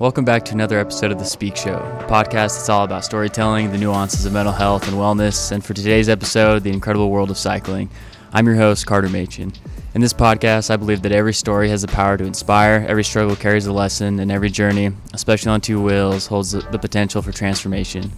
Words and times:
Welcome 0.00 0.24
back 0.24 0.46
to 0.46 0.54
another 0.54 0.78
episode 0.78 1.12
of 1.12 1.18
The 1.18 1.26
Speak 1.26 1.56
Show, 1.56 1.74
a 1.74 2.04
podcast 2.04 2.56
that's 2.56 2.70
all 2.70 2.84
about 2.84 3.04
storytelling, 3.04 3.70
the 3.70 3.76
nuances 3.76 4.24
of 4.24 4.32
mental 4.32 4.54
health 4.54 4.88
and 4.88 4.96
wellness, 4.96 5.52
and 5.52 5.62
for 5.62 5.74
today's 5.74 6.08
episode, 6.08 6.62
the 6.62 6.72
incredible 6.72 7.10
world 7.10 7.30
of 7.30 7.36
cycling. 7.36 7.90
I'm 8.32 8.46
your 8.46 8.54
host, 8.54 8.86
Carter 8.86 9.10
Machin. 9.10 9.52
In 9.94 10.00
this 10.00 10.14
podcast, 10.14 10.70
I 10.70 10.76
believe 10.76 11.02
that 11.02 11.12
every 11.12 11.34
story 11.34 11.68
has 11.68 11.82
the 11.82 11.88
power 11.88 12.16
to 12.16 12.24
inspire, 12.24 12.86
every 12.88 13.04
struggle 13.04 13.36
carries 13.36 13.66
a 13.66 13.74
lesson, 13.74 14.20
and 14.20 14.32
every 14.32 14.48
journey, 14.48 14.90
especially 15.12 15.50
on 15.50 15.60
two 15.60 15.82
wheels, 15.82 16.28
holds 16.28 16.52
the 16.52 16.78
potential 16.78 17.20
for 17.20 17.30
transformation. 17.30 18.10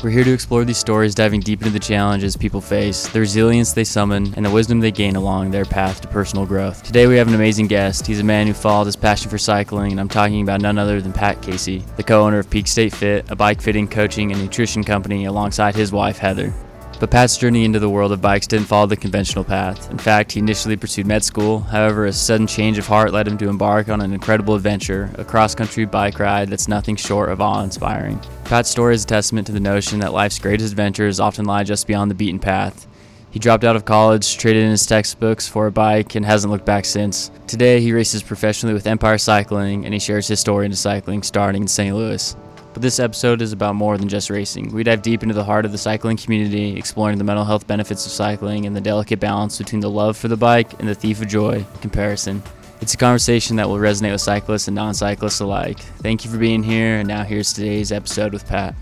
We're 0.00 0.10
here 0.10 0.22
to 0.22 0.32
explore 0.32 0.64
these 0.64 0.78
stories, 0.78 1.12
diving 1.12 1.40
deep 1.40 1.60
into 1.60 1.72
the 1.72 1.80
challenges 1.80 2.36
people 2.36 2.60
face, 2.60 3.08
the 3.08 3.18
resilience 3.18 3.72
they 3.72 3.82
summon, 3.82 4.32
and 4.36 4.46
the 4.46 4.50
wisdom 4.50 4.78
they 4.78 4.92
gain 4.92 5.16
along 5.16 5.50
their 5.50 5.64
path 5.64 6.00
to 6.02 6.08
personal 6.08 6.46
growth. 6.46 6.84
Today, 6.84 7.08
we 7.08 7.16
have 7.16 7.26
an 7.26 7.34
amazing 7.34 7.66
guest. 7.66 8.06
He's 8.06 8.20
a 8.20 8.24
man 8.24 8.46
who 8.46 8.52
followed 8.52 8.84
his 8.84 8.94
passion 8.94 9.28
for 9.28 9.38
cycling, 9.38 9.90
and 9.90 10.00
I'm 10.00 10.08
talking 10.08 10.40
about 10.40 10.60
none 10.60 10.78
other 10.78 11.00
than 11.00 11.12
Pat 11.12 11.42
Casey, 11.42 11.84
the 11.96 12.04
co 12.04 12.24
owner 12.24 12.38
of 12.38 12.48
Peak 12.48 12.68
State 12.68 12.94
Fit, 12.94 13.28
a 13.28 13.34
bike 13.34 13.60
fitting, 13.60 13.88
coaching, 13.88 14.30
and 14.30 14.40
nutrition 14.40 14.84
company, 14.84 15.24
alongside 15.24 15.74
his 15.74 15.90
wife, 15.90 16.18
Heather. 16.18 16.54
But 17.00 17.12
Pat's 17.12 17.36
journey 17.36 17.64
into 17.64 17.78
the 17.78 17.88
world 17.88 18.10
of 18.10 18.20
bikes 18.20 18.48
didn't 18.48 18.66
follow 18.66 18.86
the 18.86 18.96
conventional 18.96 19.44
path. 19.44 19.88
In 19.90 19.98
fact, 19.98 20.32
he 20.32 20.40
initially 20.40 20.76
pursued 20.76 21.06
med 21.06 21.22
school. 21.22 21.60
However, 21.60 22.06
a 22.06 22.12
sudden 22.12 22.48
change 22.48 22.76
of 22.76 22.88
heart 22.88 23.12
led 23.12 23.28
him 23.28 23.38
to 23.38 23.48
embark 23.48 23.88
on 23.88 24.00
an 24.00 24.12
incredible 24.12 24.56
adventure, 24.56 25.10
a 25.16 25.24
cross 25.24 25.54
country 25.54 25.84
bike 25.84 26.18
ride 26.18 26.48
that's 26.48 26.66
nothing 26.66 26.96
short 26.96 27.30
of 27.30 27.40
awe 27.40 27.62
inspiring. 27.62 28.20
Pat's 28.44 28.68
story 28.68 28.96
is 28.96 29.04
a 29.04 29.06
testament 29.06 29.46
to 29.46 29.52
the 29.52 29.60
notion 29.60 30.00
that 30.00 30.12
life's 30.12 30.40
greatest 30.40 30.72
adventures 30.72 31.20
often 31.20 31.44
lie 31.44 31.62
just 31.62 31.86
beyond 31.86 32.10
the 32.10 32.16
beaten 32.16 32.40
path. 32.40 32.88
He 33.30 33.38
dropped 33.38 33.62
out 33.62 33.76
of 33.76 33.84
college, 33.84 34.36
traded 34.36 34.64
in 34.64 34.70
his 34.70 34.86
textbooks 34.86 35.46
for 35.46 35.66
a 35.66 35.70
bike, 35.70 36.14
and 36.14 36.24
hasn't 36.24 36.50
looked 36.50 36.64
back 36.64 36.84
since. 36.84 37.30
Today, 37.46 37.80
he 37.80 37.92
races 37.92 38.22
professionally 38.22 38.74
with 38.74 38.86
EMPYR 38.86 39.20
Cycling, 39.20 39.84
and 39.84 39.92
he 39.92 40.00
shares 40.00 40.26
his 40.26 40.40
story 40.40 40.64
into 40.64 40.78
cycling 40.78 41.22
starting 41.22 41.62
in 41.62 41.68
St. 41.68 41.94
Louis. 41.94 42.34
But 42.72 42.82
this 42.82 43.00
episode 43.00 43.42
is 43.42 43.52
about 43.52 43.74
more 43.74 43.96
than 43.96 44.08
just 44.08 44.30
racing. 44.30 44.72
We 44.72 44.82
dive 44.82 45.02
deep 45.02 45.22
into 45.22 45.34
the 45.34 45.44
heart 45.44 45.64
of 45.64 45.72
the 45.72 45.78
cycling 45.78 46.16
community, 46.16 46.76
exploring 46.76 47.18
the 47.18 47.24
mental 47.24 47.44
health 47.44 47.66
benefits 47.66 48.04
of 48.06 48.12
cycling 48.12 48.66
and 48.66 48.76
the 48.76 48.80
delicate 48.80 49.20
balance 49.20 49.58
between 49.58 49.80
the 49.80 49.90
love 49.90 50.16
for 50.16 50.28
the 50.28 50.36
bike 50.36 50.78
and 50.78 50.88
the 50.88 50.94
thief 50.94 51.20
of 51.20 51.28
joy 51.28 51.64
comparison. 51.80 52.42
It's 52.80 52.94
a 52.94 52.96
conversation 52.96 53.56
that 53.56 53.68
will 53.68 53.78
resonate 53.78 54.12
with 54.12 54.20
cyclists 54.20 54.68
and 54.68 54.74
non 54.74 54.94
cyclists 54.94 55.40
alike. 55.40 55.80
Thank 55.80 56.24
you 56.24 56.30
for 56.30 56.38
being 56.38 56.62
here, 56.62 56.98
and 56.98 57.08
now 57.08 57.24
here's 57.24 57.52
today's 57.52 57.90
episode 57.90 58.32
with 58.32 58.46
Pat. 58.46 58.74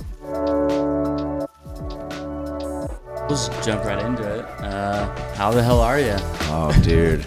Let's 3.31 3.49
jump 3.65 3.85
right 3.85 4.05
into 4.05 4.23
it. 4.23 4.45
Uh, 4.61 5.35
how 5.35 5.51
the 5.51 5.63
hell 5.63 5.81
are 5.81 5.99
you? 5.99 6.17
Oh, 6.49 6.79
dude, 6.85 7.27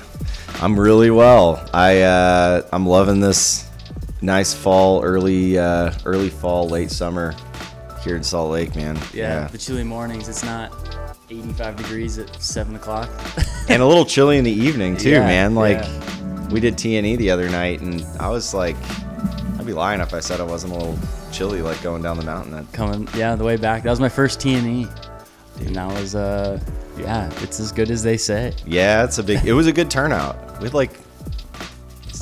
I'm 0.62 0.80
really 0.80 1.10
well. 1.10 1.68
I 1.74 2.02
uh, 2.02 2.62
I'm 2.72 2.86
loving 2.86 3.20
this 3.20 3.69
nice 4.22 4.54
fall, 4.54 5.04
early 5.04 5.58
uh, 5.58 5.94
early 6.06 6.30
fall, 6.30 6.68
late 6.68 6.92
summer 6.92 7.36
here 8.04 8.16
in 8.16 8.24
Salt 8.24 8.52
Lake, 8.52 8.76
man. 8.76 8.98
Yeah, 9.14 9.48
the 9.48 9.58
chilly 9.58 9.84
mornings. 9.84 10.30
It's 10.30 10.44
not 10.44 10.72
85 11.30 11.76
degrees 11.76 12.18
at 12.18 12.42
seven 12.42 12.76
o'clock. 12.76 13.10
and 13.70 13.82
a 13.82 13.86
little 13.86 14.06
chilly 14.06 14.38
in 14.38 14.44
the 14.44 14.52
evening 14.52 14.98
too, 14.98 15.10
Yeah, 15.12 15.26
man. 15.26 15.56
Like 15.56 15.78
yeah. 15.78 16.48
we 16.50 16.60
did 16.60 16.76
TNE 16.76 17.18
the 17.18 17.30
other 17.32 17.50
night, 17.50 17.82
and 17.82 18.04
I 18.20 18.30
was 18.30 18.54
like, 18.54 18.76
I'd 19.58 19.66
be 19.66 19.74
lying 19.74 20.02
if 20.02 20.14
I 20.14 20.20
said 20.20 20.40
I 20.40 20.44
wasn't 20.46 20.74
a 20.74 20.76
little 20.78 21.00
chilly, 21.32 21.62
like 21.62 21.82
going 21.82 22.02
down 22.02 22.18
the 22.18 22.26
mountain. 22.26 22.52
That 22.54 22.72
Coming, 22.74 23.08
yeah, 23.16 23.36
the 23.36 23.44
way 23.44 23.58
back. 23.58 23.84
That 23.84 23.92
was 23.92 24.00
my 24.00 24.10
first 24.10 24.40
TNE, 24.40 24.88
and 25.60 25.68
and 25.68 25.76
that 25.76 25.88
was, 26.00 26.16
uh, 26.16 26.58
yeah, 26.98 27.30
it's 27.42 27.60
as 27.60 27.72
good 27.74 27.92
as 27.92 28.02
they 28.02 28.16
say. 28.16 28.54
yeah, 28.66 29.04
it's 29.04 29.18
a 29.18 29.24
big. 29.24 29.46
It 29.46 29.54
was 29.54 29.68
a 29.68 29.74
good 29.74 29.92
turnout. 29.92 30.38
We 30.60 30.66
had 30.66 30.74
like. 30.74 30.92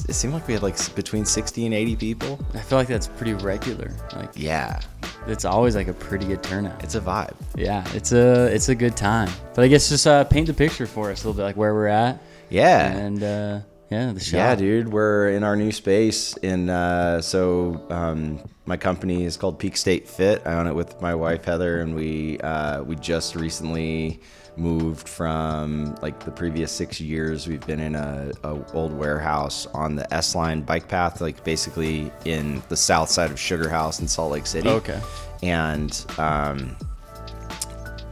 It 0.08 0.13
seemed 0.13 0.33
like 0.33 0.47
we 0.47 0.53
had 0.53 0.63
like 0.63 0.95
between 0.95 1.25
60 1.25 1.66
and 1.66 1.73
80 1.75 1.95
people. 1.97 2.39
I 2.53 2.59
feel 2.59 2.77
like 2.77 2.88
that's 2.88 3.08
pretty 3.08 3.33
regular. 3.33 3.91
Like, 4.16 4.30
Yeah, 4.36 4.80
it's 5.27 5.44
always 5.44 5.75
like 5.75 5.88
a 5.89 5.94
pretty 5.94 6.25
good 6.27 6.41
turnout. 6.41 6.81
it's 6.83 6.95
a 6.95 7.02
vibe. 7.02 7.33
Yeah, 7.55 7.83
it's 7.94 8.13
a 8.13 8.45
it's 8.47 8.69
a 8.69 8.75
good 8.75 8.95
time. 8.95 9.30
But 9.53 9.66
I 9.66 9.67
guess 9.67 9.90
just 9.90 10.07
uh, 10.07 10.23
paint 10.23 10.47
the 10.47 10.53
picture 10.53 10.85
for 10.88 11.12
us 11.12 11.23
a 11.23 11.28
little 11.28 11.38
bit, 11.38 11.44
like 11.44 11.57
where 11.57 11.73
we're 11.73 11.88
at, 11.88 12.22
Yeah. 12.50 12.88
and 12.91 13.22
uh, 13.22 13.59
yeah, 13.91 14.13
the 14.13 14.19
shop. 14.22 14.34
Yeah, 14.38 14.56
dude, 14.56 14.88
we're 14.90 15.29
in 15.29 15.44
our 15.44 15.56
new 15.57 15.72
space. 15.73 16.35
In 16.38 16.69
uh, 16.69 17.22
so 17.22 17.85
um, 17.90 18.40
my 18.66 18.78
company 18.78 19.25
is 19.25 19.35
called 19.38 19.59
Peak 19.59 19.75
State 19.78 20.07
Fit. 20.07 20.41
I 20.46 20.53
own 20.53 20.67
it 20.67 20.75
with 20.75 21.01
my 21.01 21.16
wife 21.16 21.44
Heather, 21.46 21.81
and 21.81 21.96
we 21.96 22.40
uh, 22.40 22.84
we 22.84 22.96
just 22.96 23.35
recently 23.35 24.22
moved 24.57 25.07
from 25.07 25.95
like 26.01 26.19
the 26.23 26.31
previous 26.31 26.72
six 26.72 27.00
years. 27.00 27.47
We've 27.47 27.66
been 27.66 27.79
in 27.79 27.95
a, 27.95 28.31
a 28.44 28.73
old 28.73 28.94
warehouse 28.94 29.68
on 29.68 29.95
the 29.95 30.12
S 30.13 30.35
Line 30.35 30.62
bike 30.62 30.88
path, 30.88 31.22
like 31.22 31.44
basically 31.44 32.12
in 32.25 32.62
the 32.69 32.78
south 32.78 33.09
side 33.09 33.31
of 33.31 33.40
Sugar 33.40 33.69
House 33.69 34.00
in 34.00 34.07
Salt 34.07 34.31
Lake 34.31 34.47
City. 34.47 34.69
Okay. 34.69 35.00
and 35.44 36.06
um, 36.17 36.75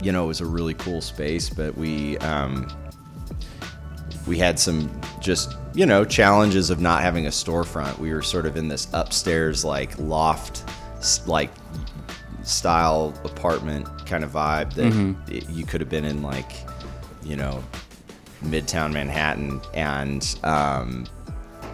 you 0.02 0.12
know 0.12 0.24
it 0.24 0.28
was 0.28 0.42
a 0.42 0.46
really 0.46 0.74
cool 0.76 1.02
space, 1.02 1.50
but 1.50 1.76
we. 1.78 2.18
Um, 2.20 2.68
we 4.28 4.40
had 4.40 4.60
some 4.60 4.90
just 5.20 5.56
you 5.74 5.86
know 5.86 6.04
challenges 6.04 6.70
of 6.70 6.80
not 6.80 7.02
having 7.02 7.28
a 7.28 7.30
storefront. 7.30 7.98
We 8.00 8.14
were 8.14 8.22
sort 8.22 8.46
of 8.46 8.58
in 8.58 8.68
this 8.68 8.88
upstairs 8.94 9.64
like 9.64 9.98
loft 10.00 10.64
like 11.28 11.52
style 12.46 13.14
apartment 13.24 13.88
kind 14.06 14.24
of 14.24 14.32
vibe 14.32 14.74
that 14.76 15.34
it- 15.34 15.50
you 15.50 15.66
could 15.66 15.82
have 15.82 15.90
been 15.90 16.06
in 16.06 16.22
like 16.22 16.52
you 17.24 17.36
know 17.36 17.64
midtown 18.44 18.92
Manhattan 18.94 19.60
and 19.74 20.38
um, 20.44 21.06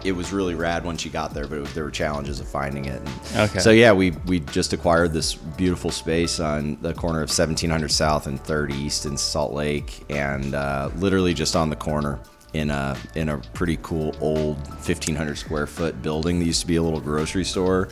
it 0.04 0.12
was 0.12 0.32
really 0.32 0.54
rad 0.56 0.84
once 0.84 1.04
you 1.04 1.10
got 1.12 1.32
there, 1.32 1.46
but 1.46 1.60
was, 1.60 1.74
there 1.74 1.84
were 1.84 1.90
challenges 1.90 2.40
of 2.40 2.48
finding 2.48 2.86
it. 2.86 3.00
And 3.34 3.48
Okay. 3.50 3.58
So 3.60 3.70
yeah, 3.70 3.92
we 3.92 4.10
we 4.26 4.40
just 4.40 4.72
acquired 4.72 5.12
this 5.12 5.34
beautiful 5.34 5.90
space 5.90 6.40
on 6.40 6.76
the 6.82 6.92
corner 6.94 7.18
of 7.22 7.28
1700 7.28 7.88
South 7.90 8.26
and 8.26 8.42
3rd 8.42 8.72
East 8.74 9.06
in 9.06 9.16
Salt 9.16 9.52
Lake, 9.52 10.04
and 10.10 10.54
uh, 10.54 10.90
literally 10.96 11.34
just 11.34 11.54
on 11.54 11.70
the 11.70 11.76
corner 11.76 12.18
in 12.54 12.70
a 12.70 12.96
in 13.14 13.28
a 13.28 13.38
pretty 13.54 13.78
cool 13.82 14.14
old 14.20 14.56
1500 14.68 15.36
square 15.38 15.66
foot 15.66 16.02
building 16.02 16.38
that 16.40 16.46
used 16.46 16.62
to 16.62 16.66
be 16.66 16.76
a 16.76 16.82
little 16.82 17.00
grocery 17.00 17.44
store. 17.44 17.88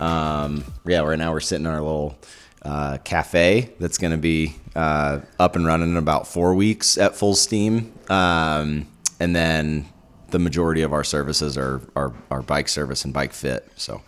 Um, 0.00 0.64
yeah, 0.86 1.00
right 1.00 1.18
now 1.18 1.32
we're 1.32 1.40
sitting 1.40 1.66
in 1.66 1.72
our 1.72 1.80
little 1.80 2.18
uh, 2.62 2.98
cafe 3.04 3.70
that's 3.78 3.98
going 3.98 4.12
to 4.12 4.18
be 4.18 4.56
uh, 4.74 5.20
up 5.38 5.56
and 5.56 5.66
running 5.66 5.90
in 5.90 5.96
about 5.96 6.26
four 6.26 6.54
weeks 6.54 6.98
at 6.98 7.14
full 7.14 7.34
steam, 7.34 7.92
um, 8.08 8.86
and 9.18 9.36
then 9.36 9.86
the 10.30 10.38
majority 10.38 10.82
of 10.82 10.92
our 10.92 11.04
services 11.04 11.58
are, 11.58 11.80
are, 11.96 12.12
are 12.30 12.42
bike 12.42 12.68
service 12.68 13.04
and 13.04 13.12
bike 13.12 13.32
fit. 13.32 13.68
So 13.76 14.02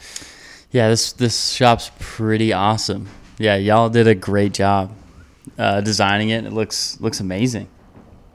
Yeah, 0.70 0.88
this 0.88 1.12
this 1.12 1.50
shop's 1.50 1.90
pretty 1.98 2.52
awesome. 2.52 3.08
Yeah, 3.38 3.56
y'all 3.56 3.88
did 3.88 4.06
a 4.06 4.14
great 4.14 4.52
job 4.52 4.92
uh, 5.58 5.80
designing 5.80 6.30
it. 6.30 6.44
It 6.44 6.52
looks 6.52 7.00
looks 7.00 7.20
amazing. 7.20 7.68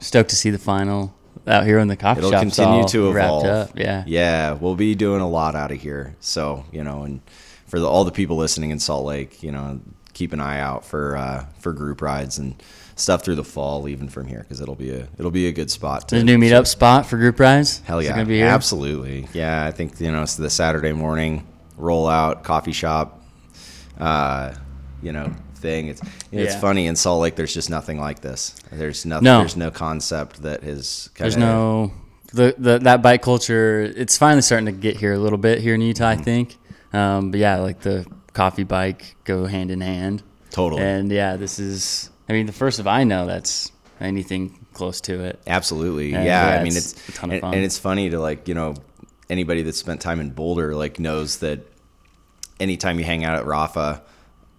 Stoked 0.00 0.30
to 0.30 0.36
see 0.36 0.50
the 0.50 0.58
final 0.58 1.14
out 1.46 1.64
here 1.64 1.78
in 1.78 1.88
the 1.88 1.96
coffee 1.96 2.18
it'll 2.18 2.30
shop. 2.30 2.42
continue 2.42 2.86
to 2.88 3.10
evolve. 3.10 3.72
Yeah. 3.74 4.04
yeah, 4.06 4.52
we'll 4.52 4.76
be 4.76 4.94
doing 4.94 5.20
a 5.20 5.28
lot 5.28 5.54
out 5.54 5.72
of 5.72 5.80
here. 5.80 6.14
So 6.20 6.64
you 6.70 6.84
know, 6.84 7.02
and 7.02 7.20
for 7.68 7.78
the, 7.78 7.86
all 7.86 8.04
the 8.04 8.10
people 8.10 8.36
listening 8.36 8.70
in 8.70 8.78
Salt 8.80 9.04
Lake, 9.06 9.42
you 9.42 9.52
know, 9.52 9.80
keep 10.14 10.32
an 10.32 10.40
eye 10.40 10.58
out 10.60 10.84
for 10.84 11.16
uh, 11.16 11.46
for 11.60 11.72
group 11.72 12.02
rides 12.02 12.38
and 12.38 12.60
stuff 12.96 13.22
through 13.24 13.36
the 13.36 13.44
fall, 13.44 13.88
even 13.88 14.08
from 14.08 14.26
here, 14.26 14.40
because 14.40 14.60
it'll 14.60 14.74
be 14.74 14.90
a 14.90 15.06
it'll 15.18 15.30
be 15.30 15.46
a 15.46 15.52
good 15.52 15.70
spot. 15.70 16.08
To, 16.08 16.14
There's 16.16 16.22
a 16.22 16.26
new 16.26 16.38
meetup 16.38 16.66
spot 16.66 17.06
for 17.06 17.16
group 17.16 17.38
rides. 17.38 17.80
Hell 17.86 18.02
yeah, 18.02 18.24
be 18.24 18.38
here? 18.38 18.46
absolutely. 18.46 19.28
Yeah, 19.32 19.64
I 19.64 19.70
think 19.70 20.00
you 20.00 20.10
know 20.10 20.22
it's 20.22 20.34
the 20.36 20.50
Saturday 20.50 20.92
morning 20.92 21.46
rollout 21.78 22.42
coffee 22.42 22.72
shop, 22.72 23.22
uh, 23.98 24.54
you 25.02 25.12
know 25.12 25.32
thing. 25.56 25.88
It's 25.88 26.00
it's 26.32 26.54
Yeah. 26.54 26.60
funny 26.60 26.86
in 26.86 26.96
Salt 26.96 27.20
Lake. 27.22 27.36
There's 27.36 27.54
just 27.54 27.70
nothing 27.70 28.00
like 28.00 28.20
this. 28.20 28.54
There's 28.72 29.04
nothing. 29.06 29.24
No. 29.24 29.40
There's 29.40 29.56
no 29.56 29.70
concept 29.70 30.42
that 30.42 30.62
has. 30.62 31.10
There's 31.18 31.36
no 31.36 31.92
the, 32.32 32.54
the 32.58 32.78
that 32.80 33.02
bike 33.02 33.22
culture. 33.22 33.82
It's 33.96 34.16
finally 34.18 34.42
starting 34.42 34.66
to 34.66 34.72
get 34.72 34.96
here 34.96 35.12
a 35.14 35.18
little 35.18 35.38
bit 35.38 35.60
here 35.60 35.74
in 35.74 35.80
Utah, 35.80 36.12
Mm-hmm. 36.12 36.20
I 36.20 36.24
think. 36.24 36.56
Um, 36.92 37.30
but 37.30 37.40
yeah, 37.40 37.58
like 37.58 37.80
the 37.80 38.06
coffee 38.32 38.64
bike 38.64 39.16
go 39.24 39.46
hand 39.46 39.70
in 39.70 39.80
hand. 39.80 40.22
Totally. 40.50 40.82
And 40.82 41.10
yeah, 41.10 41.36
this 41.36 41.58
is. 41.58 42.10
I 42.28 42.32
mean, 42.32 42.46
the 42.46 42.52
first 42.52 42.78
of 42.78 42.86
I 42.86 43.04
know 43.04 43.26
that's 43.26 43.72
anything 44.00 44.66
close 44.72 45.00
to 45.02 45.24
it. 45.24 45.40
Absolutely. 45.46 46.14
And, 46.14 46.24
yeah. 46.24 46.50
yeah, 46.50 46.60
I 46.60 46.62
mean, 46.62 46.76
it's 46.76 46.92
it's, 46.92 47.08
a 47.08 47.12
ton 47.12 47.30
of 47.30 47.34
and, 47.34 47.40
fun. 47.40 47.54
and 47.54 47.64
it's 47.64 47.78
funny 47.78 48.10
to 48.10 48.20
like, 48.20 48.48
you 48.48 48.54
know, 48.54 48.74
anybody 49.28 49.62
that's 49.62 49.78
spent 49.78 50.00
time 50.00 50.20
in 50.20 50.30
Boulder, 50.30 50.74
like 50.74 50.98
knows 50.98 51.38
that 51.38 51.60
anytime 52.60 52.98
you 52.98 53.04
hang 53.04 53.24
out 53.24 53.38
at 53.38 53.44
Rapha 53.44 54.02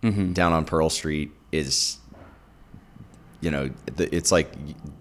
Mm-hmm. 0.01 0.31
down 0.31 0.53
on 0.53 0.63
Pearl 0.63 0.89
Street 0.89 1.29
is, 1.51 1.97
you 3.41 3.51
know, 3.51 3.69
it's 3.97 4.31
like 4.31 4.49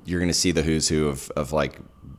you're 0.05 0.19
going 0.19 0.29
to 0.29 0.35
see 0.35 0.51
the 0.51 0.65
who's 0.65 0.89
who 0.89 1.07
of, 1.07 1.31
of 1.37 1.53
like 1.53 1.79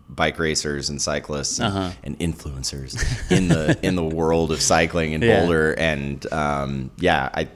bike 0.10 0.40
racers 0.40 0.90
and 0.90 1.02
cyclists 1.02 1.60
and, 1.60 1.68
Uh-huh. 1.68 1.92
and 2.04 2.18
influencers 2.20 2.98
in 3.32 3.48
the, 3.48 3.78
in 3.84 3.96
the 3.96 4.04
world 4.04 4.52
of 4.52 4.62
cycling 4.62 5.14
in 5.14 5.22
Yeah. 5.22 5.42
Boulder. 5.42 5.74
And, 5.74 6.26
um, 6.34 6.92
yeah, 6.98 7.30
I 7.34 7.48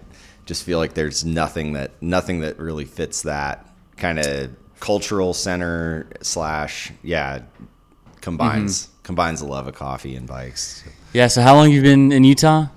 just 0.45 0.63
feel 0.63 0.77
like 0.77 0.93
there's 0.93 1.25
nothing 1.25 1.73
that, 1.73 1.91
nothing 2.01 2.41
that 2.41 2.59
really 2.59 2.85
fits 2.85 3.23
that 3.23 3.67
kind 3.97 4.19
of 4.19 4.51
cultural 4.79 5.33
center 5.33 6.07
slash 6.21 6.91
yeah 7.03 7.39
combines 8.21 8.83
Mm-hmm. 8.87 9.03
combines 9.03 9.39
the 9.39 9.45
love 9.47 9.67
of 9.67 9.75
coffee 9.75 10.15
and 10.15 10.27
bikes. 10.27 10.83
Yeah. 11.13 11.27
So 11.27 11.41
how 11.41 11.55
long 11.55 11.71
you 11.71 11.81
been 11.81 12.11
in 12.11 12.23
Utah? 12.23 12.67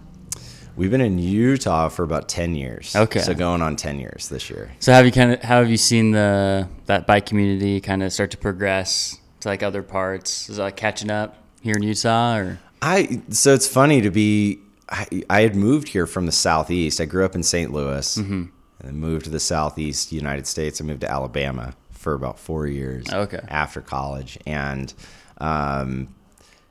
We've 0.76 0.90
been 0.90 1.00
in 1.00 1.18
Utah 1.18 1.88
for 1.88 2.02
about 2.04 2.28
ten 2.28 2.54
years. 2.54 2.94
Okay. 2.94 3.20
So 3.20 3.32
going 3.34 3.62
on 3.62 3.76
ten 3.76 3.98
years 3.98 4.28
this 4.28 4.50
year. 4.50 4.70
So 4.78 4.92
have 4.92 5.06
you 5.06 5.12
kind 5.12 5.32
of 5.32 5.42
how 5.42 5.58
have 5.60 5.70
you 5.70 5.76
seen 5.76 6.10
the 6.12 6.68
that 6.86 7.06
bike 7.06 7.26
community 7.26 7.80
kind 7.80 8.02
of 8.02 8.12
start 8.12 8.30
to 8.32 8.36
progress 8.36 9.18
to 9.46 9.50
like 9.52 9.62
other 9.62 9.82
parts? 9.82 10.48
Is 10.48 10.58
it 10.58 10.62
like 10.62 10.76
catching 10.76 11.10
up 11.10 11.36
here 11.60 11.74
in 11.76 11.82
Utah 11.82 12.36
or? 12.36 12.58
I 12.82 13.22
so 13.30 13.54
it's 13.54 13.66
funny 13.66 14.00
to 14.02 14.10
be. 14.10 14.60
I, 14.88 15.06
I 15.28 15.40
had 15.40 15.56
moved 15.56 15.88
here 15.88 16.06
from 16.06 16.26
the 16.26 16.32
southeast. 16.32 17.00
I 17.00 17.06
grew 17.06 17.24
up 17.24 17.34
in 17.34 17.42
St. 17.42 17.72
Louis, 17.72 18.16
Mm-hmm. 18.18 18.32
and 18.34 18.50
then 18.82 18.96
moved 18.98 19.24
to 19.24 19.30
the 19.30 19.40
southeast 19.40 20.12
United 20.12 20.46
States. 20.46 20.80
I 20.80 20.84
moved 20.84 21.00
to 21.00 21.10
Alabama 21.10 21.74
for 21.90 22.14
about 22.14 22.38
four 22.38 22.66
years. 22.68 23.06
Okay. 23.12 23.40
After 23.48 23.80
college, 23.80 24.38
and 24.46 24.92
um, 25.38 26.14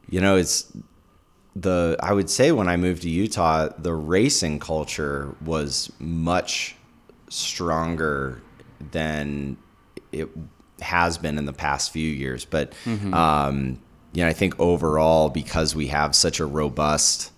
you 0.10 0.22
know, 0.22 0.38
it's 0.38 0.72
the 1.57 1.98
I 2.01 2.13
would 2.13 2.30
say 2.30 2.51
when 2.54 2.69
I 2.69 2.77
moved 2.77 3.01
to 3.01 3.10
Utah, 3.10 3.69
the 3.77 3.94
racing 3.94 4.60
culture 4.60 5.36
was 5.44 5.92
much 6.00 6.75
stronger 7.30 8.42
than 8.92 9.57
it 10.12 10.30
has 10.81 11.18
been 11.18 11.38
in 11.38 11.45
the 11.45 11.54
past 11.54 11.92
few 11.92 12.10
years. 12.10 12.45
But 12.45 12.74
um, 13.13 13.80
you 14.13 14.24
know, 14.24 14.30
I 14.30 14.33
think 14.33 14.60
overall 14.60 15.30
because 15.30 15.75
we 15.75 15.88
have 15.88 16.16
such 16.16 16.39
a 16.39 16.45
robust 16.45 17.31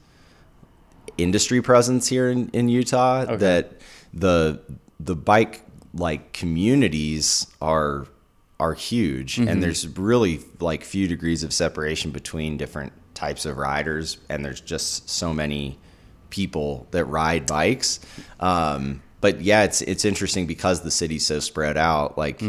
industry 1.18 1.62
presence 1.62 2.08
here 2.08 2.30
in, 2.30 2.50
in 2.50 2.70
Utah 2.70 3.26
that 3.38 3.82
the 4.14 4.60
the 5.00 5.16
bike 5.16 5.64
like 5.94 6.34
communities 6.34 7.48
are 7.62 8.06
are 8.60 8.74
huge. 8.74 9.38
And 9.50 9.62
there's 9.62 9.88
really 9.98 10.40
like 10.60 10.84
few 10.84 11.08
degrees 11.08 11.44
of 11.44 11.54
separation 11.54 12.12
between 12.12 12.58
different 12.58 12.92
types 13.14 13.46
of 13.46 13.58
riders 13.58 14.18
and 14.30 14.44
there's 14.46 14.62
just 14.62 15.10
so 15.10 15.34
many 15.34 15.78
people 16.30 16.88
that 16.92 17.06
ride 17.06 17.46
bikes. 17.48 18.00
Um, 18.40 19.02
but 19.22 19.42
yeah 19.42 19.64
it's 19.64 19.82
it's 19.82 20.06
interesting 20.06 20.46
because 20.46 20.82
the 20.82 20.92
city's 20.92 21.26
so 21.26 21.40
spread 21.40 21.78
out 21.78 22.18
like 22.18 22.40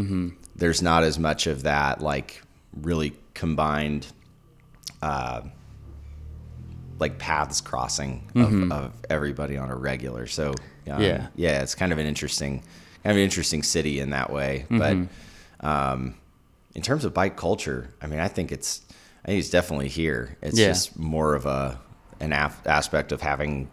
there's 0.59 0.81
not 0.81 1.03
as 1.03 1.17
much 1.17 1.47
of 1.47 1.63
that 1.63 2.01
like 2.01 2.41
really 2.81 3.13
combined 3.33 4.05
like 6.99 7.17
paths 7.17 7.61
crossing 7.61 8.29
of, 8.35 8.71
of 8.71 8.93
everybody 9.09 9.57
on 9.57 9.69
a 9.71 9.75
regular. 9.75 10.27
So 10.27 10.49
um, 10.89 11.01
Yeah. 11.01 11.27
yeah, 11.35 11.61
it's 11.61 11.75
kind 11.75 11.91
of 11.93 11.97
an 11.97 12.05
interesting, 12.05 12.59
kind 13.03 13.11
of 13.11 13.15
an 13.17 13.23
interesting 13.23 13.63
city 13.63 13.99
in 13.99 14.09
that 14.09 14.31
way. 14.31 14.65
But 14.69 14.97
um, 15.61 16.15
in 16.75 16.81
terms 16.81 17.05
of 17.05 17.13
bike 17.13 17.37
culture, 17.37 17.89
I 18.01 18.07
mean, 18.07 18.19
I 18.19 18.27
think 18.27 18.51
it's, 18.51 18.81
I 19.23 19.27
think 19.27 19.39
it's 19.39 19.49
definitely 19.49 19.87
here. 19.87 20.37
It's 20.41 20.59
Yeah. 20.59 20.67
just 20.67 20.97
more 20.99 21.35
of 21.35 21.45
a 21.45 21.79
an 22.21 22.33
af- 22.33 22.67
aspect 22.67 23.13
of 23.13 23.21
having, 23.21 23.69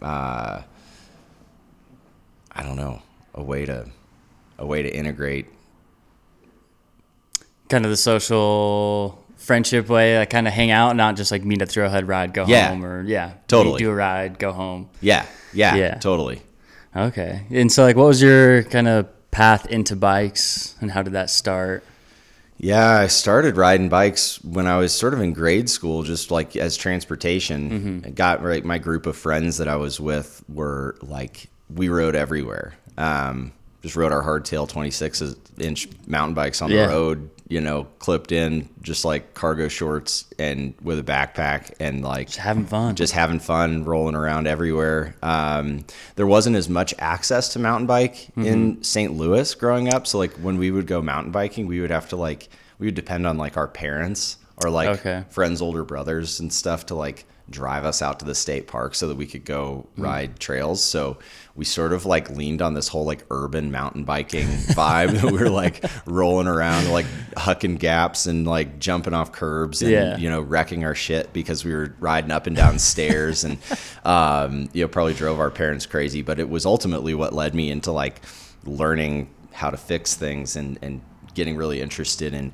uh, 0.00 0.62
I 2.52 2.62
don't 2.62 2.76
know, 2.76 3.02
a 3.34 3.42
way 3.42 3.64
to, 3.66 3.88
a 4.56 4.64
way 4.66 4.82
to 4.82 4.88
integrate. 4.94 5.46
Kind 7.68 7.84
of 7.84 7.90
the 7.90 7.96
social 7.96 9.24
friendship 9.36 9.88
way, 9.88 10.18
like 10.18 10.30
kind 10.30 10.46
of 10.46 10.52
hang 10.52 10.70
out, 10.70 10.96
not 10.96 11.16
just 11.16 11.30
like 11.30 11.44
meet 11.44 11.62
at 11.62 11.68
Trailhead 11.68 12.06
ride, 12.08 12.34
go 12.34 12.44
Yeah. 12.46 12.68
home, 12.68 12.84
or 12.84 13.02
yeah, 13.04 13.32
Totally. 13.46 13.78
do 13.78 13.90
a 13.90 13.94
ride, 13.94 14.38
go 14.38 14.52
home. 14.52 14.88
Yeah, 15.00 15.24
yeah, 15.52 15.74
Yeah. 15.74 15.94
totally. 15.96 16.42
Okay, 16.96 17.42
and 17.50 17.70
so 17.70 17.84
like, 17.84 17.96
what 17.96 18.06
was 18.06 18.20
your 18.22 18.62
kind 18.64 18.88
of 18.88 19.06
path 19.30 19.66
into 19.66 19.94
bikes, 19.96 20.74
and 20.80 20.90
how 20.90 21.02
did 21.02 21.12
that 21.14 21.30
start? 21.30 21.84
Yeah, 22.60 22.90
I 22.98 23.06
started 23.06 23.56
riding 23.56 23.88
bikes 23.88 24.42
when 24.42 24.66
I 24.66 24.78
was 24.78 24.92
sort 24.92 25.14
of 25.14 25.20
in 25.20 25.32
grade 25.32 25.70
school, 25.70 26.02
just 26.02 26.30
like 26.32 26.56
as 26.56 26.76
transportation. 26.76 28.02
I 28.04 28.10
got 28.10 28.42
right. 28.42 28.64
My 28.64 28.78
group 28.78 29.06
of 29.06 29.16
friends 29.16 29.58
that 29.58 29.68
I 29.68 29.76
was 29.76 30.00
with 30.00 30.42
were 30.48 30.96
like 31.02 31.48
we 31.72 31.88
rode 31.88 32.16
everywhere. 32.16 32.74
Um, 32.96 33.52
just 33.82 33.94
rode 33.94 34.10
our 34.10 34.24
hardtail 34.24 34.68
26 34.68 35.22
inch 35.58 35.88
mountain 36.08 36.34
bikes 36.34 36.60
on 36.60 36.70
Yeah. 36.70 36.86
the 36.86 36.92
road. 36.92 37.30
You 37.48 37.62
know, 37.62 37.84
clipped 37.98 38.30
in 38.30 38.68
just 38.82 39.06
like 39.06 39.32
cargo 39.32 39.68
shorts 39.68 40.26
and 40.38 40.74
with 40.82 40.98
a 40.98 41.02
backpack 41.02 41.72
and 41.80 42.02
like 42.02 42.26
Just 42.26 42.38
having 42.40 42.66
fun. 42.66 42.94
just 42.94 43.14
having 43.14 43.38
fun, 43.40 43.84
rolling 43.84 44.14
around 44.14 44.46
everywhere. 44.46 45.14
Um, 45.22 45.84
there 46.16 46.26
wasn't 46.26 46.56
as 46.56 46.68
much 46.68 46.92
access 46.98 47.48
to 47.54 47.58
mountain 47.58 47.86
bike 47.86 48.14
Mm-hmm. 48.36 48.44
in 48.44 48.82
St. 48.84 49.14
Louis 49.14 49.54
growing 49.54 49.88
up. 49.92 50.06
So 50.06 50.18
like 50.18 50.32
when 50.34 50.58
we 50.58 50.70
would 50.70 50.86
go 50.86 51.00
mountain 51.00 51.32
biking, 51.32 51.66
we 51.66 51.80
would 51.80 51.90
have 51.90 52.08
to 52.10 52.16
like 52.16 52.48
we 52.78 52.86
would 52.86 52.94
depend 52.94 53.26
on 53.26 53.38
like 53.38 53.56
our 53.56 53.66
parents 53.68 54.36
or 54.62 54.68
like 54.70 55.00
Okay. 55.00 55.24
friends' 55.30 55.62
older 55.62 55.84
brothers 55.84 56.40
and 56.40 56.52
stuff 56.52 56.84
to 56.86 56.94
like 56.94 57.24
drive 57.50 57.86
us 57.86 58.02
out 58.02 58.18
to 58.18 58.26
the 58.26 58.34
state 58.34 58.66
park 58.66 58.94
so 58.94 59.08
that 59.08 59.16
we 59.16 59.24
could 59.26 59.42
go 59.46 59.86
Mm. 59.96 60.04
ride 60.04 60.38
trails. 60.38 60.84
So 60.84 61.16
we 61.56 61.64
sort 61.64 61.94
of 61.94 62.04
like 62.04 62.28
leaned 62.28 62.60
on 62.60 62.74
this 62.74 62.88
whole 62.88 63.06
like 63.06 63.24
urban 63.30 63.70
mountain 63.72 64.04
biking 64.04 64.46
vibe. 64.76 65.12
That 65.20 65.32
we 65.32 65.38
were 65.38 65.48
like 65.48 65.82
rolling 66.04 66.46
around, 66.46 66.90
like 66.92 67.06
hucking 67.38 67.78
gaps 67.78 68.26
and 68.26 68.46
like 68.46 68.78
jumping 68.78 69.14
off 69.14 69.32
curbs 69.32 69.80
and 69.82 69.90
Yeah. 69.90 70.16
you 70.16 70.28
know 70.28 70.40
wrecking 70.40 70.84
our 70.84 70.94
shit 70.94 71.32
because 71.32 71.64
we 71.64 71.72
were 71.74 71.94
riding 72.00 72.30
up 72.30 72.46
and 72.46 72.54
down 72.56 72.78
stairs 72.92 73.44
and 73.44 73.58
um, 74.04 74.68
you 74.72 74.82
know 74.84 74.88
probably 74.88 75.14
drove 75.14 75.40
our 75.40 75.50
parents 75.50 75.86
crazy. 75.86 76.22
But 76.22 76.38
it 76.40 76.48
was 76.48 76.66
ultimately 76.66 77.14
what 77.14 77.32
led 77.32 77.54
me 77.54 77.70
into 77.70 77.92
like 77.92 78.20
learning 78.64 79.30
how 79.52 79.70
to 79.70 79.76
fix 79.76 80.14
things 80.14 80.56
and 80.56 80.78
and 80.82 81.00
getting 81.34 81.56
really 81.56 81.80
interested 81.80 82.34
in 82.34 82.52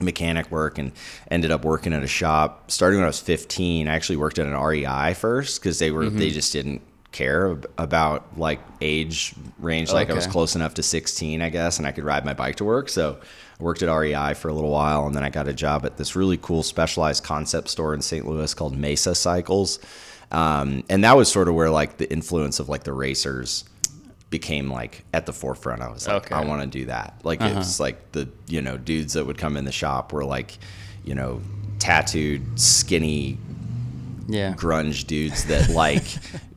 mechanic 0.00 0.50
work 0.50 0.76
and 0.78 0.92
ended 1.30 1.50
up 1.50 1.64
working 1.64 1.92
at 1.92 2.02
a 2.02 2.06
shop. 2.06 2.70
Starting 2.70 2.98
when 2.98 3.04
I 3.04 3.08
was 3.08 3.20
15 3.20 3.88
I 3.88 3.94
actually 3.94 4.16
worked 4.16 4.38
at 4.38 4.46
an 4.46 4.54
REI 4.54 5.14
first 5.14 5.60
because 5.60 5.78
they 5.78 5.90
were 5.90 6.10
they 6.10 6.30
just 6.30 6.52
didn't 6.52 6.82
care 7.12 7.56
about 7.78 8.38
like 8.38 8.60
age 8.82 9.34
range. 9.58 9.90
Like 9.92 10.10
I 10.10 10.12
was 10.14 10.26
close 10.26 10.54
enough 10.54 10.74
to 10.74 10.82
16 10.82 11.40
I 11.40 11.48
guess 11.48 11.78
and 11.78 11.86
I 11.86 11.92
could 11.92 12.04
ride 12.04 12.24
my 12.26 12.34
bike 12.34 12.56
to 12.56 12.64
work. 12.64 12.88
So 12.90 13.18
I 13.58 13.62
worked 13.62 13.82
at 13.82 13.94
REI 13.94 14.34
for 14.34 14.48
a 14.48 14.54
little 14.54 14.70
while 14.70 15.06
and 15.06 15.14
then 15.14 15.24
I 15.24 15.30
got 15.30 15.48
a 15.48 15.52
job 15.52 15.84
at 15.86 15.96
this 15.96 16.14
really 16.16 16.36
cool 16.36 16.62
specialized 16.62 17.24
concept 17.24 17.68
store 17.68 17.94
in 17.94 18.02
St. 18.02 18.26
Louis 18.26 18.52
called 18.54 18.76
Mesa 18.76 19.14
Cycles 19.14 19.78
um, 20.30 20.82
and 20.88 21.04
that 21.04 21.16
was 21.16 21.30
sort 21.30 21.48
of 21.48 21.54
where 21.54 21.70
like 21.70 21.98
the 21.98 22.10
influence 22.10 22.58
of 22.58 22.68
like 22.68 22.84
the 22.84 22.92
racers 22.92 23.64
became 24.30 24.70
like 24.70 25.04
at 25.14 25.24
the 25.26 25.32
forefront. 25.32 25.82
I 25.82 25.88
was 25.90 26.06
like, 26.06 26.24
Okay. 26.26 26.34
Uh-huh. 26.34 26.42
I 26.42 26.46
want 26.46 26.62
to 26.62 26.66
do 26.66 26.86
that. 26.86 27.20
Like 27.22 27.40
it 27.40 27.54
was 27.54 27.78
like 27.78 28.12
the 28.12 28.28
you 28.48 28.60
know 28.60 28.76
dudes 28.76 29.12
that 29.12 29.24
would 29.24 29.38
come 29.38 29.56
in 29.56 29.64
the 29.64 29.72
shop 29.72 30.12
were 30.12 30.24
like, 30.24 30.58
you 31.04 31.14
know, 31.14 31.40
tattooed, 31.78 32.58
skinny, 32.58 33.38
yeah, 34.26 34.54
grunge 34.54 35.06
dudes 35.06 35.44
that 35.44 35.68
like, 35.84 36.04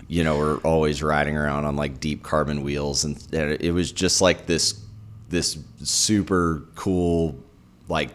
you 0.07 0.23
know, 0.23 0.37
were 0.37 0.57
always 0.63 1.03
riding 1.03 1.37
around 1.37 1.65
on 1.65 1.75
like 1.75 1.99
deep 1.99 2.23
carbon 2.23 2.63
wheels, 2.63 3.05
and 3.05 3.23
it 3.31 3.71
was 3.71 3.91
just 3.91 4.19
like 4.19 4.47
this 4.47 4.73
this 5.29 5.57
super 5.83 6.63
cool 6.75 7.35
like 7.87 8.09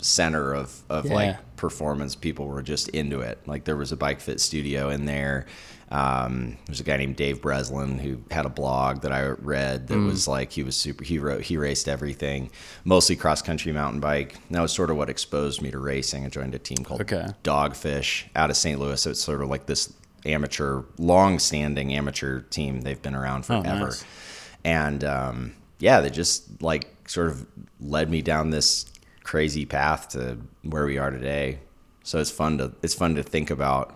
center 0.00 0.54
of 0.54 0.80
of 0.88 1.06
Yeah. 1.06 1.14
like 1.14 1.56
performance. 1.56 2.14
People 2.14 2.46
were 2.46 2.62
just 2.62 2.88
into 2.90 3.20
it. 3.20 3.38
Like 3.46 3.64
there 3.64 3.76
was 3.76 3.92
a 3.92 3.96
bike 3.96 4.20
fit 4.20 4.40
studio 4.40 4.88
in 4.90 5.04
there. 5.04 5.46
Um, 5.92 6.56
there's 6.66 6.78
a 6.78 6.84
guy 6.84 6.96
named 6.98 7.16
Dave 7.16 7.42
Breslin 7.42 7.98
who 7.98 8.18
had 8.30 8.46
a 8.46 8.48
blog 8.48 9.02
that 9.02 9.10
I 9.10 9.26
read 9.26 9.88
that 9.88 9.98
was 9.98 10.28
like 10.28 10.52
he 10.52 10.62
was 10.62 10.76
super. 10.76 11.02
He 11.02 11.18
wrote 11.18 11.42
he 11.42 11.56
raced 11.56 11.88
everything, 11.88 12.50
mostly 12.84 13.16
cross 13.16 13.42
country 13.42 13.72
mountain 13.72 13.98
bike. 14.00 14.34
And 14.46 14.54
that 14.56 14.60
was 14.62 14.72
sort 14.72 14.90
of 14.90 14.96
what 14.96 15.10
exposed 15.10 15.60
me 15.60 15.70
to 15.72 15.78
racing. 15.80 16.24
I 16.24 16.28
joined 16.28 16.54
a 16.54 16.60
team 16.60 16.78
called 16.84 17.00
Okay. 17.00 17.26
Dogfish 17.42 18.24
out 18.36 18.50
of 18.50 18.56
St. 18.56 18.78
Louis. 18.78 19.00
So 19.02 19.10
it's 19.10 19.20
sort 19.20 19.42
of 19.42 19.48
like 19.48 19.66
this 19.66 19.92
amateur, 20.24 20.82
long-standing 20.98 21.92
amateur 21.92 22.40
team. 22.42 22.82
They've 22.82 23.00
been 23.02 23.16
around 23.16 23.46
Oh, 23.50 23.60
forever, 23.62 23.86
nice. 23.86 24.04
and 24.64 25.02
um, 25.02 25.52
yeah, 25.80 26.00
they 26.00 26.10
just 26.10 26.62
like 26.62 26.86
sort 27.08 27.28
of 27.28 27.46
led 27.80 28.08
me 28.08 28.22
down 28.22 28.50
this 28.50 28.86
crazy 29.24 29.66
path 29.66 30.08
to 30.10 30.38
where 30.62 30.86
we 30.86 30.98
are 30.98 31.10
today. 31.10 31.58
So 32.04 32.18
it's 32.20 32.30
fun 32.30 32.58
to 32.58 32.72
it's 32.82 32.94
fun 32.94 33.14
to 33.16 33.22
think 33.22 33.50
about 33.50 33.94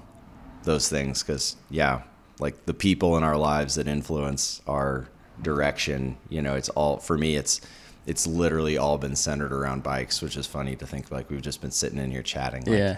those 0.65 0.89
things 0.89 1.23
because 1.23 1.57
yeah, 1.71 2.03
like 2.41 2.67
the 2.67 2.75
people 2.75 3.17
in 3.17 3.23
our 3.23 3.37
lives 3.37 3.77
that 3.77 3.87
influence 3.87 4.61
our 4.67 5.07
direction. 5.43 6.17
You 6.29 6.43
know, 6.43 6.55
it's 6.55 6.69
all 6.71 6.99
for 6.99 7.17
me. 7.17 7.37
It's 7.37 7.61
it's 8.07 8.27
literally 8.27 8.77
all 8.77 8.99
been 8.99 9.17
centered 9.17 9.53
around 9.53 9.83
bikes, 9.83 10.21
which 10.21 10.37
is 10.37 10.47
funny 10.47 10.77
to 10.77 10.87
think 10.87 11.11
like 11.11 11.31
we've 11.31 11.43
just 11.43 11.61
been 11.61 11.71
sitting 11.71 11.99
in 11.99 12.11
here 12.11 12.23
chatting. 12.23 12.61
Like, 12.65 12.79
Yeah. 12.79 12.97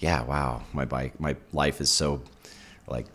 yeah, 0.00 0.22
wow, 0.24 0.62
my 0.72 0.84
bike, 0.84 1.20
my 1.20 1.36
life 1.52 1.80
is 1.80 1.90
so 1.90 2.22
like 2.88 3.06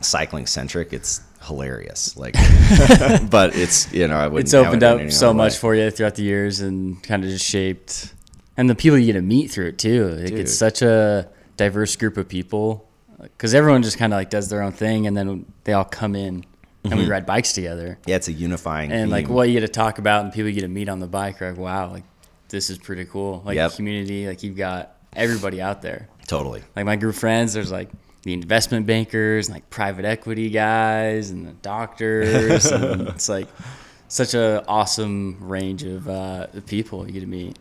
cycling 0.00 0.46
centric. 0.46 0.92
It's 0.92 1.20
hilarious. 1.46 2.16
Like, 2.16 2.34
but 3.30 3.56
it's 3.56 3.92
you 3.92 4.06
know 4.08 4.16
I 4.16 4.26
wouldn't. 4.28 4.46
it's 4.46 4.54
opened 4.54 4.82
up 4.82 5.10
so 5.10 5.32
much 5.32 5.56
for 5.56 5.74
you 5.74 5.90
throughout 5.90 6.14
the 6.16 6.22
years, 6.22 6.60
and 6.60 7.02
kind 7.02 7.24
of 7.24 7.30
just 7.30 7.44
shaped, 7.44 8.14
and 8.56 8.68
the 8.68 8.74
people 8.74 8.98
you 8.98 9.06
get 9.06 9.12
to 9.14 9.22
meet 9.22 9.50
through 9.50 9.66
it 9.66 9.78
too. 9.78 10.08
Like 10.08 10.26
Dude. 10.28 10.38
it's 10.40 10.54
such 10.56 10.82
a 10.82 11.28
diverse 11.56 11.96
group 11.96 12.16
of 12.16 12.28
people, 12.28 12.88
because 13.20 13.54
everyone 13.54 13.82
just 13.82 13.98
kind 13.98 14.12
of 14.12 14.16
like 14.18 14.30
does 14.30 14.48
their 14.48 14.62
own 14.62 14.72
thing, 14.72 15.06
and 15.06 15.16
then 15.16 15.46
they 15.64 15.72
all 15.72 15.84
come 15.84 16.14
in 16.14 16.26
and 16.28 16.46
Mm-hmm. 16.92 16.98
we 16.98 17.08
ride 17.08 17.26
bikes 17.26 17.52
together. 17.52 17.98
Yeah, 18.06 18.14
it's 18.14 18.28
a 18.28 18.32
unifying. 18.32 18.92
and 18.92 19.10
like 19.10 19.28
what 19.28 19.48
you 19.48 19.54
get 19.54 19.66
to 19.66 19.68
talk 19.68 19.98
about 19.98 20.22
and 20.22 20.32
people 20.32 20.48
you 20.50 20.54
get 20.54 20.60
to 20.60 20.68
meet 20.68 20.88
on 20.88 21.00
the 21.00 21.08
bike 21.08 21.42
are 21.42 21.50
like 21.50 21.58
wow 21.58 21.90
like 21.90 22.04
this 22.48 22.70
is 22.70 22.78
pretty 22.78 23.04
cool 23.06 23.42
like 23.44 23.56
Yep. 23.56 23.72
community 23.72 24.28
like 24.28 24.44
you've 24.44 24.56
got 24.56 24.94
everybody 25.12 25.60
out 25.60 25.82
there 25.82 26.06
Totally. 26.28 26.62
like 26.76 26.86
my 26.86 26.94
group 26.94 27.14
of 27.14 27.18
friends 27.20 27.54
there's 27.54 27.72
like 27.72 27.90
the 28.26 28.32
investment 28.32 28.86
bankers 28.86 29.46
and 29.46 29.54
like 29.54 29.70
private 29.70 30.04
equity 30.04 30.50
guys 30.50 31.30
and 31.30 31.46
the 31.46 31.52
doctors. 31.52 32.66
and 32.66 33.02
it's 33.08 33.28
like 33.28 33.46
such 34.08 34.34
a 34.34 34.64
awesome 34.66 35.38
range 35.40 35.84
of 35.84 36.08
uh, 36.08 36.48
people 36.66 37.06
you 37.06 37.12
get 37.12 37.20
to 37.20 37.26
meet. 37.26 37.56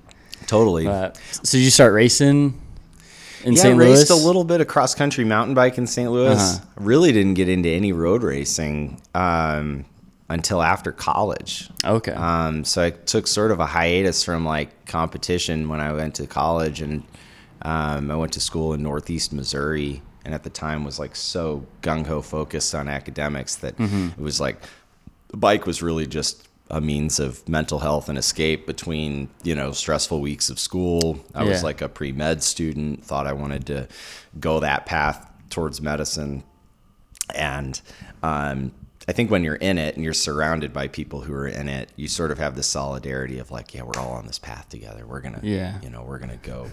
Totally. 0.47 0.87
Uh, 0.87 1.11
so 1.43 1.57
you 1.57 1.69
start 1.69 1.93
racing 1.93 2.59
in 3.43 3.53
yeah, 3.53 3.61
St. 3.61 3.77
raced 3.77 4.09
Louis? 4.09 4.23
a 4.23 4.25
little 4.25 4.43
bit 4.43 4.59
of 4.59 4.67
cross 4.67 4.95
country 4.95 5.23
mountain 5.23 5.53
bike 5.53 5.77
in 5.77 5.85
St. 5.85 6.11
Louis. 6.11 6.35
Uh-huh. 6.35 6.65
Really 6.77 7.11
didn't 7.11 7.35
get 7.35 7.47
into 7.47 7.69
any 7.69 7.93
road 7.93 8.23
racing 8.23 8.99
um, 9.13 9.85
until 10.29 10.63
after 10.63 10.91
college. 10.91 11.69
Okay. 11.83 12.13
Um, 12.13 12.65
so 12.65 12.81
I 12.81 12.89
took 12.89 13.27
sort 13.27 13.51
of 13.51 13.59
a 13.59 13.67
hiatus 13.67 14.23
from 14.23 14.45
like 14.45 14.87
competition 14.87 15.69
when 15.69 15.79
I 15.79 15.93
went 15.93 16.15
to 16.15 16.25
college, 16.25 16.81
and 16.81 17.03
um, 17.61 18.09
I 18.09 18.15
went 18.15 18.33
to 18.33 18.39
school 18.39 18.73
in 18.73 18.81
Northeast 18.81 19.31
Missouri, 19.31 20.01
and 20.25 20.33
at 20.33 20.43
the 20.43 20.49
time 20.49 20.83
was 20.83 20.99
like 20.99 21.15
so 21.15 21.65
gung 21.81 22.05
ho 22.05 22.21
focused 22.21 22.73
on 22.75 22.87
academics 22.89 23.55
that 23.55 23.77
Mm-hmm. 23.77 24.19
it 24.19 24.23
was 24.23 24.41
like 24.41 24.57
the 25.29 25.37
bike 25.37 25.65
was 25.65 25.81
really 25.81 26.07
just 26.07 26.47
a 26.71 26.81
means 26.81 27.19
of 27.19 27.47
mental 27.47 27.77
health 27.79 28.09
and 28.09 28.17
escape 28.17 28.65
between 28.65 29.29
you 29.43 29.53
know 29.55 29.71
stressful 29.71 30.19
weeks 30.19 30.49
of 30.49 30.59
school. 30.59 31.19
I 31.35 31.43
was 31.43 31.63
like 31.63 31.81
a 31.81 31.87
pre 31.89 32.11
med 32.11 32.41
student, 32.43 33.03
thought 33.05 33.27
I 33.27 33.33
wanted 33.33 33.67
to 33.67 33.87
go 34.39 34.59
that 34.61 34.85
path 34.87 35.27
towards 35.51 35.79
medicine 35.81 36.43
and 37.35 37.79
um, 38.23 38.71
I 39.07 39.11
think 39.11 39.29
when 39.29 39.43
you're 39.43 39.55
in 39.55 39.77
it 39.77 39.95
and 39.95 40.03
you're 40.03 40.13
surrounded 40.13 40.73
by 40.73 40.87
people 40.87 41.21
who 41.21 41.33
are 41.33 41.47
in 41.47 41.69
it, 41.69 41.91
you 41.95 42.07
sort 42.07 42.31
of 42.31 42.39
have 42.39 42.55
this 42.55 42.67
solidarity 42.67 43.37
of 43.39 43.51
like, 43.51 43.73
yeah, 43.73 43.83
we're 43.83 43.99
all 43.99 44.13
on 44.13 44.25
this 44.25 44.39
path 44.39 44.67
together. 44.69 45.05
We're 45.05 45.21
gonna, 45.21 45.41
Yeah. 45.43 45.79
you 45.81 45.89
know, 45.91 46.03
we're 46.03 46.17
gonna 46.19 46.37
go 46.41 46.67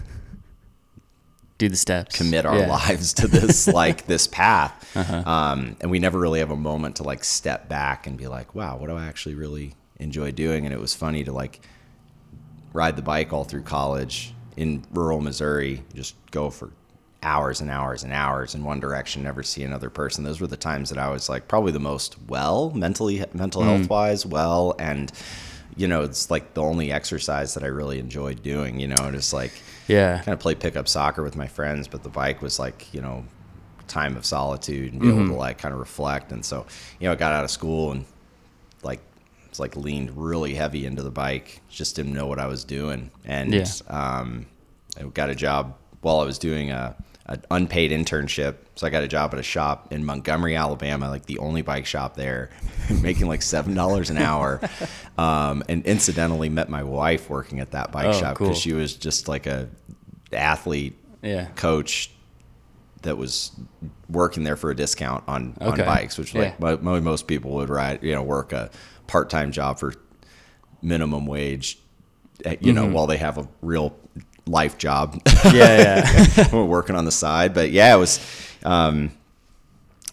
Do 1.63 1.69
the 1.69 1.75
steps. 1.77 2.17
commit 2.17 2.45
our 2.45 2.57
Yeah. 2.57 2.63
Uh-huh. 2.69 2.89
lives 2.93 3.13
to 3.13 3.27
this 3.27 3.67
like 3.81 4.05
this 4.05 4.27
path. 4.27 4.73
Um, 4.97 5.75
and 5.81 5.89
we 5.89 5.99
never 5.99 6.19
really 6.19 6.39
have 6.39 6.51
a 6.51 6.55
moment 6.57 6.97
to 6.97 7.03
like 7.03 7.23
step 7.23 7.69
back 7.69 8.05
and 8.07 8.17
be 8.17 8.27
like, 8.27 8.53
wow, 8.53 8.77
what 8.77 8.87
do 8.89 8.95
I 8.97 9.05
actually 9.05 9.35
really 9.35 9.73
enjoy 9.99 10.31
doing? 10.31 10.65
And 10.65 10.73
it 10.73 10.79
was 10.79 10.93
funny 10.93 11.23
to 11.23 11.31
like 11.31 11.61
ride 12.73 12.95
the 12.95 13.01
bike 13.01 13.31
all 13.33 13.43
through 13.43 13.61
college 13.63 14.33
in 14.57 14.83
rural 14.91 15.21
Missouri, 15.21 15.83
just 15.95 16.15
go 16.31 16.49
for 16.49 16.71
hours 17.21 17.61
and 17.61 17.69
hours 17.71 18.03
and 18.03 18.11
hours 18.11 18.53
in 18.53 18.63
one 18.63 18.79
direction, 18.79 19.23
never 19.23 19.41
see 19.43 19.63
another 19.63 19.89
person. 19.89 20.23
Those 20.23 20.41
were 20.41 20.47
the 20.47 20.57
times 20.57 20.89
that 20.89 20.97
I 20.99 21.09
was 21.09 21.29
like 21.29 21.47
probably 21.47 21.71
the 21.71 21.79
most 21.79 22.17
well 22.27 22.71
mentally, 22.71 23.23
mental 23.33 23.61
Mm. 23.61 23.65
health 23.77 23.89
wise, 23.89 24.25
well, 24.25 24.75
and 24.79 25.11
you 25.75 25.87
know, 25.87 26.03
it's 26.03 26.29
like 26.29 26.53
the 26.53 26.61
only 26.61 26.91
exercise 26.91 27.53
that 27.55 27.63
I 27.63 27.67
really 27.67 27.97
enjoyed 27.97 28.43
doing. 28.43 28.79
You 28.79 28.87
know, 28.89 29.05
and 29.05 29.15
it's 29.15 29.33
like 29.33 29.53
Yeah. 29.87 30.17
kind 30.17 30.29
of 30.33 30.39
play 30.39 30.55
pickup 30.55 30.87
soccer 30.87 31.23
with 31.23 31.35
my 31.35 31.47
friends, 31.47 31.87
but 31.87 32.03
the 32.03 32.09
bike 32.09 32.41
was 32.41 32.59
like, 32.59 32.93
you 32.93 33.01
know, 33.01 33.25
time 33.87 34.15
of 34.17 34.25
solitude 34.25 34.93
and 34.93 35.01
be 35.01 35.07
able 35.09 35.19
Mm-hmm. 35.19 35.31
to 35.31 35.37
like 35.37 35.57
kind 35.57 35.73
of 35.73 35.79
reflect. 35.79 36.31
And 36.31 36.43
so, 36.43 36.65
you 36.99 37.07
know, 37.07 37.11
I 37.11 37.15
got 37.15 37.31
out 37.33 37.43
of 37.43 37.51
school 37.51 37.91
and 37.91 38.05
like 38.81 39.01
it's 39.47 39.59
like 39.59 39.75
leaned 39.75 40.11
really 40.17 40.53
heavy 40.55 40.85
into 40.85 41.03
the 41.03 41.11
bike. 41.11 41.61
Just 41.69 41.95
didn't 41.95 42.13
know 42.13 42.25
what 42.27 42.39
I 42.39 42.47
was 42.47 42.63
doing. 42.63 43.11
And 43.25 43.53
Yeah. 43.53 43.65
um, 43.87 44.45
I 44.99 45.03
got 45.03 45.29
a 45.29 45.35
job 45.35 45.75
while 46.01 46.19
I 46.19 46.25
was 46.25 46.39
doing 46.39 46.71
a, 46.71 46.95
an 47.25 47.41
unpaid 47.51 47.91
internship. 47.91 48.55
So 48.75 48.85
I 48.85 48.89
got 48.89 49.03
a 49.03 49.07
job 49.07 49.33
at 49.33 49.39
a 49.39 49.43
shop 49.43 49.93
in 49.93 50.03
Montgomery, 50.03 50.55
Alabama, 50.55 51.09
like 51.09 51.25
the 51.25 51.39
only 51.39 51.61
bike 51.61 51.85
shop 51.85 52.15
there, 52.15 52.49
making 53.01 53.27
like 53.27 53.41
seven 53.41 53.73
dollars 53.75 54.09
an 54.09 54.17
hour. 54.17 54.59
Um, 55.15 55.61
and 55.69 55.85
incidentally 55.85 56.49
met 56.49 56.69
my 56.69 56.81
wife 56.81 57.29
working 57.29 57.59
at 57.59 57.69
that 57.71 57.91
bike 57.91 58.07
Oh, 58.07 58.13
shop 58.13 58.33
because 58.33 58.47
cool. 58.47 58.55
she 58.55 58.73
was 58.73 58.95
just 58.95 59.27
like 59.27 59.45
a 59.45 59.69
athlete 60.31 60.97
Yeah. 61.21 61.49
coach 61.55 62.09
that 63.03 63.15
was 63.15 63.51
working 64.09 64.43
there 64.43 64.55
for 64.55 64.71
a 64.71 64.75
discount 64.75 65.23
on, 65.27 65.55
on 65.61 65.77
bikes, 65.77 66.17
which 66.17 66.33
like 66.33 66.55
Yeah. 66.59 66.77
mo- 66.81 66.99
most 66.99 67.27
people 67.27 67.51
would 67.51 67.69
ride, 67.69 68.01
you 68.01 68.11
know, 68.11 68.23
work 68.23 68.53
a 68.53 68.71
part 69.05 69.29
time 69.29 69.51
job 69.51 69.77
for 69.77 69.93
minimum 70.81 71.27
wage, 71.27 71.77
eh, 72.43 72.55
you 72.59 72.73
know, 72.73 72.87
while 72.87 73.05
they 73.05 73.17
have 73.17 73.37
a 73.37 73.47
real 73.61 73.95
life 74.45 74.77
job 74.77 75.21
Yeah. 75.45 76.09
Yeah. 76.35 76.55
working 76.63 76.95
on 76.95 77.05
the 77.05 77.11
side. 77.11 77.53
But 77.53 77.71
yeah, 77.71 77.95
it 77.95 77.97
was 77.99 78.19
um, 78.63 79.11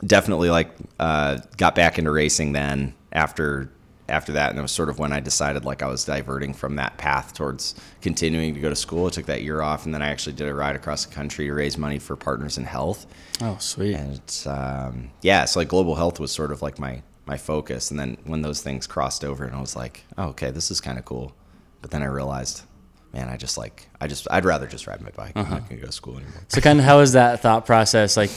definitely 0.05 0.51
like 0.51 0.71
uh, 0.99 1.39
got 1.57 1.75
back 1.75 1.99
into 1.99 2.11
racing 2.11 2.53
then 2.53 2.95
after 3.13 3.71
after 4.09 4.33
that, 4.33 4.51
and 4.51 4.59
it 4.59 4.63
was 4.63 4.73
sort 4.73 4.89
of 4.89 4.99
when 4.99 5.13
I 5.13 5.21
decided 5.21 5.65
like 5.65 5.83
I 5.83 5.87
was 5.87 6.05
diverting 6.05 6.53
from 6.53 6.77
that 6.77 6.99
path 6.99 7.33
towards 7.33 7.77
continuing 8.03 8.55
to 8.55 8.61
go 8.61 8.69
to 8.69 8.77
school. 8.77 9.07
I 9.07 9.11
took 9.11 9.27
that 9.27 9.43
year 9.43 9.63
off, 9.63 9.85
and 9.85 9.95
then 9.95 10.03
I 10.03 10.09
actually 10.09 10.35
did 10.35 10.49
a 10.49 10.55
ride 10.55 10.77
across 10.77 11.07
the 11.07 11.15
country 11.15 11.47
to 11.47 11.53
raise 11.53 11.79
money 11.79 11.99
for 11.99 12.17
Partners 12.17 12.59
in 12.59 12.65
Health. 12.65 13.07
oh, 13.41 13.57
sweet. 13.61 13.95
And 13.95 14.15
it's 14.15 14.47
um, 14.47 15.11
yeah, 15.23 15.45
so 15.45 15.61
like 15.61 15.69
global 15.69 15.95
health 15.95 16.19
was 16.19 16.33
sort 16.33 16.53
of 16.53 16.61
like 16.61 16.79
my 16.79 17.03
my 17.27 17.37
focus, 17.37 17.91
and 17.91 18.01
then 18.01 18.17
when 18.25 18.43
those 18.43 18.61
things 18.61 18.87
crossed 18.87 19.25
over, 19.25 19.45
and 19.45 19.55
I 19.55 19.61
was 19.61 19.77
like, 19.77 20.05
oh, 20.19 20.29
okay, 20.31 20.51
this 20.51 20.71
is 20.71 20.81
kind 20.81 20.99
of 20.99 21.05
cool. 21.05 21.33
But 21.81 21.93
then 21.93 22.03
I 22.03 22.07
realized, 22.07 22.63
man, 23.13 23.29
I 23.29 23.37
just 23.37 23.59
like 23.59 23.89
I 24.01 24.07
just 24.07 24.27
I'd 24.31 24.45
rather 24.45 24.67
just 24.67 24.87
ride 24.87 25.01
my 25.01 25.11
bike. 25.11 25.33
I'm 25.35 25.49
not 25.49 25.69
gonna 25.69 25.81
go 25.81 25.87
to 25.87 25.93
school 25.93 26.17
anymore. 26.17 26.43
So 26.49 26.61
kind 26.61 26.79
of 26.79 26.85
how 26.85 27.01
is 27.01 27.13
that 27.13 27.41
thought 27.41 27.67
process 27.67 28.17
like 28.17 28.31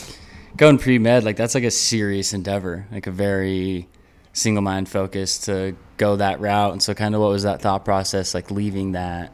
going 0.57 0.77
pre 0.77 0.99
med? 0.99 1.23
Like 1.23 1.35
that's 1.35 1.55
like 1.55 1.63
a 1.63 1.71
serious 1.71 2.33
endeavor, 2.33 2.87
like 2.91 3.07
a 3.07 3.11
very 3.11 3.87
single 4.33 4.63
mind 4.63 4.89
focus 4.89 5.37
to 5.45 5.75
go 5.97 6.15
that 6.15 6.39
route. 6.39 6.71
And 6.71 6.81
so 6.81 6.93
kind 6.93 7.15
of 7.15 7.21
what 7.21 7.29
was 7.29 7.43
that 7.43 7.61
thought 7.61 7.85
process 7.85 8.33
like 8.33 8.49
leaving 8.51 8.93
that 8.93 9.31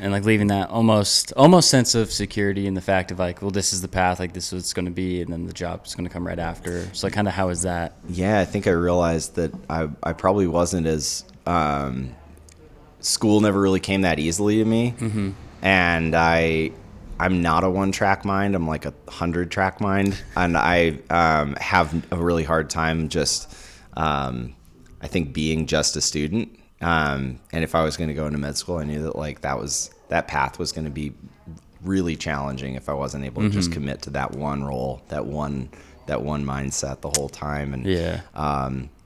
and 0.00 0.12
like 0.12 0.24
leaving 0.24 0.48
that 0.48 0.70
almost 0.70 1.32
almost 1.36 1.70
sense 1.70 1.94
of 1.94 2.12
security 2.12 2.66
in 2.66 2.74
the 2.74 2.80
fact 2.80 3.10
of 3.10 3.18
like, 3.18 3.42
well, 3.42 3.50
this 3.50 3.72
is 3.72 3.82
the 3.82 3.88
path, 3.88 4.20
like 4.20 4.32
this 4.32 4.46
is 4.46 4.52
what 4.52 4.58
it's 4.58 4.72
going 4.72 4.84
to 4.84 4.90
be, 4.90 5.20
and 5.22 5.32
then 5.32 5.46
the 5.46 5.52
job's 5.52 5.94
going 5.94 6.06
to 6.06 6.12
come 6.12 6.26
right 6.26 6.38
after. 6.38 6.88
So 6.94 7.06
like, 7.06 7.14
kind 7.14 7.28
of 7.28 7.34
how 7.34 7.48
is 7.48 7.62
that? 7.62 7.96
Yeah, 8.08 8.40
I 8.40 8.44
think 8.44 8.66
I 8.66 8.70
realized 8.70 9.34
that 9.36 9.52
I, 9.68 9.88
I 10.02 10.12
probably 10.12 10.46
wasn't 10.46 10.86
as 10.86 11.24
um, 11.46 12.14
school 13.00 13.40
never 13.40 13.60
really 13.60 13.80
came 13.80 14.02
that 14.02 14.18
easily 14.18 14.58
to 14.58 14.64
me, 14.64 14.94
mm-hmm. 14.98 15.30
and 15.62 16.14
I 16.14 16.72
I'm 17.20 17.42
not 17.42 17.64
a 17.64 17.70
one 17.70 17.92
track 17.92 18.24
mind. 18.24 18.54
I'm 18.54 18.68
like 18.68 18.84
a 18.84 18.94
hundred 19.08 19.50
track 19.50 19.80
mind, 19.80 20.20
and 20.36 20.56
I 20.56 20.98
um, 21.10 21.54
have 21.56 22.04
a 22.12 22.16
really 22.16 22.44
hard 22.44 22.70
time 22.70 23.08
just 23.08 23.54
um, 23.96 24.54
I 25.00 25.08
think 25.08 25.32
being 25.32 25.66
just 25.66 25.96
a 25.96 26.00
student. 26.00 26.58
Um, 26.80 27.40
and 27.52 27.64
if 27.64 27.74
I 27.74 27.82
was 27.82 27.96
going 27.96 28.08
to 28.08 28.14
go 28.14 28.26
into 28.26 28.38
med 28.38 28.56
school, 28.56 28.78
I 28.78 28.84
knew 28.84 29.02
that 29.02 29.16
like 29.16 29.40
that 29.40 29.58
was 29.58 29.90
that 30.08 30.28
path 30.28 30.58
was 30.58 30.72
going 30.72 30.84
to 30.84 30.90
be 30.90 31.12
really 31.82 32.16
challenging 32.16 32.74
if 32.74 32.88
I 32.88 32.92
wasn't 32.92 33.24
able 33.24 33.42
to 33.42 33.50
just 33.50 33.72
commit 33.72 34.02
to 34.02 34.10
that 34.10 34.32
one 34.32 34.64
role, 34.64 35.02
that 35.08 35.26
one 35.26 35.70
that 36.06 36.22
one 36.22 36.44
mindset 36.44 37.00
the 37.00 37.10
whole 37.10 37.28
time. 37.28 37.74
And 37.74 37.84
Yeah. 37.84 38.20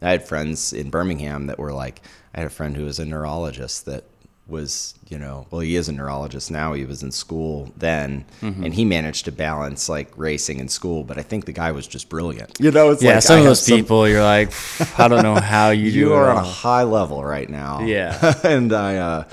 I 0.03 0.11
had 0.11 0.27
friends 0.27 0.73
in 0.73 0.91
Birmingham 0.91 1.47
that 1.47 1.59
were 1.59 1.73
like, 1.73 2.03
I 2.35 2.41
had 2.41 2.47
a 2.47 2.51
friend 2.51 2.77
who 2.77 2.85
was 2.85 2.99
a 2.99 3.05
neurologist 3.05 3.87
that 3.87 4.05
was, 4.49 4.95
you 5.09 5.19
know, 5.19 5.47
well, 5.51 5.61
he 5.61 5.77
is 5.77 5.89
a 5.89 5.93
neurologist 5.93 6.51
now. 6.51 6.73
He 6.73 6.85
was 6.85 7.03
in 7.03 7.13
school 7.13 7.73
then, 7.77 8.25
Mm-hmm. 8.41 8.65
and 8.65 8.75
he 8.75 8.85
managed 8.85 9.25
to 9.27 9.33
balance 9.33 9.89
like 9.89 10.11
racing 10.17 10.61
and 10.61 10.71
school. 10.71 11.05
But 11.05 11.17
I 11.19 11.23
think 11.23 11.45
the 11.45 11.53
guy 11.53 11.71
was 11.73 11.87
just 11.87 12.09
brilliant. 12.09 12.59
You 12.61 12.71
know, 12.73 12.91
it's 12.91 13.03
Yeah, 13.03 13.15
like 13.15 13.23
some 13.23 13.37
I 13.37 13.39
of 13.39 13.45
have 13.45 13.51
those 13.51 13.65
some- 13.65 13.77
people, 13.79 14.09
you're 14.09 14.23
like, 14.25 14.53
I 14.99 15.07
don't 15.09 15.23
know 15.23 15.37
how 15.37 15.71
you, 15.71 15.91
do 15.93 15.99
you 15.99 16.13
it 16.13 16.17
are 16.17 16.31
on 16.31 16.37
a 16.39 16.43
high 16.43 16.83
level 16.83 17.25
right 17.25 17.49
now. 17.49 17.83
Yeah. 17.83 18.35
and 18.45 18.73
I, 18.73 18.97
uh, 18.97 19.25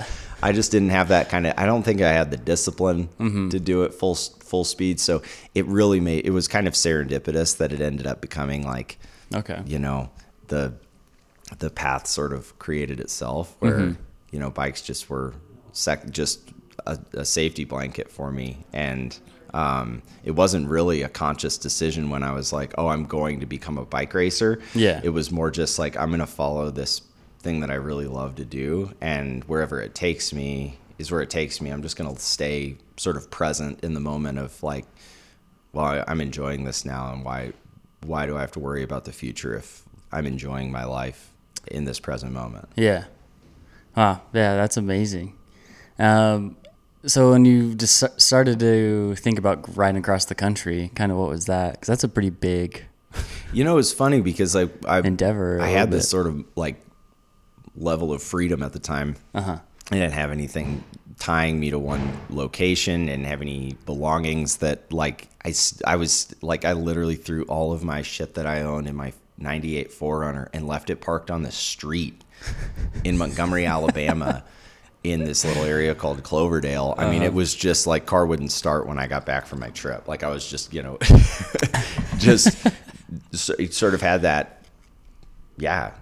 I 0.42 0.52
just 0.52 0.70
didn't 0.70 0.90
have 0.90 1.08
that 1.08 1.28
kind 1.28 1.46
of. 1.46 1.54
I 1.58 1.66
don't 1.66 1.82
think 1.82 2.00
I 2.00 2.12
had 2.12 2.30
the 2.30 2.36
discipline 2.38 3.08
Mm-hmm. 3.18 3.48
to 3.50 3.60
do 3.60 3.82
it 3.82 3.92
full 3.92 4.14
full 4.14 4.64
speed. 4.64 4.98
So 5.00 5.22
it 5.54 5.66
really 5.66 6.00
made. 6.00 6.24
It 6.24 6.30
was 6.30 6.48
kind 6.48 6.66
of 6.66 6.72
serendipitous 6.74 7.56
that 7.58 7.72
it 7.72 7.80
ended 7.80 8.06
up 8.06 8.20
becoming 8.22 8.64
like, 8.64 8.98
Okay. 9.34 9.60
you 9.66 9.78
know, 9.78 10.10
the 10.50 10.74
the 11.58 11.70
path 11.70 12.06
sort 12.06 12.32
of 12.32 12.56
created 12.60 13.00
itself 13.00 13.56
where 13.58 13.78
Mm-hmm. 13.78 14.02
you 14.30 14.38
know 14.38 14.50
bikes 14.50 14.82
just 14.82 15.10
were 15.10 15.32
sec- 15.72 16.10
just 16.10 16.50
a, 16.86 16.96
a 17.14 17.24
safety 17.24 17.64
blanket 17.64 18.10
for 18.10 18.30
me 18.30 18.64
and 18.72 19.18
um, 19.52 20.02
it 20.22 20.30
wasn't 20.30 20.68
really 20.68 21.02
a 21.02 21.08
conscious 21.08 21.58
decision 21.58 22.08
when 22.08 22.22
I 22.22 22.30
was 22.30 22.52
like, 22.52 22.72
oh, 22.78 22.86
I'm 22.86 23.04
going 23.04 23.40
to 23.40 23.46
become 23.46 23.78
a 23.78 23.84
bike 23.84 24.14
racer. 24.14 24.60
Yeah. 24.76 25.00
It 25.02 25.08
was 25.08 25.32
more 25.32 25.50
just 25.50 25.76
like, 25.76 25.96
I'm 25.96 26.10
going 26.10 26.20
to 26.20 26.26
follow 26.28 26.70
this 26.70 27.02
thing 27.40 27.58
that 27.62 27.70
I 27.72 27.74
really 27.74 28.06
love 28.06 28.36
to 28.36 28.44
do. 28.44 28.92
And 29.00 29.42
wherever 29.48 29.80
it 29.82 29.92
takes 29.92 30.32
me 30.32 30.78
is 31.00 31.10
where 31.10 31.20
it 31.20 31.30
takes 31.30 31.60
me. 31.60 31.70
I'm 31.70 31.82
just 31.82 31.96
going 31.96 32.14
to 32.14 32.22
stay 32.22 32.76
sort 32.96 33.16
of 33.16 33.28
present 33.28 33.82
in 33.82 33.92
the 33.94 33.98
moment 33.98 34.38
of 34.38 34.62
like, 34.62 34.84
well, 35.72 36.04
I'm 36.06 36.20
enjoying 36.20 36.62
this 36.62 36.84
now. 36.84 37.12
And 37.12 37.24
why, 37.24 37.52
why 38.06 38.26
do 38.26 38.36
I 38.36 38.42
have 38.42 38.52
to 38.52 38.60
worry 38.60 38.84
about 38.84 39.04
the 39.04 39.12
future 39.12 39.56
if 39.56 39.82
I'm 40.12 40.26
enjoying 40.26 40.70
my 40.72 40.84
life 40.84 41.30
in 41.68 41.84
this 41.84 42.00
present 42.00 42.32
moment? 42.32 42.68
Yeah. 42.76 43.04
Wow. 43.96 44.22
Yeah, 44.32 44.56
that's 44.56 44.76
amazing. 44.76 45.36
Um, 45.98 46.56
so 47.06 47.30
when 47.30 47.44
you 47.44 47.74
just 47.74 48.04
started 48.20 48.58
to 48.60 49.14
think 49.16 49.38
about 49.38 49.76
riding 49.76 49.98
across 50.00 50.24
the 50.26 50.34
country, 50.34 50.90
kind 50.94 51.10
of 51.12 51.18
what 51.18 51.28
was 51.28 51.46
that? 51.46 51.72
Because 51.72 51.88
that's 51.88 52.04
a 52.04 52.08
pretty 52.08 52.30
big. 52.30 52.84
You 53.52 53.64
know, 53.64 53.78
it's 53.78 53.92
funny 53.92 54.20
because 54.20 54.54
I, 54.54 54.68
I 54.86 55.00
Endeavor 55.00 55.60
I 55.60 55.68
had 55.68 55.90
this 55.90 56.04
bit. 56.04 56.08
sort 56.10 56.26
of 56.28 56.44
like 56.56 56.76
level 57.76 58.12
of 58.12 58.22
freedom 58.22 58.62
at 58.62 58.72
the 58.72 58.78
time. 58.78 59.16
Uh 59.34 59.42
huh. 59.42 59.58
I 59.90 59.94
didn't 59.96 60.12
have 60.12 60.30
anything 60.30 60.84
tying 61.18 61.58
me 61.60 61.70
to 61.70 61.78
one 61.78 62.18
location 62.30 63.08
and 63.08 63.26
have 63.26 63.42
any 63.42 63.76
belongings 63.86 64.58
that 64.58 64.92
like 64.92 65.28
I, 65.44 65.52
I 65.86 65.96
was 65.96 66.34
like 66.42 66.64
I 66.64 66.72
literally 66.72 67.16
threw 67.16 67.42
all 67.44 67.72
of 67.72 67.82
my 67.82 68.02
shit 68.02 68.34
that 68.34 68.46
I 68.46 68.62
own 68.62 68.86
in 68.86 68.94
my 68.94 69.12
98 69.40 69.90
4Runner 69.90 70.48
and 70.52 70.66
left 70.66 70.90
it 70.90 71.00
parked 71.00 71.30
on 71.30 71.42
the 71.42 71.50
street 71.52 72.22
in 73.04 73.16
Montgomery, 73.18 73.66
Alabama 73.66 74.44
in 75.02 75.24
this 75.24 75.44
little 75.46 75.64
area 75.64 75.94
called 75.94 76.22
Cloverdale. 76.22 76.94
I 76.98 77.10
mean, 77.10 77.22
it 77.22 77.32
was 77.32 77.54
just 77.54 77.86
like 77.86 78.04
car 78.06 78.26
wouldn't 78.26 78.52
start 78.52 78.86
when 78.86 78.98
I 78.98 79.06
got 79.06 79.24
back 79.24 79.46
from 79.46 79.58
my 79.60 79.70
trip. 79.70 80.06
Like 80.06 80.22
I 80.22 80.28
was 80.28 80.46
just, 80.48 80.74
you 80.74 80.82
know, 80.82 80.98
just 82.18 82.56
so- 83.32 83.54
sort 83.70 83.94
of 83.94 84.00
had 84.02 84.22
that 84.22 84.62
yeah 85.56 85.92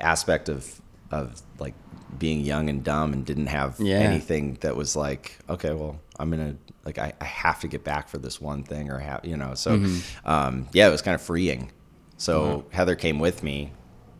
aspect 0.00 0.48
of 0.48 0.80
of 1.10 1.40
like 1.58 1.74
being 2.18 2.40
young 2.40 2.68
and 2.68 2.82
dumb 2.84 3.12
and 3.12 3.24
didn't 3.24 3.46
have 3.46 3.76
Yeah. 3.78 3.98
anything 3.98 4.54
that 4.60 4.76
was 4.76 4.94
like 4.96 5.38
okay 5.48 5.72
well 5.72 5.98
i'm 6.18 6.30
gonna 6.30 6.56
like 6.84 6.98
I, 6.98 7.12
I 7.20 7.24
have 7.24 7.60
to 7.60 7.68
get 7.68 7.82
back 7.84 8.08
for 8.08 8.18
this 8.18 8.40
one 8.40 8.62
thing 8.62 8.90
or 8.90 8.98
have 8.98 9.24
you 9.24 9.36
know 9.36 9.54
so 9.54 9.82
um, 10.24 10.68
yeah 10.72 10.86
it 10.88 10.90
was 10.90 11.02
kind 11.02 11.14
of 11.14 11.22
freeing 11.22 11.70
so 12.24 12.64
heather 12.70 12.94
came 12.94 13.18
with 13.18 13.42
me 13.42 13.70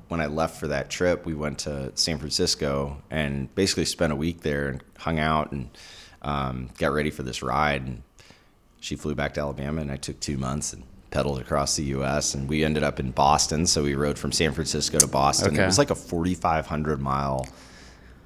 when 0.08 0.20
i 0.20 0.26
left 0.26 0.58
for 0.58 0.68
that 0.68 0.90
trip 0.90 1.25
we 1.25 1.34
went 1.34 1.58
to 1.58 1.90
san 1.94 2.18
francisco 2.18 2.96
and 3.11 3.54
basically 3.54 3.84
spent 3.84 4.12
a 4.12 4.16
week 4.16 4.40
there 4.42 4.68
and 4.68 4.82
hung 4.99 5.18
out 5.18 5.52
and 5.52 5.70
um, 6.23 6.70
got 6.78 6.92
ready 6.92 7.11
for 7.11 7.23
this 7.23 7.42
ride 7.42 7.82
and 7.82 8.02
she 8.84 8.96
flew 8.96 9.14
back 9.14 9.32
to 9.34 9.40
Alabama, 9.40 9.80
and 9.80 9.90
I 9.90 9.96
took 9.96 10.20
two 10.20 10.37
months 10.37 10.75
and 10.75 10.84
pedaled 11.11 11.40
across 11.40 11.76
the 11.76 11.84
U.S. 11.84 12.34
And 12.34 12.49
we 12.49 12.64
ended 12.64 12.82
up 12.82 13.00
in 13.00 13.12
Boston, 13.12 13.66
so 13.66 13.82
we 13.82 13.94
rode 13.94 14.18
from 14.18 14.30
San 14.30 14.52
Francisco 14.52 14.99
to 14.99 15.06
Boston. 15.06 15.58
It 15.58 15.64
was 15.64 15.78
like 15.78 15.90
a 15.90 15.94
4,500 15.94 17.00
mile 17.00 17.49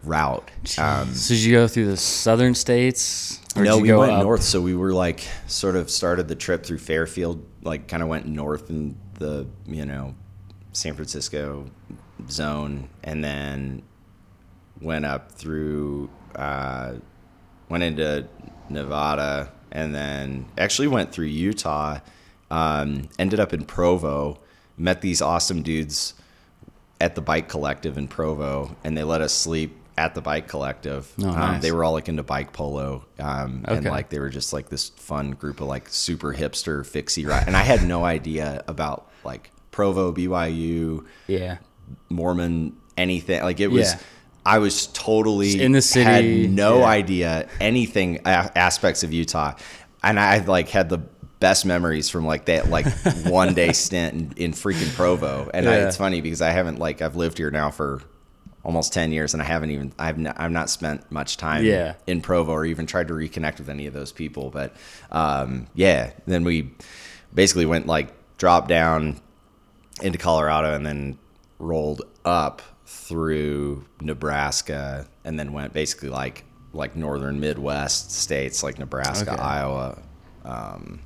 route. 0.03 0.51
Um, 0.79 1.15
so 1.15 1.35
did 1.35 1.45
you 1.45 1.53
go 1.53 1.69
through 1.69 1.87
the 1.87 1.97
southern 1.97 2.57
states? 2.57 3.41
No, 3.55 3.79
we 3.79 3.93
went 3.93 4.13
up? 4.13 4.23
north, 4.25 4.43
so 4.43 4.61
we 4.61 4.75
were 4.75 4.93
like 4.93 5.21
sort 5.47 5.77
of 5.77 5.91
started 5.91 6.27
the 6.27 6.35
trip 6.35 6.65
through 6.67 6.79
Fairfield, 6.79 7.47
like 7.63 7.87
kind 7.87 8.03
of 8.03 8.09
went 8.09 8.27
north 8.27 8.69
in 8.69 8.97
the 9.19 9.47
you 9.67 9.85
know 9.85 10.15
San 10.73 10.95
Francisco 10.95 11.71
zone, 12.29 12.89
and 13.03 13.23
then 13.23 13.83
went 14.81 15.05
up 15.05 15.33
through 15.33 16.11
uh, 16.35 16.95
went 17.69 17.85
into 17.85 18.27
Nevada, 18.69 19.53
and 19.73 19.95
then 19.95 20.47
actually 20.57 20.89
went 20.89 21.13
through 21.13 21.27
Utah. 21.27 21.99
Um, 22.51 23.11
ended 23.19 23.41
up 23.41 23.53
in 23.53 23.67
Provo, 23.67 24.39
met 24.79 25.03
these 25.03 25.21
awesome 25.21 25.63
dudes 25.63 26.15
at 26.99 27.15
the 27.15 27.21
bike 27.21 27.49
collective 27.49 27.99
in 27.99 28.09
Provo, 28.09 28.75
and 28.83 28.97
they 28.97 29.05
let 29.05 29.21
us 29.21 29.35
sleep 29.35 29.77
at 29.99 30.15
the 30.15 30.21
bike 30.21 30.49
collective. 30.49 31.13
Oh, 31.21 31.29
um, 31.29 31.61
they 31.61 31.73
were 31.73 31.85
all 31.85 31.93
like 31.93 32.09
into 32.09 32.23
bike 32.23 32.53
polo, 32.53 33.05
um, 33.19 33.65
and 33.67 33.85
like 33.85 34.09
they 34.11 34.19
were 34.19 34.31
just 34.31 34.53
like 34.53 34.69
this 34.69 34.89
fun 34.91 35.33
group 35.33 35.61
of 35.61 35.67
like 35.67 35.89
super 35.89 36.33
hipster 36.33 36.87
fixie 36.87 37.27
ride. 37.27 37.47
And 37.47 37.57
I 37.57 37.63
had 37.63 37.83
no 37.83 38.05
idea 38.05 38.63
about 38.69 39.08
like 39.25 39.51
Provo, 39.71 40.13
BYU, 40.13 41.05
Yeah. 41.27 41.59
Mormon, 42.09 42.77
anything. 42.97 43.43
Like 43.43 43.61
it 43.61 43.69
was. 43.69 43.93
Yeah. 43.95 43.99
I 44.47 44.59
was 44.59 44.87
totally 44.89 45.61
In 45.61 45.73
the 45.73 45.83
city, 45.83 46.05
Had 46.45 46.51
no 46.53 46.79
yeah. 46.79 46.85
idea 46.87 47.49
anything 47.61 48.21
a- 48.25 48.51
aspects 48.57 49.03
of 49.03 49.13
Utah, 49.13 49.55
and 50.03 50.19
I 50.19 50.39
like 50.39 50.71
had 50.71 50.89
the 50.89 50.99
best 51.39 51.67
memories 51.67 52.09
from 52.09 52.25
like 52.27 52.47
that 52.47 52.71
like 52.71 52.87
one 53.27 53.53
day 53.53 53.73
stint 53.73 54.15
in, 54.39 54.45
in 54.45 54.53
freaking 54.53 54.95
Provo. 54.95 55.51
And 55.53 55.69
I, 55.69 55.77
it's 55.81 55.97
funny 55.99 56.21
because 56.23 56.41
I 56.41 56.51
haven't 56.51 56.79
like 56.79 57.03
I've 57.03 57.15
lived 57.17 57.37
here 57.39 57.51
now 57.51 57.71
for 57.71 58.01
almost 58.65 58.93
10 58.93 59.13
years 59.13 59.35
and 59.35 59.43
I 59.43 59.47
haven't 59.47 59.71
even 59.71 59.93
I've 59.99 60.19
not, 60.19 60.41
I've 60.41 60.51
not 60.51 60.69
spent 60.71 61.11
much 61.13 61.37
time 61.37 61.65
Yeah. 61.65 61.95
in 62.07 62.21
Provo 62.23 62.53
or 62.53 62.65
even 62.65 62.87
tried 62.87 63.09
to 63.09 63.15
reconnect 63.15 63.59
with 63.59 63.69
any 63.69 63.87
of 63.87 63.93
those 63.95 64.13
people 64.13 64.51
but 64.51 64.75
um, 65.13 65.67
yeah 65.75 66.11
then 66.27 66.43
we 66.45 66.73
basically 67.33 67.67
went 67.67 67.87
like 67.87 68.13
dropped 68.39 68.69
down 68.69 69.21
into 70.03 70.19
Colorado 70.19 70.75
and 70.75 70.87
then 70.87 71.19
rolled 71.59 72.03
up 72.25 72.63
through 72.87 73.85
Nebraska 74.01 75.07
and 75.25 75.39
then 75.39 75.53
went 75.53 75.73
basically 75.73 76.09
like 76.09 76.45
like 76.73 76.95
northern 76.97 77.41
Midwest 77.41 78.11
states 78.13 78.63
like 78.63 78.79
Nebraska, 78.79 79.33
Okay. 79.33 79.43
Iowa, 79.43 79.99
um, 80.45 81.01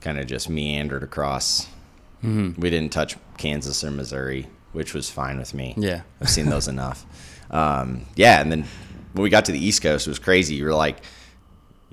kind 0.00 0.18
of 0.18 0.26
just 0.26 0.48
meandered 0.48 1.02
across. 1.02 1.66
Mm-hmm. 2.22 2.60
We 2.60 2.70
didn't 2.70 2.92
touch 2.92 3.16
Kansas 3.38 3.82
or 3.82 3.90
Missouri, 3.90 4.46
which 4.72 4.94
was 4.94 5.10
fine 5.10 5.38
with 5.38 5.54
me. 5.54 5.74
Yeah. 5.76 6.02
I've 6.20 6.28
seen 6.30 6.46
those 6.50 6.68
enough. 6.76 7.04
Um, 7.50 8.06
yeah, 8.14 8.40
and 8.40 8.52
then 8.52 8.64
when 9.14 9.22
we 9.22 9.30
got 9.30 9.46
to 9.46 9.52
the 9.52 9.58
East 9.64 9.82
Coast, 9.82 10.06
it 10.06 10.10
was 10.10 10.18
crazy. 10.18 10.54
You 10.54 10.64
were 10.64 10.74
like, 10.74 10.98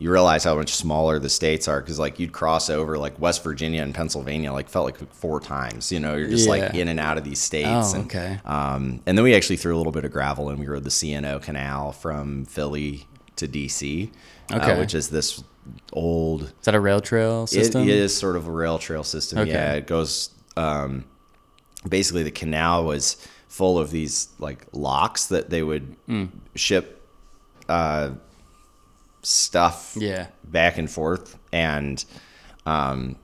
you 0.02 0.10
realize 0.10 0.46
how 0.46 0.56
much 0.56 0.74
smaller 0.74 1.20
the 1.20 1.30
states 1.30 1.68
are 1.68 1.82
because 1.82 2.00
like 2.00 2.20
you'd 2.20 2.32
cross 2.32 2.70
over 2.70 2.98
like 2.98 3.20
West 3.20 3.44
Virginia 3.44 3.84
and 3.84 3.94
Pennsylvania 3.94 4.54
like 4.54 4.70
felt 4.70 4.86
like 4.86 5.14
four 5.14 5.42
times. 5.42 5.92
You 5.92 6.00
know, 6.00 6.16
you're 6.16 6.30
just 6.30 6.48
like 6.48 6.74
in 6.74 6.88
and 6.88 7.00
out 7.02 7.18
of 7.18 7.26
these 7.26 7.40
states. 7.40 7.92
Oh, 7.94 7.96
and, 7.98 8.06
okay. 8.06 8.40
Um, 8.46 9.02
and 9.06 9.18
then 9.18 9.24
we 9.26 9.36
actually 9.36 9.58
threw 9.58 9.76
a 9.76 9.78
little 9.78 9.92
bit 9.92 10.06
of 10.06 10.12
gravel 10.12 10.50
and 10.50 10.58
we 10.58 10.68
rode 10.68 10.86
the 10.86 10.90
C&O 10.92 11.40
Canal 11.40 11.92
from 11.92 12.46
Philly 12.46 13.06
to 13.36 13.46
DC, 13.48 14.10
Okay. 14.54 14.72
uh, 14.72 14.80
which 14.80 14.94
is 14.96 15.10
this 15.10 15.44
old 15.92 16.44
Is 16.44 16.52
that 16.64 16.76
a 16.76 16.80
rail 16.80 17.02
trail 17.02 17.46
system? 17.46 17.84
it 17.84 17.90
is 17.90 18.16
sort 18.16 18.38
of 18.38 18.48
a 18.48 18.52
rail 18.52 18.80
trail 18.80 19.04
system. 19.04 19.40
Okay. 19.40 19.52
Yeah, 19.52 19.74
it 19.74 19.86
goes. 19.86 20.30
Um, 20.56 21.04
basically, 21.88 22.24
the 22.24 22.32
canal 22.32 22.86
was 22.86 23.18
full 23.50 23.78
of 23.78 23.92
these 23.92 24.30
like 24.40 24.66
locks 24.72 25.26
that 25.28 25.50
they 25.50 25.62
would 25.62 25.96
Mm. 26.08 26.30
ship 26.56 27.02
uh, 27.68 28.12
stuff 29.22 29.96
Yeah. 29.98 30.28
back 30.44 30.78
and 30.78 30.90
forth, 30.90 31.38
and 31.52 32.04
um, 32.66 33.16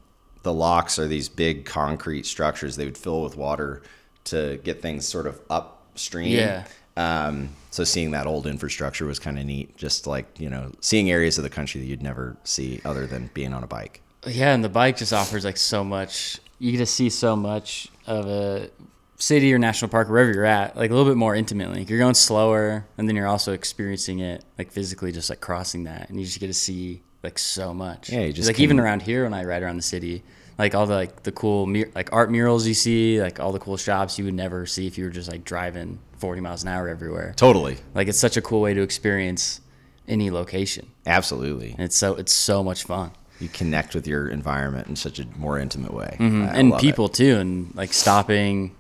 the 0.43 0.53
locks 0.53 0.99
are 0.99 1.08
these 1.08 1.29
big 1.29 1.65
concrete 1.65 2.25
structures. 2.25 2.75
They 2.75 2.86
would 2.86 2.97
fill 2.97 3.21
with 3.23 3.36
water 3.38 3.81
to 4.25 4.60
get 4.63 4.81
things 4.81 5.08
sort 5.08 5.27
of 5.27 5.39
upstream. 5.49 6.31
Yeah. 6.38 6.65
Um, 6.97 7.49
so 7.71 7.84
seeing 7.84 8.12
that 8.12 8.25
old 8.25 8.47
infrastructure 8.47 9.05
was 9.05 9.19
kind 9.19 9.38
of 9.38 9.45
neat. 9.45 9.75
Just 9.75 10.08
like 10.08 10.39
you 10.39 10.49
know, 10.49 10.71
seeing 10.79 11.10
areas 11.12 11.38
of 11.38 11.43
the 11.43 11.49
country 11.49 11.81
that 11.81 11.88
you'd 11.88 12.01
never 12.01 12.38
see 12.43 12.79
other 12.86 13.05
than 13.05 13.29
being 13.34 13.53
on 13.53 13.63
a 13.63 13.67
bike. 13.67 14.01
Yeah, 14.25 14.53
and 14.53 14.63
the 14.63 14.69
bike 14.69 14.97
just 14.97 15.13
offers 15.13 15.43
like 15.45 15.58
so 15.58 15.84
much. 15.84 16.39
You 16.58 16.71
get 16.71 16.77
to 16.77 16.86
see 16.86 17.10
so 17.10 17.36
much 17.36 17.89
of 18.08 18.27
a 18.27 18.69
city 19.17 19.54
or 19.54 19.58
national 19.60 19.89
park, 19.89 20.10
wherever 20.10 20.32
you're 20.32 20.45
at, 20.45 20.75
like 20.75 20.91
a 20.91 20.93
little 20.93 21.10
bit 21.10 21.17
more 21.17 21.36
intimately. 21.36 21.80
Like 21.80 21.89
You're 21.89 21.99
going 21.99 22.13
slower, 22.15 22.86
and 22.97 23.08
then 23.08 23.15
you're 23.15 23.28
also 23.28 23.54
experiencing 23.54 24.19
it 24.19 24.43
like 24.58 24.71
physically, 24.71 25.12
just 25.12 25.30
like 25.30 25.41
crossing 25.41 25.84
that, 25.86 26.10
and 26.10 26.19
you 26.19 26.25
just 26.25 26.39
get 26.39 26.47
to 26.47 26.54
see 26.54 27.01
like 27.23 27.39
so 27.39 27.73
much. 27.73 28.10
Yeah, 28.10 28.21
you 28.21 28.34
just 28.34 28.47
like 28.47 28.56
can- 28.58 28.63
even 28.63 28.80
around 28.80 29.01
here 29.01 29.23
when 29.23 29.34
I 29.34 29.43
ride 29.43 29.63
around 29.63 29.78
the 29.78 29.82
city, 29.84 30.23
like 30.58 30.75
all 30.75 30.86
the 30.86 30.95
like 30.95 31.23
the 31.23 31.32
cool 31.32 31.65
mur- 31.65 31.89
like 31.95 32.12
art 32.13 32.30
murals 32.32 32.67
you 32.67 32.73
see, 32.73 33.21
like 33.21 33.39
all 33.39 33.51
the 33.51 33.60
cool 33.60 33.78
shops 33.78 34.17
you 34.19 34.25
would 34.25 34.34
never 34.34 34.65
see 34.65 34.86
if 34.88 34.97
you 34.97 35.06
were 35.06 35.10
just 35.12 35.32
like 35.32 35.43
driving 35.43 35.99
40 36.17 36.41
miles 36.41 36.63
an 36.63 36.69
hour 36.69 36.88
everywhere. 36.88 37.34
Totally, 37.36 37.78
Like 37.93 38.08
it's 38.08 38.19
such 38.19 38.38
a 38.38 38.41
cool 38.41 38.62
way 38.62 38.73
to 38.73 38.82
experience 38.82 39.62
any 40.08 40.30
location, 40.30 40.91
absolutely. 41.08 41.71
and 41.71 41.80
it's 41.82 41.95
so 41.95 42.15
it's 42.15 42.32
so 42.34 42.63
much 42.63 42.84
fun. 42.84 43.12
you 43.39 43.49
connect 43.49 43.95
with 43.95 44.08
your 44.08 44.28
environment 44.30 44.88
in 44.88 44.95
such 44.95 45.19
a 45.19 45.25
more 45.38 45.58
intimate 45.60 45.93
way. 45.93 46.15
I- 46.19 46.23
I 46.23 46.28
Mm-hmm. 46.28 46.47
and 46.56 46.69
love 46.69 46.80
it. 46.80 46.82
people 46.84 47.10
too, 47.10 47.38
and 47.38 47.73
like 47.75 47.91
stopping, 47.91 48.75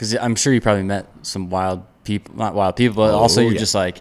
because 0.00 0.16
I'm 0.16 0.34
sure 0.34 0.50
you 0.54 0.62
probably 0.62 0.82
met 0.82 1.06
some 1.20 1.50
wild 1.50 1.84
people, 2.04 2.34
not 2.34 2.54
wild 2.54 2.74
people, 2.76 2.96
but 3.04 3.12
Oh, 3.12 3.18
also 3.18 3.42
you're 3.42 3.52
yeah. 3.52 3.58
just 3.58 3.74
like, 3.74 4.00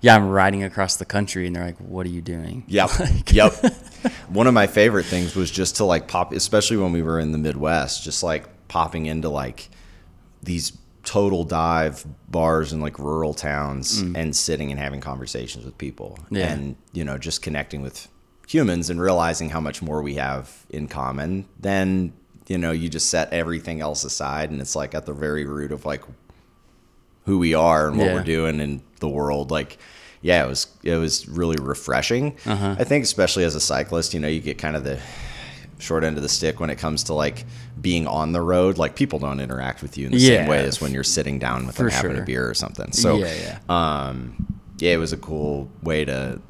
yeah, 0.00 0.14
I'm 0.14 0.28
riding 0.28 0.62
across 0.62 0.94
the 0.94 1.04
country, 1.04 1.48
and 1.48 1.56
they're 1.56 1.64
like, 1.64 1.78
what 1.78 2.06
are 2.06 2.10
you 2.10 2.20
doing? 2.22 2.62
Yep. 2.68 2.90
yep. 3.32 3.52
One 4.28 4.46
of 4.46 4.54
my 4.54 4.68
favorite 4.68 5.06
things 5.06 5.34
was 5.34 5.50
just 5.50 5.76
to 5.78 5.84
like 5.84 6.06
pop, 6.06 6.32
especially 6.32 6.76
when 6.76 6.92
we 6.92 7.02
were 7.02 7.18
in 7.18 7.32
the 7.32 7.38
Midwest, 7.38 8.04
just 8.04 8.22
like 8.22 8.46
popping 8.68 9.06
into 9.06 9.28
like 9.28 9.68
these 10.40 10.78
total 11.02 11.42
dive 11.42 12.06
bars 12.28 12.72
in 12.72 12.80
like 12.80 13.00
rural 13.00 13.34
towns 13.34 13.98
and 13.98 14.36
sitting 14.36 14.70
and 14.70 14.78
having 14.78 15.00
conversations 15.00 15.64
with 15.64 15.76
people. 15.78 16.16
Mm. 16.30 16.36
Yeah. 16.38 16.52
And, 16.52 16.76
you 16.92 17.04
know, 17.04 17.18
just 17.18 17.42
connecting 17.42 17.82
with 17.82 18.06
humans 18.46 18.88
and 18.88 19.00
realizing 19.00 19.50
how 19.50 19.60
much 19.60 19.82
more 19.82 20.00
we 20.00 20.14
have 20.14 20.64
in 20.70 20.86
common 20.86 21.48
than, 21.58 22.12
you 22.50 22.58
know, 22.58 22.72
you 22.72 22.88
just 22.88 23.08
set 23.08 23.32
everything 23.32 23.80
else 23.80 24.02
aside 24.02 24.50
and 24.50 24.60
it's 24.60 24.74
like 24.74 24.92
at 24.92 25.06
the 25.06 25.12
very 25.12 25.44
root 25.44 25.70
of 25.70 25.84
like 25.86 26.02
who 27.24 27.38
we 27.38 27.54
are 27.54 27.86
and 27.88 27.96
what 27.96 28.06
Yeah. 28.08 28.14
we're 28.14 28.24
doing 28.24 28.58
in 28.58 28.82
the 28.98 29.08
world. 29.08 29.52
Like, 29.52 29.78
yeah, 30.20 30.44
it 30.44 30.48
was 30.48 30.66
it 30.82 30.96
was 30.96 31.28
really 31.28 31.56
refreshing. 31.62 32.36
Uh-huh. 32.44 32.74
I 32.76 32.82
think, 32.82 33.04
especially 33.04 33.44
as 33.44 33.54
a 33.54 33.60
cyclist, 33.60 34.12
you 34.14 34.18
know, 34.20 34.26
you 34.26 34.40
get 34.40 34.58
kind 34.58 34.74
of 34.74 34.82
the 34.82 34.98
short 35.78 36.02
end 36.02 36.16
of 36.16 36.24
the 36.24 36.28
stick 36.28 36.58
when 36.58 36.70
it 36.70 36.76
comes 36.76 37.04
to 37.04 37.14
like 37.14 37.46
being 37.80 38.08
on 38.08 38.32
the 38.32 38.40
road. 38.42 38.78
Like, 38.78 38.96
people 38.96 39.20
don't 39.20 39.38
interact 39.38 39.80
with 39.80 39.96
you 39.96 40.06
in 40.06 40.12
the 40.12 40.18
Yeah. 40.18 40.38
same 40.40 40.48
way 40.48 40.64
as 40.64 40.80
when 40.80 40.92
you're 40.92 41.04
sitting 41.04 41.38
down 41.38 41.66
with 41.68 41.76
them 41.76 41.88
having 41.88 42.10
sure. 42.14 42.22
a 42.22 42.26
beer 42.26 42.50
or 42.50 42.54
something. 42.54 42.90
So, 42.92 43.16
yeah, 43.18 43.32
yeah. 43.68 44.08
um, 44.08 44.58
yeah, 44.78 44.92
it 44.94 44.98
was 44.98 45.12
a 45.12 45.16
cool 45.18 45.70
way 45.84 46.04
to 46.04 46.40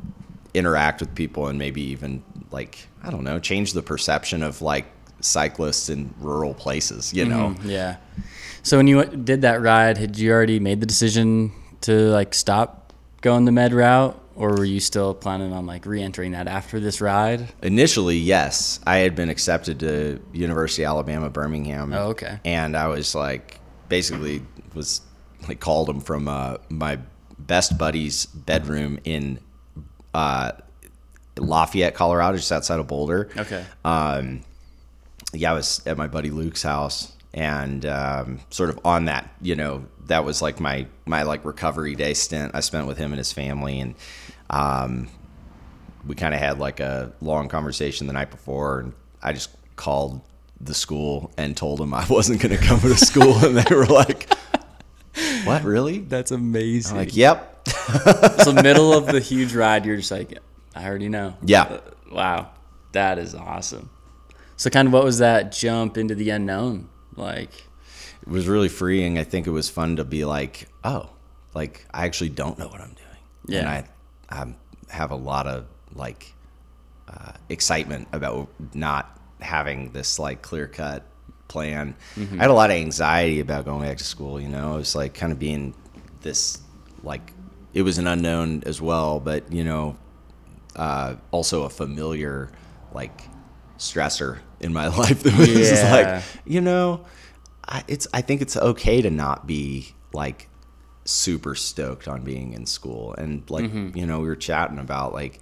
interact 0.54 1.00
with 1.00 1.14
people 1.14 1.46
and 1.48 1.58
maybe 1.58 1.82
even 1.82 2.22
like 2.50 2.88
I 3.04 3.10
don't 3.10 3.22
know, 3.22 3.38
change 3.38 3.74
the 3.74 3.82
perception 3.82 4.42
of 4.42 4.62
like 4.62 4.86
cyclists 5.20 5.88
in 5.88 6.14
rural 6.20 6.54
places. 6.54 7.12
You 7.12 7.24
know, 7.26 7.54
Mhm, 7.58 7.64
yeah. 7.64 7.96
So 8.62 8.76
when 8.76 8.86
you 8.86 9.04
did 9.04 9.42
that 9.42 9.60
ride, 9.62 9.96
had 9.98 10.18
you 10.18 10.30
already 10.32 10.60
made 10.60 10.80
the 10.80 10.86
decision 10.86 11.52
to 11.82 11.92
like 12.10 12.34
stop 12.34 12.92
going 13.22 13.44
the 13.44 13.52
med 13.52 13.72
route, 13.72 14.20
or 14.34 14.50
were 14.50 14.64
you 14.64 14.80
still 14.80 15.14
planning 15.14 15.52
on 15.52 15.66
like 15.66 15.86
re-entering 15.86 16.32
that 16.32 16.46
after 16.46 16.78
this 16.80 17.00
ride? 17.00 17.48
Initially, 17.62 18.16
yes, 18.16 18.80
I 18.86 18.98
had 18.98 19.14
been 19.14 19.28
accepted 19.30 19.80
to 19.80 20.20
University 20.32 20.82
of 20.84 20.90
Alabama 20.90 21.30
Birmingham. 21.30 21.92
Oh, 21.92 22.08
okay. 22.08 22.38
And 22.44 22.76
I 22.76 22.88
was 22.88 23.14
like, 23.14 23.58
basically, 23.88 24.42
was 24.74 25.00
like 25.48 25.60
called 25.60 25.88
him 25.88 26.00
from 26.00 26.28
uh, 26.28 26.56
my 26.68 26.98
best 27.38 27.78
buddy's 27.78 28.26
bedroom 28.26 28.98
in 29.04 29.38
uh, 30.14 30.52
Lafayette, 31.38 31.94
Colorado, 31.94 32.36
just 32.36 32.52
outside 32.52 32.78
of 32.78 32.86
Boulder. 32.86 33.28
Okay. 33.36 33.64
Um, 33.84 34.42
yeah, 35.32 35.52
I 35.52 35.54
was 35.54 35.86
at 35.86 35.96
my 35.96 36.06
buddy 36.06 36.30
Luke's 36.30 36.62
house, 36.62 37.12
and 37.32 37.84
um, 37.86 38.40
sort 38.50 38.70
of 38.70 38.80
on 38.84 39.06
that, 39.06 39.30
you 39.40 39.54
know, 39.54 39.84
that 40.06 40.24
was 40.24 40.42
like 40.42 40.60
my 40.60 40.86
my 41.06 41.22
like 41.22 41.44
recovery 41.44 41.94
day 41.94 42.14
stint 42.14 42.52
I 42.54 42.60
spent 42.60 42.86
with 42.86 42.98
him 42.98 43.12
and 43.12 43.18
his 43.18 43.32
family, 43.32 43.80
and 43.80 43.94
um, 44.50 45.08
we 46.06 46.14
kind 46.14 46.34
of 46.34 46.40
had 46.40 46.58
like 46.58 46.80
a 46.80 47.12
long 47.20 47.48
conversation 47.48 48.06
the 48.06 48.12
night 48.12 48.30
before, 48.30 48.80
and 48.80 48.92
I 49.22 49.32
just 49.32 49.50
called 49.76 50.20
the 50.60 50.74
school 50.74 51.32
and 51.36 51.56
told 51.56 51.78
them 51.78 51.94
I 51.94 52.06
wasn't 52.10 52.40
going 52.40 52.56
to 52.56 52.62
come 52.62 52.80
to 52.80 52.96
school, 52.96 53.36
and 53.44 53.56
they 53.56 53.74
were 53.74 53.86
like, 53.86 54.32
"What, 55.44 55.64
really?" 55.64 55.98
That's 55.98 56.30
amazing. 56.30 56.96
I'm 56.96 57.04
like, 57.04 57.16
"Yep." 57.16 57.46
it's 57.66 58.44
so 58.44 58.52
middle 58.52 58.92
of 58.92 59.06
the 59.06 59.20
huge 59.20 59.54
ride, 59.54 59.84
you're 59.86 59.96
just 59.96 60.10
like, 60.10 60.38
I 60.74 60.86
already 60.86 61.08
know. 61.08 61.36
Yeah. 61.42 61.62
Uh, 61.62 61.80
wow, 62.10 62.50
that 62.92 63.18
is 63.18 63.34
awesome. 63.34 63.90
So 64.60 64.68
kind 64.68 64.88
of 64.88 64.92
what 64.92 65.04
was 65.04 65.16
that 65.20 65.52
jump 65.52 65.96
into 65.96 66.14
the 66.14 66.28
unknown 66.28 66.90
like? 67.16 67.64
it 68.20 68.28
was 68.28 68.46
really 68.46 68.68
freeing. 68.68 69.18
I 69.18 69.24
think 69.24 69.46
it 69.46 69.52
was 69.52 69.70
fun 69.70 69.96
to 69.96 70.04
be 70.04 70.26
like, 70.26 70.68
oh, 70.84 71.08
like 71.54 71.86
I 71.94 72.04
actually 72.04 72.28
don't 72.28 72.58
know 72.58 72.68
what 72.68 72.78
I'm 72.78 72.92
doing. 72.92 73.22
Yeah. 73.46 73.60
And 73.60 73.68
I, 73.70 73.84
I 74.28 74.54
have 74.94 75.12
a 75.12 75.16
lot 75.16 75.46
of 75.46 75.64
like 75.94 76.34
uh, 77.08 77.32
excitement 77.48 78.08
about 78.12 78.48
not 78.74 79.18
having 79.40 79.92
this 79.92 80.18
like 80.18 80.42
clear 80.42 80.66
cut 80.66 81.06
plan. 81.48 81.96
I 82.18 82.42
had 82.42 82.50
a 82.50 82.52
lot 82.52 82.68
of 82.68 82.76
anxiety 82.76 83.40
about 83.40 83.64
going 83.64 83.88
back 83.88 83.96
to 83.96 84.04
school. 84.04 84.38
You 84.38 84.48
know, 84.48 84.74
it 84.74 84.76
was 84.76 84.94
like 84.94 85.14
kind 85.14 85.32
of 85.32 85.38
being 85.38 85.72
this 86.20 86.58
like 87.02 87.32
it 87.72 87.80
was 87.80 87.96
an 87.96 88.06
unknown 88.06 88.64
as 88.66 88.78
well, 88.78 89.20
but 89.20 89.50
you 89.50 89.64
know, 89.64 89.96
uh, 90.76 91.14
also 91.30 91.62
a 91.62 91.70
familiar 91.70 92.50
like 92.92 93.22
stressor 93.80 94.38
in 94.60 94.72
my 94.72 94.86
life 95.02 95.22
that 95.24 95.36
was 95.36 95.48
just 95.48 95.72
Yeah. 95.82 96.14
like 96.14 96.24
you 96.44 96.60
know 96.60 97.04
I, 97.66 97.82
it's 97.88 98.06
i 98.12 98.20
think 98.20 98.42
it's 98.42 98.56
okay 98.56 99.00
to 99.02 99.10
not 99.10 99.46
be 99.46 99.94
like 100.12 100.48
super 101.06 101.54
stoked 101.54 102.06
on 102.06 102.22
being 102.22 102.52
in 102.52 102.66
school 102.66 103.14
and 103.14 103.48
like 103.50 103.72
you 103.72 104.04
know 104.06 104.20
we 104.20 104.28
were 104.28 104.36
chatting 104.36 104.78
about 104.78 105.14
like 105.14 105.40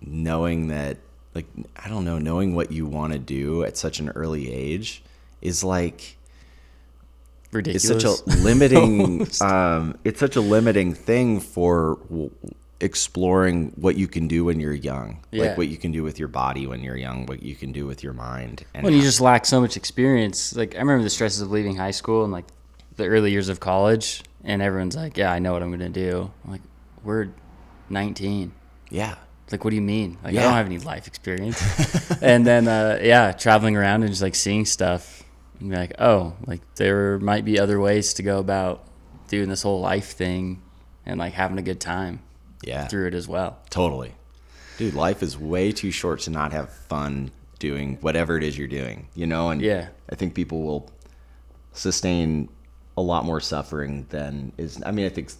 knowing 0.00 0.68
that 0.68 0.98
like 1.34 1.46
i 1.76 1.88
don't 1.88 2.04
know 2.04 2.18
knowing 2.18 2.54
what 2.54 2.70
you 2.70 2.86
want 2.86 3.12
to 3.12 3.18
do 3.18 3.64
at 3.64 3.76
such 3.76 3.98
an 3.98 4.08
early 4.10 4.52
age 4.52 5.02
is 5.42 5.64
like 5.64 6.16
Ridiculous. 7.50 7.90
it's 7.90 8.04
such 8.04 8.04
a 8.04 8.30
limiting 8.42 9.26
um, 9.40 9.98
it's 10.04 10.20
such 10.20 10.36
a 10.36 10.40
limiting 10.40 10.94
thing 10.94 11.40
for 11.40 11.98
exploring 12.80 13.72
what 13.76 13.96
you 13.96 14.06
can 14.06 14.28
do 14.28 14.44
when 14.44 14.60
you're 14.60 14.72
young 14.72 15.18
Yeah. 15.32 15.46
like 15.46 15.58
what 15.58 15.68
you 15.68 15.76
can 15.76 15.90
do 15.90 16.02
with 16.04 16.18
your 16.18 16.28
body 16.28 16.66
when 16.66 16.80
you're 16.80 16.96
young 16.96 17.26
what 17.26 17.42
you 17.42 17.56
can 17.56 17.72
do 17.72 17.86
with 17.86 18.04
your 18.04 18.12
mind 18.12 18.64
and 18.72 18.84
when 18.84 18.94
you 18.94 19.02
just 19.02 19.20
lack 19.20 19.46
so 19.46 19.60
much 19.60 19.76
experience. 19.76 20.54
Like 20.54 20.74
I 20.76 20.78
remember 20.78 21.02
the 21.02 21.10
stresses 21.10 21.40
of 21.40 21.50
leaving 21.50 21.76
high 21.76 21.90
school 21.90 22.22
and 22.24 22.32
like 22.32 22.44
the 22.96 23.06
early 23.06 23.30
years 23.30 23.48
of 23.48 23.60
college, 23.60 24.22
and 24.42 24.60
everyone's 24.60 24.96
like, 24.96 25.16
"Yeah, 25.16 25.30
I 25.32 25.38
know 25.38 25.52
what 25.52 25.62
I'm 25.62 25.70
gonna 25.70 25.88
do." 25.88 26.30
I'm 26.44 26.50
like, 26.50 26.62
"We're 27.04 27.28
19." 27.90 28.52
yeah 28.90 29.14
Like, 29.52 29.62
what 29.64 29.70
do 29.70 29.76
you 29.76 29.82
mean? 29.82 30.18
Like, 30.24 30.34
I 30.36 30.42
don't 30.42 30.52
have 30.52 30.66
any 30.66 30.78
life 30.78 31.06
experience. 31.06 31.60
and 32.22 32.44
then, 32.46 32.66
uh, 32.68 32.98
yeah, 33.02 33.32
traveling 33.32 33.76
around 33.76 34.02
and 34.02 34.10
just 34.10 34.20
like 34.22 34.34
seeing 34.34 34.64
stuff 34.66 35.22
and 35.60 35.70
be 35.70 35.76
like, 35.76 35.92
oh, 36.00 36.34
like 36.46 36.60
there 36.74 37.18
might 37.18 37.44
be 37.44 37.58
other 37.58 37.78
ways 37.80 38.12
to 38.14 38.22
go 38.22 38.38
about 38.40 38.84
doing 39.28 39.48
this 39.48 39.62
whole 39.62 39.80
life 39.80 40.10
thing 40.12 40.60
and 41.06 41.18
like 41.18 41.32
having 41.34 41.58
a 41.58 41.62
good 41.62 41.80
time 41.80 42.20
yeah 42.62 42.86
through 42.88 43.06
it 43.06 43.14
as 43.14 43.26
well. 43.28 43.58
totally 43.70 44.14
dude 44.78 44.94
life 44.94 45.22
is 45.22 45.38
way 45.38 45.72
too 45.72 45.90
short 45.90 46.20
to 46.20 46.30
not 46.30 46.52
have 46.52 46.70
fun 46.72 47.30
doing 47.58 47.96
whatever 48.00 48.36
it 48.36 48.42
is 48.44 48.56
you're 48.58 48.68
doing 48.68 49.08
you 49.14 49.26
know 49.26 49.50
and 49.50 49.60
Yeah. 49.60 49.88
i 50.10 50.14
think 50.14 50.34
people 50.34 50.62
will 50.62 50.90
sustain 51.72 52.48
a 52.96 53.02
lot 53.02 53.24
more 53.24 53.40
suffering 53.40 54.06
than 54.10 54.52
is 54.58 54.80
i 54.86 54.90
mean 54.90 55.06
i 55.06 55.08
think 55.08 55.30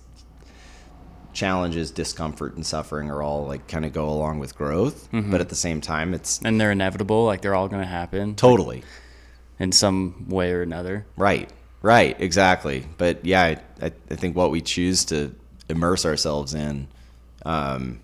challenges 1.32 1.90
discomfort 1.90 2.54
and 2.56 2.64
suffering 2.66 3.10
are 3.10 3.22
all 3.22 3.46
like 3.46 3.68
kind 3.68 3.84
of 3.84 3.92
go 3.92 4.08
along 4.08 4.38
with 4.38 4.56
growth 4.56 5.08
Mm-hmm. 5.12 5.30
but 5.30 5.40
at 5.40 5.48
the 5.48 5.54
same 5.54 5.80
time 5.80 6.14
it's 6.14 6.40
And 6.42 6.60
they're 6.60 6.72
inevitable. 6.72 7.24
Like, 7.24 7.42
they're 7.42 7.54
all 7.54 7.68
going 7.68 7.82
to 7.82 7.88
happen 7.88 8.34
totally 8.34 8.82
in 9.60 9.72
some 9.72 10.26
way 10.28 10.52
or 10.52 10.62
another. 10.62 11.06
right 11.16 11.48
right 11.82 12.16
exactly 12.20 12.86
but 12.96 13.24
yeah 13.24 13.58
I, 13.80 13.86
I 14.10 14.14
think 14.16 14.34
what 14.36 14.50
we 14.50 14.60
choose 14.60 15.04
to 15.06 15.34
immerse 15.68 16.04
ourselves 16.06 16.54
in 16.54 16.88
um, 17.48 18.00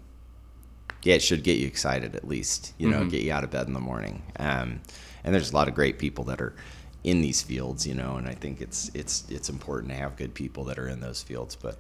yeah, 1.02 1.14
it 1.16 1.22
should 1.22 1.42
get 1.44 1.58
you 1.58 1.66
excited 1.66 2.16
at 2.16 2.26
least, 2.26 2.72
you 2.78 2.88
know, 2.88 3.04
get 3.04 3.20
you 3.22 3.30
out 3.32 3.44
of 3.44 3.50
bed 3.50 3.66
in 3.66 3.74
the 3.74 3.80
morning. 3.80 4.22
Um, 4.38 4.80
and 5.22 5.34
there's 5.34 5.52
a 5.52 5.54
lot 5.54 5.68
of 5.68 5.74
great 5.74 5.98
people 5.98 6.24
that 6.24 6.40
are 6.40 6.54
in 7.02 7.20
these 7.20 7.42
fields, 7.42 7.86
you 7.86 7.94
know, 7.94 8.16
and 8.16 8.26
I 8.26 8.32
think 8.34 8.62
it's 8.62 8.90
it's 8.94 9.24
it's 9.28 9.50
important 9.50 9.92
to 9.92 9.98
have 9.98 10.16
good 10.16 10.32
people 10.32 10.64
that 10.64 10.78
are 10.78 10.88
in 10.88 11.00
those 11.00 11.22
fields. 11.22 11.54
But 11.56 11.76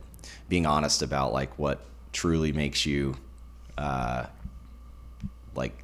being 0.50 0.66
honest 0.66 1.00
about 1.00 1.32
like 1.32 1.58
what 1.58 1.80
truly 2.12 2.52
makes 2.52 2.84
you, 2.84 3.16
uh, 3.78 4.26
like, 5.54 5.76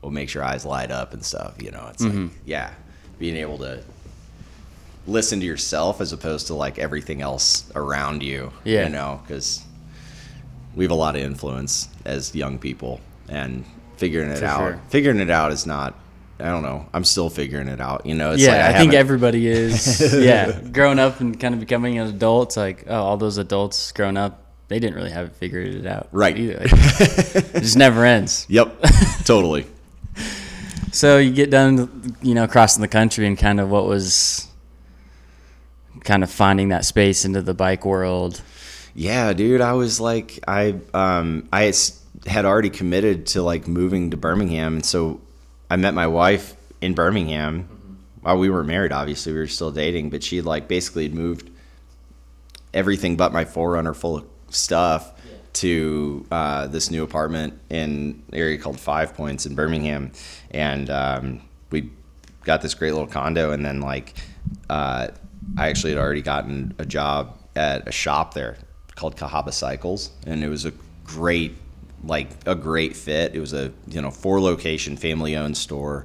what 0.00 0.12
makes 0.14 0.32
your 0.32 0.44
eyes 0.44 0.64
light 0.64 0.90
up 0.90 1.12
and 1.12 1.22
stuff, 1.24 1.60
you 1.62 1.70
know, 1.70 1.88
it's 1.92 2.02
like 2.02 2.30
yeah, 2.46 2.72
being 3.18 3.36
able 3.36 3.58
to 3.58 3.82
listen 5.06 5.40
to 5.40 5.46
yourself 5.46 6.00
as 6.00 6.12
opposed 6.12 6.46
to 6.48 6.54
like 6.54 6.78
everything 6.78 7.20
else 7.20 7.70
around 7.74 8.22
you, 8.22 8.50
Yeah. 8.64 8.84
you 8.84 8.88
know, 8.90 9.20
because 9.22 9.62
we 10.76 10.84
have 10.84 10.92
a 10.92 10.94
lot 10.94 11.16
of 11.16 11.22
influence 11.22 11.88
as 12.04 12.32
young 12.34 12.58
people 12.58 13.00
and 13.28 13.64
figuring 13.96 14.30
it 14.30 14.38
For 14.38 14.44
out 14.44 14.58
sure. 14.58 14.80
figuring 14.90 15.18
it 15.20 15.30
out 15.30 15.50
is 15.50 15.66
not 15.66 15.98
i 16.38 16.44
don't 16.44 16.62
know 16.62 16.86
i'm 16.92 17.02
still 17.02 17.30
figuring 17.30 17.66
it 17.66 17.80
out 17.80 18.04
you 18.04 18.14
know 18.14 18.32
it's 18.32 18.42
yeah, 18.42 18.66
like 18.66 18.76
I, 18.76 18.78
think 18.78 18.92
everybody 18.92 19.48
is. 19.48 20.14
yeah, 20.22 20.60
growing 20.60 20.98
up 20.98 21.20
and 21.20 21.40
kind 21.40 21.54
of 21.54 21.60
becoming 21.60 21.98
an 21.98 22.06
adult, 22.08 22.50
it's 22.50 22.56
like, 22.58 22.84
oh, 22.88 22.94
all 22.94 23.16
those 23.16 23.38
adults 23.38 23.90
growing 23.92 24.18
up, 24.18 24.44
they 24.68 24.78
didn't 24.78 24.96
really 24.96 25.10
have 25.10 25.28
it 25.28 25.32
figured 25.36 25.74
it 25.74 25.86
out. 25.86 26.08
Right. 26.12 26.36
Either. 26.36 26.58
Like, 26.58 26.70
it 26.72 27.62
just 27.62 27.76
never 27.78 28.04
ends. 28.04 28.44
yep 28.50 28.76
totally 29.24 29.64
So 30.92 31.18
you 31.18 31.32
get 31.32 31.50
done, 31.50 32.16
you 32.22 32.34
know, 32.34 32.46
crossing 32.46 32.82
the 32.82 32.88
country 32.88 33.26
and 33.26 33.38
kind 33.38 33.60
of 33.60 33.70
what 33.70 33.86
was 33.86 34.46
kind 36.04 36.22
of 36.22 36.30
finding 36.30 36.68
that 36.68 36.84
space 36.84 37.24
into 37.24 37.40
the 37.42 37.54
bike 37.54 37.84
world. 37.84 38.42
Yeah 38.98 39.34
dude 39.34 39.60
i 39.60 39.74
was 39.74 40.00
like 40.00 40.40
i 40.48 40.74
um 40.94 41.46
i 41.52 41.70
had 42.26 42.46
already 42.46 42.70
committed 42.70 43.26
to 43.26 43.42
like 43.42 43.68
moving 43.68 44.10
to 44.10 44.16
birmingham 44.16 44.76
and 44.76 44.86
so 44.86 45.20
i 45.70 45.76
met 45.76 45.92
my 45.92 46.06
wife 46.06 46.56
in 46.80 46.94
birmingham 46.94 47.68
while 48.22 48.38
we 48.38 48.48
were 48.48 48.64
married 48.64 48.92
obviously 48.92 49.34
we 49.34 49.38
were 49.38 49.46
still 49.46 49.70
dating 49.70 50.08
but 50.08 50.22
she 50.22 50.40
like 50.40 50.66
basically 50.66 51.02
had 51.02 51.14
moved 51.14 51.50
everything 52.72 53.16
but 53.16 53.34
my 53.34 53.44
4Runner 53.44 53.94
full 53.94 54.16
of 54.16 54.26
stuff 54.48 55.12
to 55.52 56.26
uh, 56.30 56.66
this 56.66 56.90
new 56.90 57.02
apartment 57.02 57.58
in 57.70 57.80
an 57.80 58.24
area 58.34 58.58
called 58.58 58.78
Five 58.78 59.14
Points 59.14 59.46
in 59.46 59.54
Birmingham, 59.54 60.12
and 60.50 60.90
um, 60.90 61.40
we 61.70 61.90
got 62.44 62.60
this 62.60 62.74
great 62.74 62.92
little 62.92 63.06
condo. 63.06 63.52
And 63.52 63.64
then 63.64 63.80
like, 63.80 64.12
uh, 64.68 65.08
I 65.56 65.68
actually 65.68 65.92
had 65.94 65.98
already 65.98 66.20
gotten 66.20 66.74
a 66.78 66.84
job 66.84 67.38
at 67.56 67.88
a 67.88 67.92
shop 67.92 68.34
there 68.34 68.58
called 68.96 69.16
Cahaba 69.16 69.52
Cycles, 69.52 70.10
and 70.26 70.42
it 70.42 70.48
was 70.48 70.64
a 70.64 70.72
great 71.04 71.54
like 72.02 72.28
a 72.46 72.54
great 72.54 72.96
fit. 72.96 73.34
It 73.34 73.40
was 73.40 73.52
a 73.52 73.72
you 73.86 74.00
know 74.02 74.10
four 74.10 74.40
location 74.40 74.96
family 74.96 75.36
owned 75.36 75.56
store. 75.56 76.04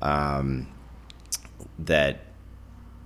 Um, 0.00 0.66
that 1.78 2.20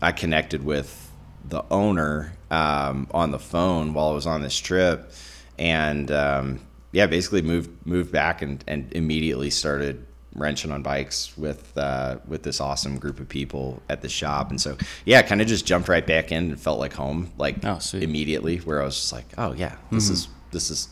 I 0.00 0.12
connected 0.12 0.64
with 0.64 1.10
the 1.44 1.62
owner 1.70 2.36
um, 2.50 3.06
on 3.12 3.30
the 3.30 3.38
phone 3.38 3.92
while 3.94 4.08
I 4.08 4.12
was 4.12 4.26
on 4.26 4.42
this 4.42 4.56
trip, 4.56 5.12
and 5.58 6.10
um, 6.10 6.60
yeah, 6.92 7.06
basically 7.06 7.42
moved 7.42 7.70
moved 7.86 8.12
back 8.12 8.42
and, 8.42 8.64
and 8.66 8.92
immediately 8.92 9.50
started 9.50 10.06
wrenching 10.36 10.70
on 10.70 10.82
bikes 10.82 11.36
with 11.36 11.76
uh, 11.76 12.18
with 12.28 12.42
this 12.42 12.60
awesome 12.60 12.98
group 12.98 13.18
of 13.18 13.28
people 13.28 13.82
at 13.88 14.02
the 14.02 14.08
shop, 14.08 14.50
and 14.50 14.60
so 14.60 14.76
yeah, 15.04 15.22
kind 15.22 15.40
of 15.40 15.46
just 15.46 15.66
jumped 15.66 15.88
right 15.88 16.06
back 16.06 16.30
in 16.30 16.50
and 16.50 16.60
felt 16.60 16.78
like 16.78 16.92
home, 16.92 17.32
like 17.38 17.64
Oh, 17.64 17.78
immediately. 17.92 18.58
Where 18.58 18.80
I 18.80 18.84
was 18.84 18.96
just 18.96 19.12
like, 19.12 19.26
oh 19.38 19.52
yeah, 19.52 19.76
this 19.90 20.08
is 20.10 20.28
this 20.52 20.70
is 20.70 20.88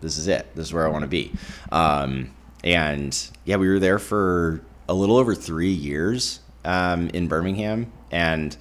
this 0.00 0.18
is 0.18 0.28
it. 0.28 0.54
This 0.54 0.66
is 0.66 0.72
where 0.72 0.86
I 0.86 0.90
want 0.90 1.02
to 1.02 1.08
be. 1.08 1.32
Um, 1.70 2.32
and 2.64 3.18
yeah, 3.44 3.56
we 3.56 3.68
were 3.68 3.78
there 3.80 3.98
for 3.98 4.62
a 4.88 4.94
little 4.94 5.16
over 5.16 5.34
three 5.34 5.72
years 5.72 6.40
um, 6.64 7.08
in 7.10 7.28
Birmingham, 7.28 7.92
and 8.10 8.56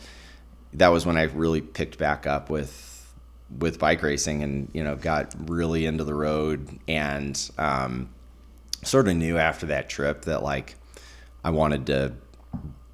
that 0.73 0.89
was 0.89 1.05
when 1.05 1.17
I 1.17 1.23
really 1.23 1.61
picked 1.61 1.97
back 1.97 2.25
up 2.25 2.49
with 2.49 2.87
with 3.59 3.79
bike 3.79 4.01
racing 4.01 4.43
and 4.43 4.69
you 4.73 4.83
know 4.83 4.95
got 4.95 5.35
really 5.49 5.85
into 5.85 6.03
the 6.05 6.13
road 6.13 6.79
and 6.87 7.51
um, 7.57 8.09
sort 8.83 9.07
of 9.07 9.15
knew 9.15 9.37
after 9.37 9.67
that 9.67 9.89
trip 9.89 10.25
that 10.25 10.43
like 10.43 10.75
I 11.43 11.49
wanted 11.51 11.85
to 11.87 12.13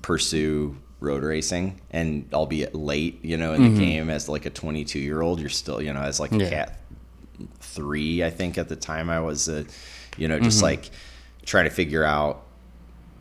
pursue 0.02 0.78
road 1.00 1.24
racing 1.24 1.80
and 1.92 2.28
albeit 2.34 2.74
late 2.74 3.24
you 3.24 3.38
know 3.38 3.54
in 3.54 3.62
the 3.62 3.80
game 3.80 4.10
as 4.10 4.28
like 4.28 4.46
a 4.48 4.50
22 4.50 4.98
year 4.98 5.22
old 5.22 5.40
you're 5.40 5.48
still 5.50 5.80
you 5.82 5.94
know 5.94 6.02
as 6.02 6.20
like 6.20 6.32
a 6.32 6.50
cat 6.50 6.82
three 7.60 8.24
i 8.24 8.32
think 8.32 8.58
at 8.58 8.68
the 8.68 8.76
time 8.76 9.08
i 9.10 9.20
was 9.20 9.48
uh, 9.48 9.64
you 10.18 10.28
know 10.28 10.40
just 10.40 10.64
like 10.64 10.90
trying 11.46 11.66
to 11.66 11.70
figure 11.70 12.04
out 12.04 12.44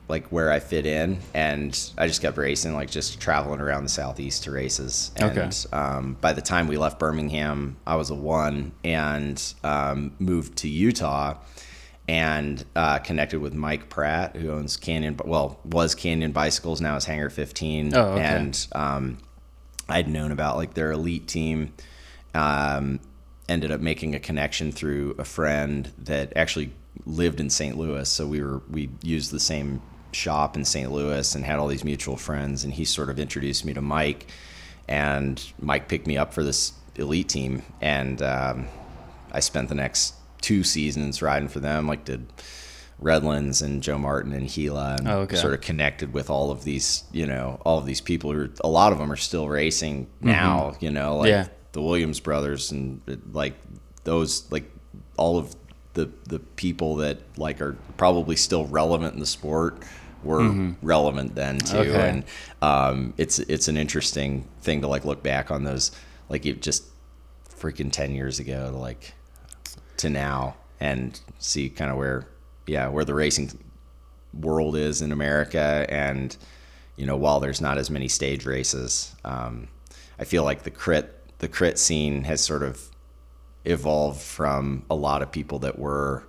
like 0.08 0.28
where 0.28 0.50
i 0.52 0.58
fit 0.60 0.86
in. 0.86 1.18
And 1.34 1.78
i 1.98 2.06
just 2.06 2.22
kept 2.22 2.38
racing 2.38 2.72
like 2.72 2.90
just 2.90 3.20
traveling 3.20 3.60
around 3.60 3.82
the 3.82 3.88
southeast 3.90 4.44
to 4.44 4.52
races. 4.52 5.10
And 5.16 5.36
Okay. 5.36 5.50
um, 5.76 6.16
by 6.20 6.32
the 6.32 6.40
time 6.40 6.68
we 6.68 6.78
left 6.78 6.98
birmingham 6.98 7.76
i 7.86 7.96
was 7.96 8.08
a 8.10 8.14
one. 8.14 8.72
And 8.84 9.42
um, 9.64 10.12
moved 10.18 10.58
to 10.58 10.68
utah 10.68 11.34
and 12.08 12.64
uh, 12.76 12.98
connected 12.98 13.40
with 13.40 13.54
Mike 13.54 13.88
Pratt, 13.88 14.36
who 14.36 14.50
owns 14.52 14.76
Canyon, 14.76 15.18
well, 15.24 15.58
was 15.64 15.94
Canyon 15.94 16.32
Bicycles, 16.32 16.80
now 16.80 16.96
is 16.96 17.04
Hangar 17.04 17.30
15. 17.30 17.96
Oh, 17.96 18.00
okay. 18.00 18.22
And 18.22 18.66
um, 18.72 19.18
I'd 19.88 20.08
known 20.08 20.30
about 20.30 20.56
like 20.56 20.74
their 20.74 20.92
elite 20.92 21.26
team. 21.26 21.72
Um, 22.34 23.00
ended 23.48 23.70
up 23.70 23.80
making 23.80 24.14
a 24.14 24.20
connection 24.20 24.72
through 24.72 25.14
a 25.18 25.24
friend 25.24 25.92
that 25.98 26.32
actually 26.36 26.72
lived 27.04 27.40
in 27.40 27.50
St. 27.50 27.76
Louis. 27.76 28.08
So 28.08 28.26
we 28.26 28.42
were 28.42 28.62
we 28.70 28.90
used 29.02 29.30
the 29.30 29.40
same 29.40 29.82
shop 30.12 30.56
in 30.56 30.64
St. 30.64 30.90
Louis 30.90 31.34
and 31.34 31.44
had 31.44 31.58
all 31.58 31.68
these 31.68 31.84
mutual 31.84 32.16
friends. 32.16 32.64
And 32.64 32.72
he 32.72 32.84
sort 32.84 33.10
of 33.10 33.18
introduced 33.18 33.64
me 33.64 33.74
to 33.74 33.82
Mike, 33.82 34.26
and 34.88 35.42
Mike 35.60 35.88
picked 35.88 36.06
me 36.06 36.16
up 36.16 36.32
for 36.32 36.42
this 36.42 36.72
elite 36.96 37.28
team. 37.28 37.62
And 37.80 38.20
um, 38.22 38.68
I 39.32 39.40
spent 39.40 39.68
the 39.68 39.74
next 39.74 40.14
two 40.46 40.62
seasons 40.62 41.20
riding 41.22 41.48
for 41.48 41.58
them. 41.60 41.88
Like 41.88 42.04
did 42.04 42.24
Redlands 42.98 43.60
and 43.62 43.82
Joe 43.82 43.98
Martin 43.98 44.32
and 44.32 44.48
Gila, 44.48 44.96
and 44.98 45.08
Oh, 45.08 45.18
okay. 45.20 45.36
sort 45.36 45.52
of 45.54 45.60
connected 45.60 46.14
with 46.14 46.30
all 46.30 46.50
of 46.50 46.64
these, 46.64 47.04
you 47.12 47.26
know, 47.26 47.60
all 47.64 47.78
of 47.78 47.84
these 47.86 48.00
people 48.00 48.32
who 48.32 48.42
are, 48.44 48.50
a 48.62 48.68
lot 48.68 48.92
of 48.92 48.98
them 48.98 49.10
are 49.12 49.16
still 49.16 49.48
racing 49.48 50.06
now, 50.20 50.74
you 50.80 50.90
know, 50.90 51.16
like 51.18 51.28
Yeah. 51.28 51.48
the 51.72 51.82
Williams 51.82 52.20
brothers 52.20 52.70
and 52.72 53.00
like 53.32 53.54
those, 54.04 54.50
like 54.50 54.70
all 55.18 55.36
of 55.36 55.54
the, 55.94 56.08
the 56.28 56.38
people 56.38 56.96
that 56.96 57.18
like 57.36 57.60
are 57.60 57.76
probably 57.96 58.36
still 58.36 58.66
relevant 58.66 59.12
in 59.14 59.20
the 59.20 59.26
sport 59.26 59.82
were 60.22 60.72
relevant 60.80 61.34
then 61.34 61.58
too. 61.58 61.76
Okay. 61.78 62.08
And, 62.08 62.24
um, 62.62 63.12
it's, 63.18 63.38
it's 63.40 63.68
an 63.68 63.76
interesting 63.76 64.46
thing 64.62 64.80
to 64.80 64.88
like 64.88 65.04
look 65.04 65.22
back 65.22 65.50
on 65.50 65.64
those, 65.64 65.90
like 66.30 66.46
it 66.46 66.62
just 66.62 66.84
freaking 67.50 67.92
10 67.92 68.14
years 68.14 68.38
ago 68.38 68.70
to 68.70 68.76
like, 68.76 69.12
to 69.98 70.10
now 70.10 70.54
and 70.80 71.20
see 71.38 71.68
kind 71.68 71.90
of 71.90 71.96
where 71.96 72.26
yeah 72.66 72.88
where 72.88 73.04
the 73.04 73.14
racing 73.14 73.50
world 74.40 74.76
is 74.76 75.00
in 75.02 75.12
america 75.12 75.86
and 75.88 76.36
you 76.96 77.06
know 77.06 77.16
while 77.16 77.40
there's 77.40 77.60
not 77.60 77.78
as 77.78 77.90
many 77.90 78.08
stage 78.08 78.44
races 78.44 79.14
um, 79.24 79.68
i 80.18 80.24
feel 80.24 80.44
like 80.44 80.62
the 80.64 80.70
crit 80.70 81.12
the 81.38 81.48
crit 81.48 81.78
scene 81.78 82.24
has 82.24 82.40
sort 82.42 82.62
of 82.62 82.90
evolved 83.64 84.20
from 84.20 84.84
a 84.90 84.94
lot 84.94 85.22
of 85.22 85.30
people 85.32 85.58
that 85.60 85.78
were 85.78 86.22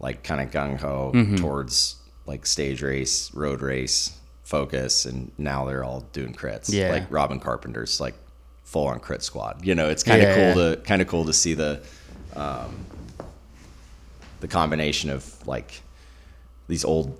like 0.00 0.22
kind 0.22 0.40
of 0.40 0.50
gung-ho 0.50 1.12
Mm-hmm. 1.14 1.36
towards 1.36 1.96
like 2.26 2.44
stage 2.46 2.82
race 2.82 3.32
road 3.34 3.62
race 3.62 4.16
focus 4.44 5.04
and 5.06 5.30
now 5.38 5.64
they're 5.64 5.84
all 5.84 6.00
doing 6.12 6.32
crits 6.34 6.70
Yeah. 6.72 6.90
like 6.90 7.10
robin 7.10 7.40
carpenter's 7.40 8.00
like 8.00 8.14
full 8.64 8.86
on 8.86 9.00
crit 9.00 9.22
squad 9.22 9.64
you 9.64 9.74
know 9.74 9.88
it's 9.88 10.02
kind 10.02 10.20
of 10.22 10.28
Yeah, 10.28 10.52
cool 10.52 10.62
yeah. 10.62 10.74
to 10.76 10.80
kind 10.82 11.00
of 11.02 11.08
cool 11.08 11.24
to 11.24 11.32
see 11.32 11.54
the 11.54 11.82
um, 12.36 12.84
the 14.40 14.48
combination 14.48 15.10
of 15.10 15.46
like 15.46 15.82
these 16.68 16.84
old 16.84 17.16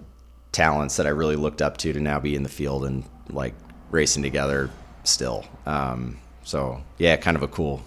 talents 0.52 0.96
that 0.96 1.06
I 1.06 1.10
really 1.10 1.36
looked 1.36 1.62
up 1.62 1.76
to 1.78 1.92
to 1.92 2.00
now 2.00 2.18
be 2.20 2.34
in 2.34 2.42
the 2.42 2.48
field 2.48 2.84
and 2.84 3.04
like 3.30 3.54
racing 3.90 4.22
together 4.22 4.70
still. 5.04 5.44
Um, 5.66 6.18
so 6.44 6.82
yeah, 6.98 7.16
kind 7.16 7.36
of 7.36 7.42
a 7.42 7.48
cool. 7.48 7.82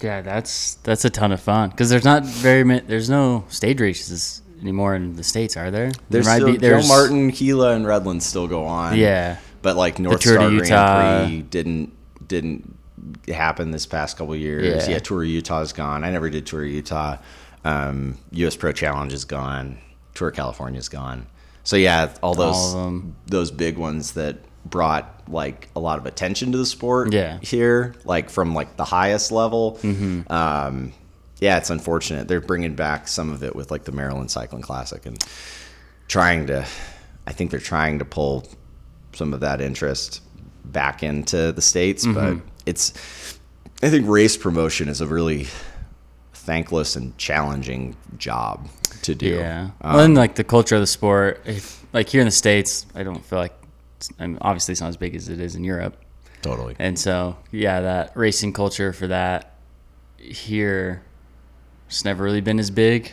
Yeah, 0.00 0.20
that's 0.20 0.74
that's 0.76 1.04
a 1.04 1.10
ton 1.10 1.30
of 1.32 1.40
fun 1.40 1.70
because 1.70 1.88
there's 1.90 2.04
not 2.04 2.24
very 2.24 2.64
many. 2.64 2.80
There's 2.80 3.08
no 3.10 3.44
stage 3.48 3.80
races 3.80 4.42
anymore 4.60 4.94
in 4.96 5.14
the 5.16 5.22
states, 5.24 5.56
are 5.56 5.70
there? 5.70 5.92
There's 6.10 6.24
There 6.26 6.34
might 6.34 6.38
still 6.38 6.52
be- 6.52 6.56
there's- 6.58 6.82
Joe 6.84 6.88
Martin, 6.88 7.28
Gila, 7.30 7.72
and 7.74 7.86
Redlands 7.86 8.26
still 8.26 8.46
go 8.48 8.64
on. 8.64 8.96
Yeah, 8.96 9.38
but 9.62 9.76
like 9.76 9.98
North 10.00 10.22
Star 10.22 10.50
Utah. 10.50 11.00
Grand 11.00 11.28
Prix 11.28 11.42
didn't 11.42 11.92
didn't 12.28 12.76
happen 13.28 13.70
this 13.70 13.86
past 13.86 14.16
couple 14.16 14.34
years. 14.34 14.86
Yeah. 14.86 14.92
Yeah. 14.94 14.98
Tour 14.98 15.22
of 15.22 15.28
Utah's 15.28 15.72
gone. 15.72 16.02
I 16.04 16.10
never 16.10 16.30
did 16.30 16.46
Tour 16.46 16.64
of 16.64 16.70
Utah. 16.70 17.18
Um, 17.64 18.18
U.S. 18.32 18.56
Pro 18.56 18.72
Challenge 18.72 19.12
is 19.12 19.24
gone. 19.24 19.78
Tour 20.14 20.30
California 20.30 20.78
is 20.78 20.88
gone. 20.88 21.26
So 21.64 21.76
yeah, 21.76 22.12
all 22.22 22.34
those 22.34 22.74
All 22.74 23.02
those 23.26 23.50
big 23.50 23.78
ones 23.78 24.12
that 24.12 24.38
brought 24.64 25.22
like 25.28 25.68
a 25.76 25.80
lot 25.80 25.98
of 25.98 26.06
attention 26.06 26.52
to 26.52 26.58
the 26.58 26.66
sport 26.66 27.12
Yeah. 27.12 27.38
here, 27.40 27.94
like 28.04 28.30
from 28.30 28.54
like 28.54 28.76
the 28.76 28.84
highest 28.84 29.30
level. 29.32 29.78
Mm-hmm. 29.82 30.32
Um, 30.32 30.92
yeah, 31.40 31.58
it's 31.58 31.70
unfortunate 31.70 32.28
they're 32.28 32.40
bringing 32.40 32.74
back 32.74 33.08
some 33.08 33.30
of 33.30 33.42
it 33.42 33.54
with 33.56 33.70
like 33.70 33.84
the 33.84 33.92
Maryland 33.92 34.30
Cycling 34.30 34.62
Classic 34.62 35.04
and 35.06 35.24
trying 36.08 36.46
to. 36.48 36.66
I 37.26 37.32
think 37.32 37.52
they're 37.52 37.60
trying 37.60 38.00
to 38.00 38.04
pull 38.04 38.46
some 39.12 39.32
of 39.32 39.40
that 39.40 39.60
interest 39.60 40.20
back 40.64 41.02
into 41.04 41.52
the 41.52 41.62
states, 41.62 42.04
Mm-hmm. 42.04 42.38
but 42.38 42.44
it's. 42.66 43.38
I 43.84 43.90
think 43.90 44.08
race 44.08 44.36
promotion 44.36 44.88
is 44.88 45.00
a 45.00 45.06
really 45.06 45.46
thankless 46.44 46.96
and 46.96 47.16
challenging 47.18 47.96
job 48.18 48.68
to 49.02 49.14
do. 49.14 49.26
yeah. 49.36 49.70
Um, 49.80 49.94
well, 49.94 50.04
and 50.04 50.14
like 50.14 50.34
the 50.34 50.44
culture 50.44 50.74
of 50.76 50.80
the 50.80 50.86
sport, 50.86 51.40
if, 51.46 51.84
like 51.92 52.08
here 52.08 52.20
in 52.20 52.26
the 52.26 52.30
states, 52.32 52.86
I 52.94 53.02
don't 53.02 53.24
feel 53.24 53.38
like. 53.38 53.54
I 54.18 54.26
mean, 54.26 54.38
obviously, 54.40 54.72
it's 54.72 54.80
not 54.80 54.88
as 54.88 54.96
big 54.96 55.14
as 55.14 55.28
it 55.28 55.38
is 55.40 55.54
in 55.54 55.62
Europe, 55.62 55.96
totally. 56.42 56.74
and 56.80 56.98
so 56.98 57.36
yeah, 57.52 57.80
that 57.82 58.16
racing 58.16 58.52
culture 58.52 58.92
for 58.92 59.06
that 59.06 59.54
here, 60.18 61.02
it's 61.86 62.04
never 62.04 62.24
really 62.24 62.40
been 62.40 62.58
as 62.58 62.70
big. 62.70 63.12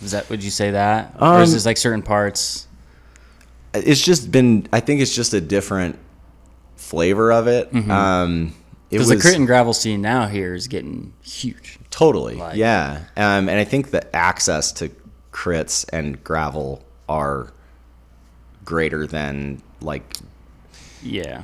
Is 0.00 0.12
that? 0.12 0.28
Would 0.30 0.44
you 0.44 0.50
say 0.50 0.70
that? 0.72 1.16
or 1.20 1.40
is 1.42 1.50
Um, 1.50 1.54
this 1.54 1.66
like 1.66 1.76
certain 1.76 2.02
parts? 2.02 2.68
it's 3.74 4.02
just 4.04 4.30
been 4.30 4.68
i 4.70 4.80
think 4.80 5.00
it's 5.00 5.14
just 5.14 5.32
a 5.32 5.40
different 5.40 5.98
flavor 6.76 7.32
of 7.32 7.46
it 7.48 7.74
um 7.88 8.48
it 8.48 8.52
Because 8.92 9.08
the 9.08 9.16
crit 9.16 9.34
and 9.36 9.46
gravel 9.46 9.72
scene 9.72 10.00
now 10.02 10.26
here 10.26 10.54
is 10.54 10.68
getting 10.68 11.12
huge. 11.22 11.78
totally 11.90 12.36
like- 12.36 12.56
yeah 12.56 13.00
um 13.16 13.48
and 13.48 13.58
i 13.58 13.64
think 13.64 13.90
the 13.90 14.14
access 14.16 14.70
to 14.72 14.90
crits 15.32 15.84
and 15.92 16.22
gravel 16.24 16.82
are 17.08 17.52
greater 18.64 19.06
than 19.06 19.60
like 19.80 20.04
Yeah. 21.02 21.42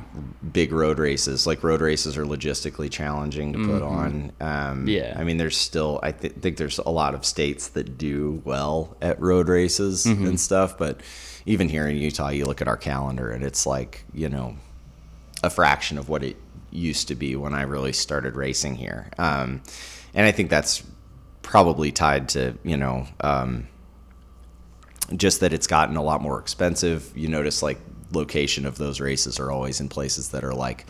big 0.53 0.73
road 0.73 0.99
races 0.99 1.47
like 1.47 1.63
road 1.65 1.81
races 1.81 2.17
are 2.17 2.25
logistically 2.25 2.91
challenging 2.91 3.53
to 3.55 3.59
put 3.67 3.83
on 3.83 4.33
um 4.41 4.87
Yeah. 4.89 5.15
i 5.19 5.25
mean 5.25 5.37
there's 5.37 5.57
still 5.57 5.99
i 6.03 6.13
th- 6.13 6.35
think 6.35 6.57
there's 6.57 6.79
a 6.79 6.91
lot 6.91 7.15
of 7.15 7.25
states 7.25 7.69
that 7.69 7.99
do 7.99 8.41
well 8.45 8.97
at 9.03 9.21
road 9.21 9.49
races 9.49 10.07
and 10.07 10.39
stuff 10.41 10.79
but 10.79 11.01
even 11.45 11.69
here 11.69 11.87
in 11.89 11.97
utah 11.97 12.29
you 12.29 12.45
look 12.47 12.61
at 12.63 12.69
our 12.69 12.77
calendar 12.77 13.31
and 13.31 13.43
it's 13.45 13.67
like 13.67 14.05
you 14.15 14.29
know 14.29 14.57
a 15.43 15.51
fraction 15.51 15.99
of 15.99 16.09
what 16.09 16.23
it 16.23 16.37
used 16.71 17.09
to 17.09 17.15
be 17.15 17.37
when 17.37 17.55
i 17.55 17.63
really 17.63 17.93
started 17.93 18.37
racing 18.37 18.75
here 18.75 19.11
um 19.19 19.63
and 20.15 20.27
i 20.27 20.33
think 20.33 20.51
that's 20.51 20.83
probably 21.43 21.91
tied 21.91 22.29
to 22.29 22.57
you 22.65 22.77
know 22.77 23.07
um 23.21 23.67
just 25.17 25.41
that 25.41 25.53
it's 25.53 25.67
gotten 25.67 25.97
a 25.97 26.03
lot 26.03 26.21
more 26.21 26.39
expensive. 26.39 27.11
You 27.17 27.29
notice 27.29 27.63
like 27.63 27.79
location 28.13 28.67
of 28.67 28.77
those 28.79 29.01
races 29.01 29.39
are 29.41 29.51
always 29.51 29.81
in 29.81 29.89
places 29.89 30.31
that 30.31 30.45
are 30.45 30.55
like 30.55 30.87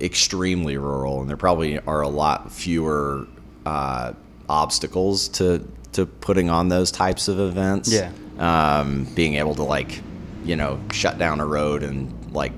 extremely 0.00 0.76
rural, 0.76 1.20
and 1.20 1.28
there 1.28 1.36
probably 1.36 1.78
are 1.80 2.00
a 2.00 2.08
lot 2.08 2.50
fewer 2.52 3.26
uh, 3.66 4.12
obstacles 4.48 5.28
to 5.30 5.66
to 5.92 6.06
putting 6.06 6.50
on 6.50 6.68
those 6.68 6.90
types 6.90 7.28
of 7.28 7.38
events. 7.38 7.92
Yeah. 7.92 8.10
um, 8.38 9.04
being 9.14 9.34
able 9.34 9.54
to 9.56 9.62
like 9.62 10.00
you 10.44 10.56
know 10.56 10.80
shut 10.92 11.18
down 11.18 11.40
a 11.40 11.46
road 11.46 11.82
and 11.82 12.32
like 12.32 12.52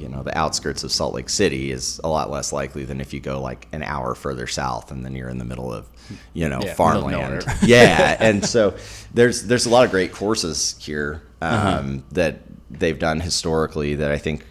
you 0.00 0.08
know 0.08 0.22
the 0.22 0.36
outskirts 0.36 0.82
of 0.84 0.90
Salt 0.92 1.14
Lake 1.14 1.28
City 1.28 1.70
is 1.70 2.00
a 2.02 2.08
lot 2.08 2.30
less 2.30 2.52
likely 2.52 2.84
than 2.84 3.00
if 3.00 3.12
you 3.12 3.20
go 3.20 3.40
like 3.40 3.68
an 3.72 3.82
hour 3.82 4.14
further 4.14 4.46
south 4.46 4.90
and 4.90 5.04
then 5.04 5.14
you're 5.14 5.28
in 5.28 5.38
the 5.38 5.44
middle 5.44 5.72
of 5.72 5.86
you 6.32 6.48
know 6.48 6.60
Yeah, 6.62 6.74
farmland. 6.74 7.44
yeah, 7.62 8.16
and 8.18 8.44
so 8.44 8.74
there's 9.14 9.44
there's 9.44 9.66
a 9.66 9.70
lot 9.70 9.84
of 9.84 9.90
great 9.90 10.12
courses 10.12 10.76
here 10.80 11.22
um, 11.42 11.52
Uh-huh. 11.54 11.98
that 12.12 12.40
they've 12.70 12.98
done 12.98 13.20
historically 13.20 13.96
that 13.96 14.10
I 14.10 14.18
think 14.18 14.44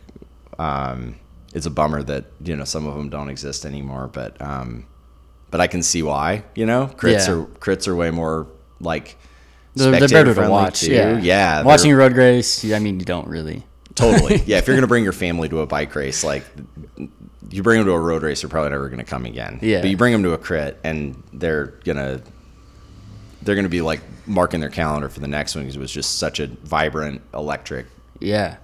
um, 0.58 1.16
it's 1.54 1.66
a 1.66 1.70
bummer 1.72 2.04
that 2.04 2.26
you 2.44 2.56
know 2.56 2.64
some 2.66 2.86
of 2.86 2.96
them 2.96 3.10
don't 3.10 3.30
exist 3.30 3.66
anymore, 3.66 4.08
but 4.12 4.40
um, 4.42 4.86
but 5.52 5.62
I 5.62 5.68
can 5.68 5.82
see 5.82 6.04
why. 6.04 6.44
You 6.56 6.66
know, 6.66 6.88
crits 6.96 7.28
Yeah. 7.28 7.34
are 7.34 7.46
crits 7.60 7.88
are 7.88 7.96
way 7.96 8.12
more 8.12 8.48
like 8.80 9.18
They're, 9.76 9.92
they're 9.92 10.08
better 10.08 10.34
to 10.36 10.50
watch. 10.50 10.82
too. 10.82 10.94
Yeah. 10.94 11.18
yeah. 11.20 11.64
Watching 11.64 11.92
a 11.92 11.96
road 11.96 12.14
race, 12.14 12.64
I 12.72 12.80
mean, 12.80 13.00
you 13.00 13.06
don't 13.06 13.28
really. 13.28 13.66
Totally. 14.00 14.38
Yeah, 14.46 14.58
if 14.58 14.68
you're 14.68 14.76
gonna 14.76 14.88
bring 14.88 15.04
your 15.04 15.14
family 15.14 15.50
to 15.50 15.60
a 15.60 15.68
bike 15.68 15.94
race, 15.96 16.24
like 16.24 16.44
you 17.52 17.64
bring 17.64 17.80
them 17.80 17.88
to 17.88 17.94
a 17.94 18.00
road 18.00 18.24
race, 18.24 18.42
they're 18.42 18.50
probably 18.50 18.72
never 18.72 18.88
going 18.88 19.00
to 19.00 19.06
come 19.06 19.26
again. 19.26 19.60
Yeah. 19.62 19.82
But 19.82 19.90
you 19.90 19.98
bring 19.98 20.14
them 20.14 20.24
to 20.24 20.34
a 20.34 20.38
crit, 20.38 20.80
and 20.84 21.22
they're 21.34 21.68
gonna 21.84 22.22
they're 23.42 23.56
gonna 23.56 23.70
be 23.70 23.82
like 23.82 24.02
marking 24.26 24.60
their 24.60 24.70
calendar 24.70 25.10
for 25.10 25.20
the 25.20 25.28
next 25.28 25.56
one 25.56 25.64
because 25.64 25.76
it 25.76 25.80
was 25.80 25.92
just 25.92 26.18
such 26.18 26.40
a 26.40 26.48
vibrant, 26.48 27.22
electric. 27.34 27.88
Yeah. 28.20 28.58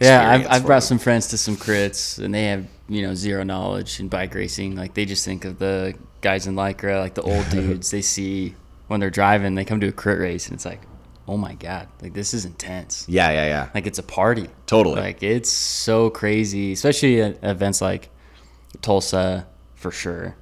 Yeah, 0.00 0.26
I've, 0.26 0.46
I've 0.48 0.64
brought 0.64 0.76
them. 0.76 0.88
some 0.88 0.98
friends 0.98 1.26
to 1.28 1.38
some 1.38 1.56
crits, 1.56 2.18
and 2.18 2.32
they 2.32 2.44
have 2.44 2.66
you 2.88 3.02
know 3.02 3.14
zero 3.14 3.42
knowledge 3.42 4.00
in 4.00 4.08
bike 4.08 4.34
racing. 4.34 4.74
Like 4.74 4.94
they 4.94 5.04
just 5.04 5.24
think 5.24 5.44
of 5.44 5.58
the 5.58 5.94
guys 6.22 6.46
in 6.46 6.54
lycra, 6.54 6.98
like 7.00 7.14
the 7.14 7.22
old 7.22 7.48
dudes 7.50 7.90
they 7.90 8.00
see 8.00 8.54
when 8.86 9.00
they're 9.00 9.10
driving. 9.10 9.54
They 9.54 9.66
come 9.66 9.80
to 9.80 9.88
a 9.88 9.92
crit 9.92 10.18
race, 10.18 10.46
and 10.46 10.54
it's 10.54 10.64
like, 10.64 10.80
oh 11.28 11.36
my 11.36 11.54
god, 11.54 11.88
like 12.00 12.12
this 12.14 12.34
is 12.34 12.44
intense. 12.44 13.06
Yeah, 13.08 13.30
yeah, 13.30 13.46
yeah. 13.46 13.68
Like 13.74 13.86
it's 13.86 13.98
a 13.98 14.02
party. 14.02 14.48
Totally. 14.66 15.00
Like 15.00 15.22
it's 15.22 15.50
so 15.50 16.10
crazy, 16.10 16.72
especially 16.72 17.20
at 17.22 17.42
events 17.42 17.80
like 17.80 18.10
Tulsa 18.80 19.46
for 19.74 19.90
sure. 19.90 20.36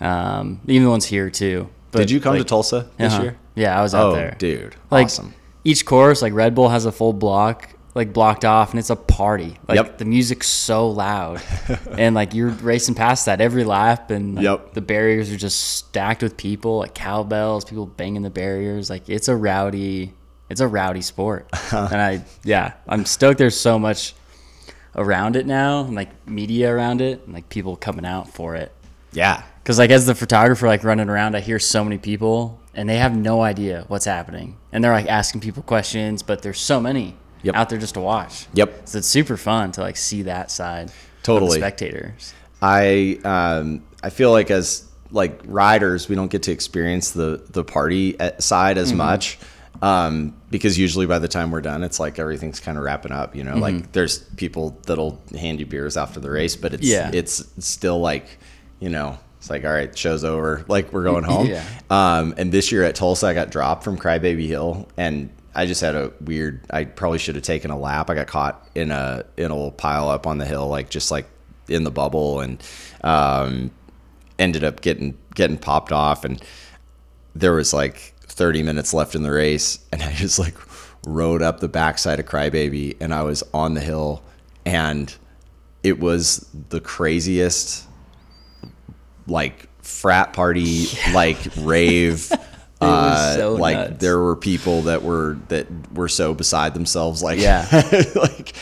Um, 0.00 0.60
even 0.66 0.84
the 0.84 0.90
ones 0.90 1.06
here 1.06 1.30
too. 1.30 1.68
But 1.90 2.00
Did 2.00 2.10
you 2.10 2.20
come 2.20 2.34
like, 2.34 2.42
to 2.42 2.44
Tulsa 2.48 2.88
this 2.98 3.12
uh-huh. 3.14 3.22
year? 3.22 3.38
Yeah, 3.54 3.78
I 3.78 3.82
was 3.82 3.94
out 3.94 4.12
Oh, 4.12 4.14
there. 4.14 4.36
dude, 4.38 4.76
Like 4.90 5.06
awesome. 5.06 5.34
each 5.64 5.84
course, 5.84 6.22
like 6.22 6.32
Red 6.34 6.54
Bull 6.54 6.68
has 6.68 6.84
a 6.84 6.92
full 6.92 7.12
block, 7.14 7.70
like 7.94 8.12
blocked 8.12 8.44
off, 8.44 8.70
and 8.70 8.78
it's 8.78 8.90
a 8.90 8.96
party. 8.96 9.56
Like 9.66 9.76
Yep. 9.76 9.98
the 9.98 10.04
music's 10.04 10.46
so 10.48 10.88
loud, 10.90 11.40
and 11.98 12.14
like 12.14 12.34
you're 12.34 12.50
racing 12.50 12.94
past 12.94 13.24
that 13.26 13.40
every 13.40 13.64
lap, 13.64 14.10
and 14.10 14.36
like, 14.36 14.44
Yep. 14.44 14.74
the 14.74 14.80
barriers 14.82 15.32
are 15.32 15.36
just 15.36 15.58
stacked 15.60 16.22
with 16.22 16.36
people, 16.36 16.78
like 16.78 16.94
cowbells, 16.94 17.64
people 17.64 17.86
banging 17.86 18.22
the 18.22 18.30
barriers. 18.30 18.90
Like 18.90 19.08
it's 19.08 19.26
a 19.26 19.34
rowdy, 19.34 20.12
it's 20.50 20.60
a 20.60 20.68
rowdy 20.68 21.02
sport, 21.02 21.46
and 21.72 22.00
I 22.00 22.24
yeah, 22.44 22.72
I'm 22.88 23.04
stoked. 23.04 23.38
There's 23.38 23.58
so 23.58 23.78
much 23.78 24.14
around 24.96 25.36
it 25.36 25.46
now, 25.46 25.84
and 25.84 25.94
like 25.94 26.10
media 26.28 26.72
around 26.72 27.00
it, 27.00 27.22
and 27.24 27.34
like 27.34 27.48
people 27.48 27.76
coming 27.76 28.04
out 28.06 28.28
for 28.28 28.54
it. 28.56 28.72
Yeah, 29.12 29.42
Because 29.62 29.78
like 29.78 29.90
as 29.90 30.04
the 30.06 30.14
photographer, 30.14 30.66
like 30.66 30.84
running 30.84 31.08
around, 31.08 31.34
I 31.36 31.40
hear 31.40 31.58
so 31.58 31.82
many 31.82 31.96
people, 31.98 32.60
and 32.74 32.88
they 32.88 32.98
have 32.98 33.16
no 33.16 33.40
idea 33.42 33.84
what's 33.88 34.04
happening, 34.04 34.56
and 34.72 34.82
they're 34.84 34.92
like 34.92 35.06
asking 35.08 35.40
people 35.40 35.62
questions, 35.62 36.22
but 36.22 36.42
there's 36.42 36.60
so 36.60 36.80
many 36.80 37.16
Yep. 37.42 37.54
out 37.54 37.68
there 37.68 37.78
just 37.78 37.94
to 37.94 38.00
watch. 38.00 38.46
Yep. 38.54 38.88
So 38.88 38.98
it's 38.98 39.06
super 39.06 39.36
fun 39.36 39.70
to 39.72 39.80
like 39.80 39.96
see 39.96 40.22
that 40.22 40.50
side. 40.50 40.90
Totally. 41.22 41.52
the 41.52 41.56
spectators. 41.66 42.34
I 42.60 43.20
um, 43.24 43.84
I 44.02 44.10
feel 44.10 44.32
like 44.32 44.50
as 44.50 44.84
like 45.12 45.40
riders, 45.46 46.08
we 46.08 46.16
don't 46.16 46.30
get 46.30 46.42
to 46.44 46.52
experience 46.52 47.12
the 47.12 47.40
the 47.50 47.62
party 47.62 48.16
side 48.40 48.76
as 48.76 48.88
Mm-hmm. 48.88 48.98
much 48.98 49.38
um, 49.82 50.34
because 50.50 50.78
usually 50.78 51.06
by 51.06 51.18
the 51.18 51.28
time 51.28 51.50
we're 51.50 51.60
done, 51.60 51.82
it's 51.82 52.00
like 52.00 52.18
everything's 52.18 52.60
kind 52.60 52.76
of 52.78 52.84
wrapping 52.84 53.12
up. 53.12 53.36
You 53.36 53.44
know, 53.44 53.52
Mm-hmm. 53.52 53.60
like 53.60 53.92
there's 53.92 54.18
people 54.36 54.78
that'll 54.86 55.20
hand 55.38 55.60
you 55.60 55.66
beers 55.66 55.96
after 55.96 56.20
the 56.20 56.30
race, 56.30 56.56
but 56.56 56.74
it's 56.74 56.86
Yeah. 56.86 57.10
it's 57.12 57.44
still 57.64 58.00
like 58.00 58.26
you 58.80 58.88
know. 58.88 59.18
It's 59.38 59.50
like 59.50 59.64
all 59.64 59.72
right, 59.72 59.96
show's 59.96 60.24
over. 60.24 60.64
Like 60.66 60.92
we're 60.92 61.04
going 61.04 61.22
home. 61.34 61.46
Yeah. 61.46 61.64
Um, 61.90 62.34
and 62.36 62.50
this 62.50 62.72
year 62.72 62.82
at 62.82 62.96
Tulsa, 62.96 63.28
I 63.28 63.34
got 63.34 63.50
dropped 63.50 63.84
from 63.84 63.96
Crybaby 63.96 64.46
Hill, 64.48 64.88
and 64.96 65.30
I 65.54 65.64
just 65.66 65.80
had 65.80 65.94
a 65.94 66.12
weird. 66.20 66.60
I 66.70 66.84
probably 66.84 67.18
should 67.18 67.36
have 67.36 67.44
taken 67.44 67.70
a 67.70 67.78
lap. 67.78 68.10
I 68.10 68.14
got 68.16 68.26
caught 68.26 68.68
in 68.74 68.90
a 68.90 69.24
in 69.36 69.52
a 69.52 69.54
little 69.54 69.70
pile 69.70 70.08
up 70.08 70.26
on 70.26 70.38
the 70.38 70.44
hill, 70.44 70.66
like 70.66 70.90
just 70.90 71.12
like 71.12 71.26
in 71.68 71.84
the 71.84 71.90
bubble, 71.92 72.40
and 72.40 72.60
um, 73.04 73.70
ended 74.40 74.64
up 74.64 74.80
getting 74.80 75.16
getting 75.36 75.56
popped 75.56 75.92
off. 75.92 76.24
And 76.24 76.42
there 77.36 77.52
was 77.52 77.72
like 77.72 78.14
30 78.38 78.62
minutes 78.62 78.94
left 78.94 79.14
in 79.14 79.22
the 79.22 79.30
race, 79.32 79.78
and 79.92 80.02
I 80.02 80.12
just 80.12 80.38
like 80.38 80.54
rode 81.06 81.42
up 81.42 81.60
the 81.60 81.68
backside 81.68 82.18
of 82.20 82.26
Crybaby, 82.26 82.96
and 83.00 83.12
I 83.12 83.22
was 83.22 83.42
on 83.52 83.74
the 83.74 83.80
hill, 83.80 84.22
and 84.64 85.14
it 85.82 86.00
was 86.00 86.46
the 86.70 86.80
craziest 86.80 87.84
like 89.26 89.68
frat 89.82 90.32
party 90.32 90.86
like 91.12 91.38
rave 91.58 92.30
uh 92.80 93.34
so 93.36 93.54
like 93.54 93.76
nuts. 93.76 93.98
there 93.98 94.18
were 94.18 94.36
people 94.36 94.82
that 94.82 95.02
were 95.02 95.36
that 95.48 95.66
were 95.92 96.08
so 96.08 96.32
beside 96.34 96.74
themselves 96.74 97.22
like 97.22 97.38
Yeah. 97.38 97.66
like 98.14 98.54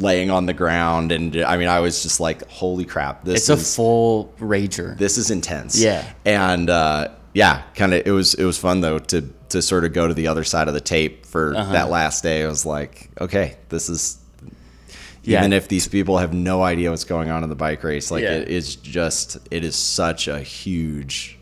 laying 0.00 0.30
on 0.30 0.46
the 0.46 0.52
ground 0.52 1.12
and 1.12 1.36
i 1.42 1.56
mean 1.56 1.68
i 1.68 1.80
was 1.80 2.02
just 2.02 2.20
like 2.20 2.48
holy 2.48 2.84
crap 2.84 3.24
this 3.24 3.48
It's 3.48 3.48
a 3.48 3.56
full 3.76 4.32
rager. 4.38 4.96
this 4.96 5.18
is 5.18 5.30
intense 5.30 5.80
Yeah. 5.80 6.04
and 6.24 6.70
uh 6.70 7.08
yeah 7.34 7.62
kind 7.74 7.92
of 7.94 8.06
it 8.06 8.10
was 8.10 8.34
it 8.34 8.44
was 8.44 8.58
fun 8.58 8.80
though 8.80 8.98
to 8.98 9.22
to 9.50 9.62
sort 9.62 9.84
of 9.84 9.92
go 9.92 10.06
to 10.08 10.14
the 10.14 10.26
other 10.28 10.44
side 10.44 10.68
of 10.68 10.74
the 10.74 10.80
tape 10.80 11.24
for 11.26 11.54
Uh-huh. 11.54 11.72
that 11.72 11.90
last 11.90 12.22
day 12.22 12.42
i 12.44 12.48
was 12.48 12.64
like 12.66 13.10
okay 13.20 13.56
this 13.68 13.88
is 13.88 14.18
Yeah. 15.22 15.40
even 15.40 15.52
if 15.52 15.68
these 15.68 15.88
people 15.88 16.18
have 16.18 16.32
no 16.32 16.62
idea 16.62 16.90
what's 16.90 17.04
going 17.04 17.30
on 17.30 17.42
in 17.42 17.48
the 17.50 17.56
bike 17.56 17.82
race 17.84 18.10
like 18.10 18.22
Yeah. 18.22 18.32
it 18.32 18.48
is 18.48 18.76
just 18.76 19.38
it 19.50 19.62
is 19.64 19.76
such 19.76 20.28
a 20.28 20.40
huge 20.40 21.38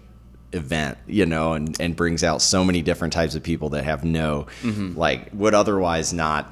event 0.53 0.96
you 1.07 1.27
know 1.27 1.53
and 1.53 1.79
and 1.81 1.94
brings 1.96 2.25
out 2.25 2.40
so 2.42 2.64
many 2.64 2.81
different 2.83 3.12
types 3.12 3.35
of 3.35 3.42
people 3.42 3.68
that 3.70 3.85
have 3.85 4.05
no 4.05 4.46
Mm-hmm. 4.62 4.96
like 4.99 5.29
would 5.33 5.55
otherwise 5.55 6.12
not 6.12 6.51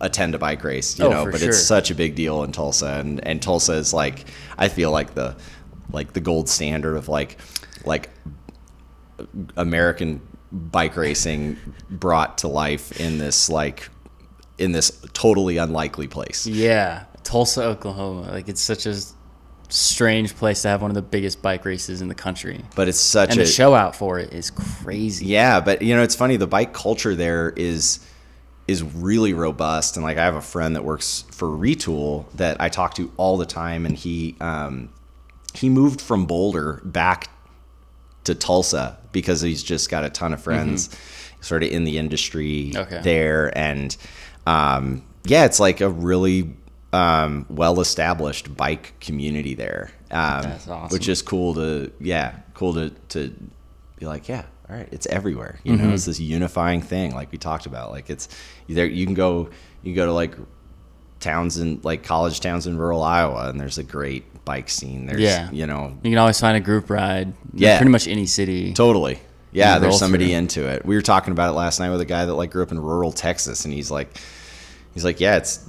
attend 0.00 0.34
a 0.34 0.38
bike 0.38 0.62
race 0.62 0.98
you 0.98 1.06
Oh, 1.06 1.10
know 1.10 1.30
but 1.30 1.40
sure. 1.40 1.48
it's 1.48 1.62
such 1.62 1.90
a 1.90 1.94
big 1.94 2.14
deal 2.14 2.42
in 2.44 2.52
Tulsa 2.52 2.98
and 3.00 3.24
and 3.26 3.40
Tulsa 3.40 3.72
is 3.74 3.92
like 3.94 4.24
I 4.58 4.68
feel 4.68 4.90
like 4.90 5.14
the 5.14 5.34
like 5.90 6.12
the 6.12 6.20
gold 6.20 6.48
standard 6.48 6.96
of 6.96 7.08
like 7.08 7.38
like 7.86 8.10
American 9.56 10.20
bike 10.52 10.96
racing 10.96 11.56
brought 11.90 12.38
to 12.38 12.48
life 12.48 13.00
in 13.00 13.18
this 13.18 13.48
like 13.48 13.88
in 14.58 14.72
this 14.72 14.90
totally 15.12 15.56
unlikely 15.58 16.06
place. 16.08 16.46
yeah. 16.46 17.04
Tulsa, 17.22 17.64
Oklahoma. 17.64 18.30
Like 18.30 18.48
it's 18.48 18.60
such 18.60 18.86
a 18.86 18.94
strange 19.68 20.36
place 20.36 20.62
to 20.62 20.68
have 20.68 20.80
one 20.80 20.92
of 20.92 20.94
the 20.94 21.02
biggest 21.02 21.42
bike 21.42 21.64
races 21.64 22.00
in 22.00 22.06
the 22.06 22.14
country. 22.14 22.64
But 22.76 22.88
it's 22.88 23.00
such 23.00 23.30
And 23.30 23.40
a 23.40 23.42
the 23.42 23.50
show 23.50 23.74
out 23.74 23.96
for 23.96 24.20
it 24.20 24.32
is 24.32 24.50
crazy. 24.50 25.26
Yeah, 25.26 25.60
but 25.60 25.82
you 25.82 25.96
know, 25.96 26.02
it's 26.02 26.14
funny. 26.14 26.36
The 26.36 26.46
bike 26.46 26.72
culture 26.72 27.14
there 27.16 27.52
is 27.56 27.98
is 28.68 28.82
really 28.82 29.32
robust, 29.32 29.96
and 29.96 30.04
like 30.04 30.18
I 30.18 30.24
have 30.24 30.36
a 30.36 30.40
friend 30.40 30.76
that 30.76 30.84
works 30.84 31.24
for 31.30 31.48
Retül 31.48 32.30
that 32.34 32.60
I 32.60 32.68
talk 32.68 32.94
to 32.94 33.12
all 33.16 33.36
the 33.36 33.46
time, 33.46 33.86
and 33.86 33.96
he 33.96 34.36
um, 34.40 34.90
he 35.52 35.68
moved 35.68 36.00
from 36.00 36.26
Boulder 36.26 36.80
back 36.84 37.28
to 38.26 38.34
Tulsa 38.34 38.98
because 39.12 39.40
he's 39.40 39.62
just 39.62 39.90
got 39.90 40.04
a 40.04 40.10
ton 40.10 40.32
of 40.34 40.40
friends, 40.42 40.90
sort 41.40 41.62
of 41.62 41.70
in 41.70 41.84
the 41.84 41.98
industry 41.98 42.72
Okay. 42.76 43.00
there, 43.02 43.56
and 43.58 43.96
um, 44.46 45.02
yeah, 45.24 45.44
it's 45.44 45.58
like 45.58 45.80
a 45.80 45.88
really 45.88 46.54
um, 46.92 47.46
well 47.48 47.80
established 47.80 48.56
bike 48.56 48.94
community 49.00 49.54
there. 49.54 49.90
Um, 50.10 50.46
awesome. 50.46 50.88
Which 50.90 51.08
is 51.08 51.22
cool 51.22 51.54
to 51.54 51.90
yeah, 52.00 52.36
cool 52.54 52.74
to 52.74 52.90
to 53.08 53.34
be 53.98 54.06
like 54.06 54.28
yeah, 54.28 54.44
all 54.70 54.76
right, 54.76 54.88
it's 54.92 55.06
everywhere. 55.06 55.58
You 55.64 55.72
Mm-hmm. 55.74 55.88
know, 55.88 55.94
it's 55.94 56.04
this 56.04 56.20
unifying 56.20 56.82
thing 56.82 57.14
like 57.14 57.32
we 57.32 57.38
talked 57.38 57.66
about. 57.66 57.90
Like 57.90 58.08
it's 58.10 58.28
there. 58.68 58.86
You 58.86 59.04
can 59.06 59.14
go 59.14 59.48
you 59.82 59.92
can 59.92 59.94
go 59.94 60.06
to 60.06 60.12
like 60.12 60.34
towns 61.20 61.58
in 61.58 61.80
like 61.82 62.02
college 62.04 62.40
towns 62.40 62.66
in 62.66 62.76
rural 62.78 63.02
Iowa, 63.02 63.48
and 63.48 63.58
there's 63.60 63.78
a 63.78 63.82
great 63.84 64.24
bike 64.46 64.70
scene. 64.70 65.04
There's 65.04 65.20
Yeah. 65.20 65.50
you 65.52 65.66
know 65.66 65.98
You 66.02 66.10
can 66.10 66.18
always 66.18 66.40
find 66.40 66.56
a 66.56 66.60
group 66.60 66.88
ride. 66.88 67.34
Yeah. 67.52 67.76
Pretty 67.76 67.90
much 67.92 68.08
any 68.08 68.24
city. 68.24 68.72
Totally. 68.72 69.18
Yeah, 69.52 69.78
there's 69.78 69.98
somebody 69.98 70.28
through. 70.28 70.34
into 70.36 70.66
it. 70.68 70.84
We 70.86 70.94
were 70.96 71.02
talking 71.02 71.32
about 71.32 71.50
it 71.50 71.56
last 71.56 71.80
night 71.80 71.90
with 71.90 72.00
a 72.00 72.04
guy 72.06 72.24
that 72.24 72.34
like 72.34 72.50
grew 72.50 72.62
up 72.62 72.72
in 72.72 72.78
rural 72.78 73.12
Texas 73.12 73.64
and 73.66 73.72
he's 73.74 73.90
like 73.90 74.16
he's 74.94 75.04
like, 75.04 75.20
"Yeah, 75.20 75.36
it's 75.36 75.64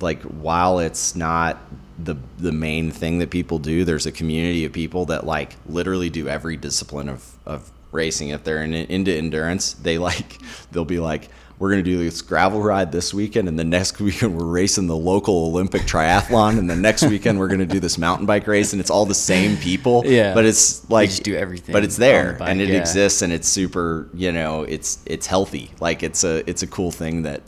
like 0.00 0.22
while 0.22 0.78
it's 0.78 1.14
not 1.16 1.58
the 1.98 2.16
the 2.38 2.52
main 2.52 2.90
thing 2.90 3.18
that 3.18 3.30
people 3.30 3.58
do, 3.58 3.84
there's 3.84 4.06
a 4.06 4.12
community 4.12 4.64
of 4.64 4.72
people 4.72 5.06
that 5.06 5.26
like 5.26 5.56
literally 5.66 6.10
do 6.10 6.28
every 6.28 6.56
discipline 6.56 7.08
of 7.08 7.36
of 7.46 7.70
racing. 7.92 8.28
If 8.28 8.44
they're 8.44 8.62
in, 8.62 8.74
into 8.74 9.10
endurance, 9.12 9.72
they 9.72 9.96
like 9.98 10.38
they'll 10.72 10.84
be 10.84 10.98
like 11.00 11.28
we're 11.60 11.70
gonna 11.70 11.82
do 11.82 11.98
this 11.98 12.22
gravel 12.22 12.60
ride 12.60 12.90
this 12.90 13.14
weekend, 13.14 13.46
and 13.46 13.56
the 13.56 13.64
next 13.64 14.00
weekend 14.00 14.36
we're 14.36 14.46
racing 14.46 14.88
the 14.88 14.96
local 14.96 15.46
Olympic 15.46 15.82
triathlon, 15.82 16.58
and 16.58 16.68
the 16.68 16.74
next 16.74 17.02
weekend 17.02 17.38
we're 17.38 17.48
gonna 17.48 17.66
do 17.66 17.78
this 17.78 17.98
mountain 17.98 18.26
bike 18.26 18.48
race, 18.48 18.72
and 18.72 18.80
it's 18.80 18.90
all 18.90 19.06
the 19.06 19.14
same 19.14 19.56
people. 19.58 20.02
Yeah. 20.04 20.34
but 20.34 20.44
it's 20.44 20.88
like 20.90 21.10
just 21.10 21.22
do 21.22 21.36
everything 21.36 21.72
but 21.72 21.84
it's 21.84 21.96
on 21.96 22.00
the 22.00 22.06
there 22.06 22.32
bike, 22.32 22.48
and 22.48 22.60
it 22.60 22.70
yeah. 22.70 22.78
exists 22.78 23.22
and 23.22 23.32
it's 23.32 23.46
super 23.46 24.08
you 24.14 24.32
know 24.32 24.62
it's 24.62 25.02
it's 25.06 25.26
healthy 25.26 25.70
like 25.78 26.02
it's 26.02 26.24
a 26.24 26.48
it's 26.48 26.62
a 26.62 26.66
cool 26.66 26.90
thing 26.90 27.22
that 27.22 27.42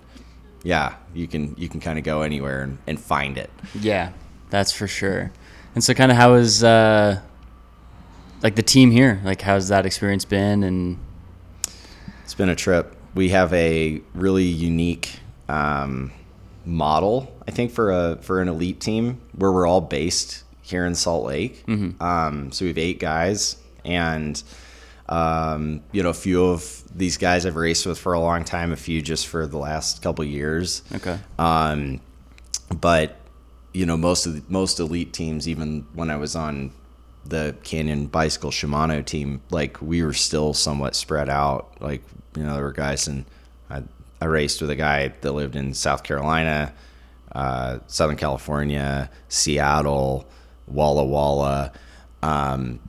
yeah 0.62 0.94
you 1.14 1.26
can 1.26 1.54
you 1.56 1.68
can 1.68 1.80
kind 1.80 1.98
of 1.98 2.04
go 2.04 2.20
anywhere 2.22 2.62
and, 2.62 2.78
and 2.86 3.00
find 3.00 3.38
it 3.38 3.50
Yeah, 3.74 4.12
that's 4.50 4.70
for 4.70 4.86
sure. 4.86 5.32
And 5.74 5.82
so, 5.82 5.94
kind 5.94 6.12
of, 6.12 6.18
how 6.18 6.34
is 6.34 6.62
uh, 6.62 7.20
like 8.42 8.56
the 8.56 8.62
team 8.62 8.90
here? 8.90 9.22
Like, 9.24 9.40
how's 9.40 9.68
that 9.68 9.86
experience 9.86 10.26
been? 10.26 10.62
And 10.62 10.98
it's 12.24 12.34
been 12.34 12.50
a 12.50 12.54
trip 12.54 12.94
we 13.14 13.28
have 13.30 13.52
a 13.52 14.00
really 14.14 14.44
unique 14.44 15.18
um, 15.48 16.10
model 16.64 17.34
i 17.48 17.50
think 17.50 17.72
for 17.72 17.90
a 17.90 18.16
for 18.22 18.40
an 18.40 18.48
elite 18.48 18.80
team 18.80 19.20
where 19.36 19.50
we're 19.52 19.66
all 19.66 19.80
based 19.80 20.44
here 20.62 20.86
in 20.86 20.94
salt 20.94 21.26
lake. 21.26 21.64
Um, 22.00 22.52
so 22.52 22.64
we 22.64 22.68
have 22.68 22.78
eight 22.78 23.00
guys 23.00 23.56
and 23.84 24.40
um, 25.08 25.82
you 25.90 26.02
know 26.02 26.10
a 26.10 26.14
few 26.14 26.44
of 26.46 26.82
these 26.96 27.16
guys 27.18 27.44
i've 27.44 27.56
raced 27.56 27.84
with 27.84 27.98
for 27.98 28.12
a 28.12 28.20
long 28.20 28.44
time 28.44 28.72
a 28.72 28.76
few 28.76 29.02
just 29.02 29.26
for 29.26 29.46
the 29.46 29.58
last 29.58 30.02
couple 30.02 30.24
years. 30.24 30.82
Okay, 30.94 31.18
Um, 31.38 32.00
but 32.80 33.16
you 33.74 33.84
know 33.86 33.96
most 33.96 34.24
of 34.26 34.34
the, 34.34 34.42
most 34.48 34.78
elite 34.80 35.12
teams, 35.12 35.48
even 35.48 35.84
when 35.94 36.10
I 36.10 36.16
was 36.16 36.36
on 36.36 36.70
the 37.24 37.54
Canyon 37.62 38.06
Bicycle 38.06 38.50
Shimano 38.50 39.04
team, 39.04 39.40
like 39.50 39.80
we 39.80 40.02
were 40.02 40.12
still 40.12 40.54
somewhat 40.54 40.94
spread 40.96 41.28
out. 41.28 41.70
Like 41.80 42.02
you 42.36 42.42
know 42.42 42.54
there 42.54 42.64
were 42.64 42.72
guys 42.72 43.06
and 43.08 43.24
I, 43.70 43.82
I 44.20 44.26
raced 44.26 44.60
with 44.60 44.70
a 44.70 44.76
guy 44.76 45.08
that 45.20 45.32
lived 45.32 45.56
in 45.56 45.74
South 45.74 46.02
Carolina, 46.02 46.72
uh, 47.32 47.78
Southern 47.86 48.16
California, 48.16 49.10
Seattle, 49.28 50.26
Walla 50.66 51.04
Walla, 51.04 51.72
um, 52.22 52.80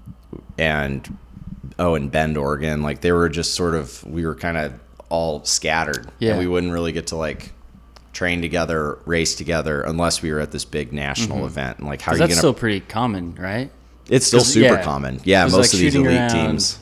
and 0.58 1.18
oh, 1.80 1.96
and 1.96 2.12
Bend, 2.12 2.38
Oregon. 2.38 2.84
Like 2.84 3.02
they 3.02 3.12
were 3.12 3.30
just 3.30 3.54
sort 3.56 3.76
of 3.76 4.04
we 4.06 4.26
were 4.26 4.36
kind 4.36 4.58
of 4.58 4.74
all 5.10 5.44
scattered, 5.46 6.10
Yeah. 6.20 6.32
and 6.32 6.40
we 6.40 6.48
wouldn't 6.48 6.74
really 6.74 6.92
get 6.92 7.08
to 7.08 7.16
like 7.16 7.52
train 8.14 8.42
together, 8.42 8.98
race 9.06 9.36
together, 9.36 9.82
unless 9.82 10.22
we 10.22 10.32
were 10.32 10.40
at 10.40 10.52
this 10.52 10.66
big 10.66 10.92
national 10.94 11.46
event. 11.46 11.80
And 11.80 11.88
like, 11.88 12.02
how 12.02 12.12
are 12.12 12.16
you 12.16 12.20
that's 12.20 12.32
gonna? 12.34 12.40
still 12.40 12.54
pretty 12.54 12.80
common, 12.80 13.36
right? 13.36 13.72
It's 14.10 14.26
still 14.28 14.42
super 14.42 14.76
yeah, 14.76 14.84
common. 14.84 15.20
Yeah, 15.24 15.44
most 15.46 15.54
like, 15.54 15.74
of 15.74 15.80
these 15.80 15.96
elite 15.96 16.30
teams, 16.32 16.80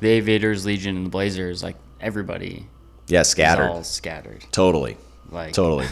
The 0.00 0.08
Aviators, 0.08 0.64
Legion, 0.66 0.96
and 0.96 1.06
the 1.06 1.10
Blazers, 1.10 1.62
like 1.62 1.76
everybody 2.00 2.66
yeah, 3.08 3.22
scattered. 3.22 3.68
all 3.68 3.84
scattered. 3.84 4.44
Totally, 4.52 4.96
Like 5.30 5.52
totally. 5.52 5.86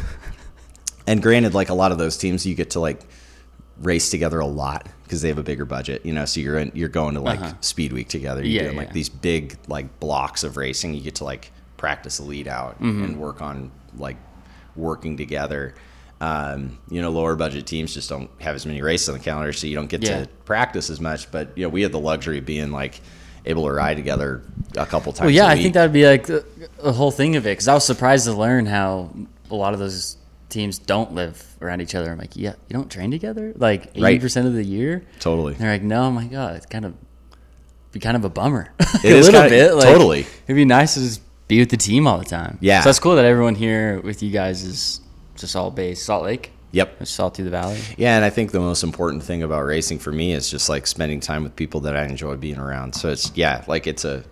and 1.07 1.23
granted, 1.23 1.55
like 1.55 1.69
a 1.69 1.75
lot 1.75 1.93
of 1.93 1.99
those 1.99 2.17
teams, 2.17 2.45
you 2.47 2.55
get 2.55 2.71
to 2.71 2.81
like 2.81 3.01
race 3.79 4.11
together 4.11 4.39
a 4.41 4.47
lot 4.47 4.87
because 5.03 5.21
they 5.23 5.29
have 5.29 5.39
a 5.39 5.43
bigger 5.43 5.65
budget. 5.65 6.05
You 6.07 6.13
know, 6.13 6.25
so 6.25 6.41
you're 6.41 6.59
in, 6.59 6.73
you're 6.75 6.89
going 6.89 7.15
to 7.15 7.21
like 7.21 7.41
Uh-huh. 7.41 7.55
speed 7.61 7.93
week 7.93 8.09
together. 8.09 8.41
You're 8.43 8.63
Yeah, 8.63 8.63
doing 8.69 8.77
like 8.77 8.89
yeah. 8.89 8.95
these 8.95 9.09
big 9.09 9.57
like 9.69 10.01
blocks 10.01 10.45
of 10.45 10.57
racing. 10.57 10.95
You 10.95 11.01
get 11.03 11.17
to 11.17 11.25
like 11.25 11.51
practice 11.77 12.19
a 12.19 12.23
lead 12.25 12.49
out 12.49 12.81
Mm-hmm. 12.81 13.05
and 13.05 13.21
work 13.21 13.43
on 13.43 13.71
like 13.97 14.17
working 14.77 15.17
together. 15.17 15.75
Um, 16.21 16.79
you 16.91 17.03
know, 17.03 17.11
lower 17.11 17.35
budget 17.37 17.67
teams 17.67 17.93
just 17.93 18.09
don't 18.09 18.31
have 18.41 18.55
as 18.55 18.65
many 18.65 18.81
races 18.81 19.09
on 19.09 19.19
the 19.19 19.23
calendar, 19.25 19.53
so 19.53 19.67
you 19.67 19.75
don't 19.75 19.89
get 19.89 20.03
Yeah. 20.03 20.23
to 20.23 20.29
practice 20.47 20.89
as 20.89 21.01
much. 21.01 21.31
But 21.31 21.51
you 21.57 21.65
know, 21.65 21.69
we 21.69 21.83
had 21.83 21.93
the 21.93 21.99
luxury 21.99 22.39
of 22.39 22.47
being 22.47 22.71
like 22.71 23.01
able 23.45 23.67
to 23.67 23.73
ride 23.73 23.97
together 23.97 24.43
a 24.77 24.87
couple 24.87 25.13
times. 25.13 25.27
Well, 25.27 25.31
yeah, 25.35 25.49
I 25.49 25.57
think 25.57 25.75
that 25.75 25.83
would 25.83 25.93
be 25.93 26.07
like 26.07 26.27
the, 26.27 26.45
the 26.83 26.93
whole 26.93 27.11
thing 27.11 27.37
of 27.37 27.47
it. 27.47 27.51
Because 27.51 27.69
I 27.69 27.75
was 27.75 27.85
surprised 27.85 28.25
to 28.25 28.33
learn 28.33 28.65
how 28.67 29.11
a 29.51 29.55
lot 29.55 29.75
of 29.75 29.81
those 29.81 30.17
teams 30.49 30.79
don't 30.79 31.13
live 31.15 31.45
around 31.61 31.83
each 31.83 31.95
other. 31.95 32.11
I'm 32.11 32.17
like, 32.19 32.37
yeah, 32.37 32.55
you 32.69 32.75
don't 32.75 32.91
train 32.91 33.11
together 33.11 33.53
like 33.57 33.89
eighty 33.89 34.03
Right. 34.03 34.21
percent 34.21 34.47
of 34.47 34.55
the 34.55 34.65
year. 34.65 35.05
totally. 35.21 35.55
They're 35.55 35.73
like, 35.73 35.83
no, 35.83 36.11
my 36.11 36.27
god, 36.27 36.57
it's 36.57 36.67
kind 36.67 36.85
of 36.87 36.95
be 37.93 38.01
kind 38.01 38.17
of 38.17 38.25
a 38.25 38.31
bummer. 38.31 38.73
It 39.05 39.13
a 39.13 39.21
little 39.21 39.49
bit. 39.51 39.75
Like, 39.75 39.85
totally. 39.85 40.21
It'd 40.47 40.57
be 40.57 40.65
nice 40.65 40.95
to 40.95 41.01
just 41.01 41.21
be 41.49 41.59
with 41.59 41.69
the 41.71 41.77
team 41.77 42.07
all 42.07 42.17
the 42.19 42.25
time. 42.25 42.57
Yeah. 42.63 42.81
So 42.81 42.89
that's 42.89 42.99
cool 43.01 43.17
that 43.17 43.25
everyone 43.27 43.55
here 43.57 44.01
with 44.01 44.23
you 44.23 44.31
guys 44.31 44.63
is 44.63 45.01
just 45.45 45.57
all 45.57 45.71
based 45.71 46.05
Salt 46.05 46.25
Lake. 46.25 46.53
Yep. 46.73 47.07
Salt 47.07 47.37
through 47.37 47.45
the 47.45 47.51
valley. 47.53 47.79
Yeah, 47.97 48.17
and 48.17 48.25
I 48.25 48.31
think 48.31 48.51
the 48.51 48.59
most 48.59 48.83
important 48.83 49.23
thing 49.23 49.45
about 49.45 49.63
racing 49.63 50.01
for 50.01 50.11
me 50.11 50.33
is 50.33 50.51
just 50.51 50.69
like 50.69 50.89
spending 50.89 51.21
time 51.21 51.45
with 51.45 51.55
people 51.55 51.81
that 51.81 51.97
I 51.97 52.05
enjoy 52.05 52.37
being 52.37 52.59
around. 52.59 52.95
So 52.95 53.11
it's 53.11 53.31
yeah, 53.37 53.65
like 53.69 53.87
it's 53.87 54.05
a 54.05 54.25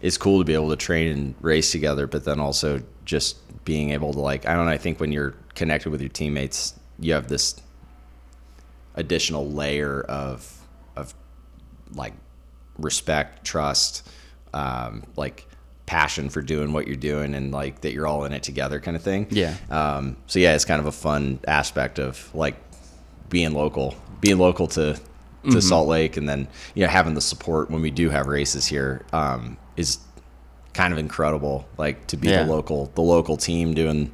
it's 0.00 0.16
cool 0.16 0.38
to 0.38 0.44
be 0.44 0.54
able 0.54 0.70
to 0.70 0.76
train 0.76 1.10
and 1.10 1.34
race 1.40 1.72
together, 1.72 2.06
but 2.06 2.24
then 2.24 2.38
also 2.38 2.82
just 3.04 3.36
being 3.64 3.90
able 3.90 4.12
to 4.12 4.20
like 4.20 4.46
I 4.46 4.54
don't 4.54 4.66
know, 4.66 4.72
I 4.72 4.78
think 4.78 5.00
when 5.00 5.10
you're 5.10 5.34
connected 5.54 5.90
with 5.90 6.00
your 6.00 6.10
teammates, 6.10 6.74
you 7.00 7.14
have 7.14 7.26
this 7.26 7.60
additional 8.94 9.50
layer 9.50 10.02
of 10.02 10.66
of 10.94 11.14
like 11.94 12.14
respect, 12.78 13.44
trust, 13.44 14.08
um, 14.54 15.02
like 15.16 15.48
passion 15.92 16.30
for 16.30 16.40
doing 16.40 16.72
what 16.72 16.86
you're 16.86 16.96
doing 16.96 17.34
and 17.34 17.52
like 17.52 17.82
that 17.82 17.92
you're 17.92 18.06
all 18.06 18.24
in 18.24 18.32
it 18.32 18.42
together 18.42 18.80
kind 18.80 18.96
of 18.96 19.02
thing. 19.02 19.26
Yeah. 19.30 19.54
Um, 19.70 20.16
so 20.26 20.38
yeah, 20.38 20.54
it's 20.54 20.64
kind 20.64 20.80
of 20.80 20.86
a 20.86 20.92
fun 20.92 21.38
aspect 21.46 21.98
of 21.98 22.34
like 22.34 22.56
being 23.28 23.52
local, 23.52 23.94
being 24.20 24.38
local 24.38 24.66
to 24.68 24.94
to 24.94 25.00
Mm-hmm. 25.48 25.58
Salt 25.58 25.88
Lake, 25.88 26.16
and 26.16 26.28
then 26.28 26.46
you 26.74 26.82
know 26.84 26.88
having 26.88 27.14
the 27.14 27.20
support 27.20 27.68
when 27.70 27.82
we 27.82 27.90
do 27.90 28.08
have 28.10 28.26
races 28.28 28.64
here 28.64 29.04
um, 29.12 29.56
is 29.76 29.98
kind 30.72 30.92
of 30.94 30.98
incredible. 30.98 31.66
Like 31.76 32.06
to 32.06 32.16
be 32.16 32.28
Yeah. 32.28 32.44
the 32.44 32.50
local 32.52 32.90
the 32.94 33.02
local 33.02 33.36
team 33.36 33.74
doing 33.74 34.12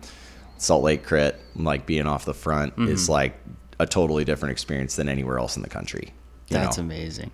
Salt 0.57 0.83
Lake 0.83 1.05
crit, 1.05 1.39
and, 1.55 1.65
like 1.65 1.87
being 1.87 2.07
off 2.07 2.25
the 2.25 2.35
front 2.35 2.73
Mm-hmm. 2.77 2.93
is 2.93 3.09
like 3.09 3.35
a 3.79 3.87
totally 3.87 4.25
different 4.25 4.53
experience 4.53 4.97
than 4.97 5.09
anywhere 5.09 5.39
else 5.39 5.55
in 5.57 5.63
the 5.63 5.69
country. 5.69 6.13
That's 6.49 6.79
know? 6.79 6.83
amazing. 6.85 7.31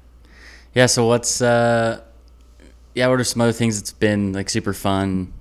Yeah. 0.74 0.86
So 0.86 1.06
what's 1.06 1.40
uh, 1.40 2.00
yeah, 2.94 3.08
what 3.08 3.20
are 3.20 3.24
some 3.24 3.42
other 3.42 3.52
things 3.52 3.78
that's 3.78 3.92
been 3.92 4.32
like 4.32 4.48
super 4.48 4.72
fun 4.72 5.32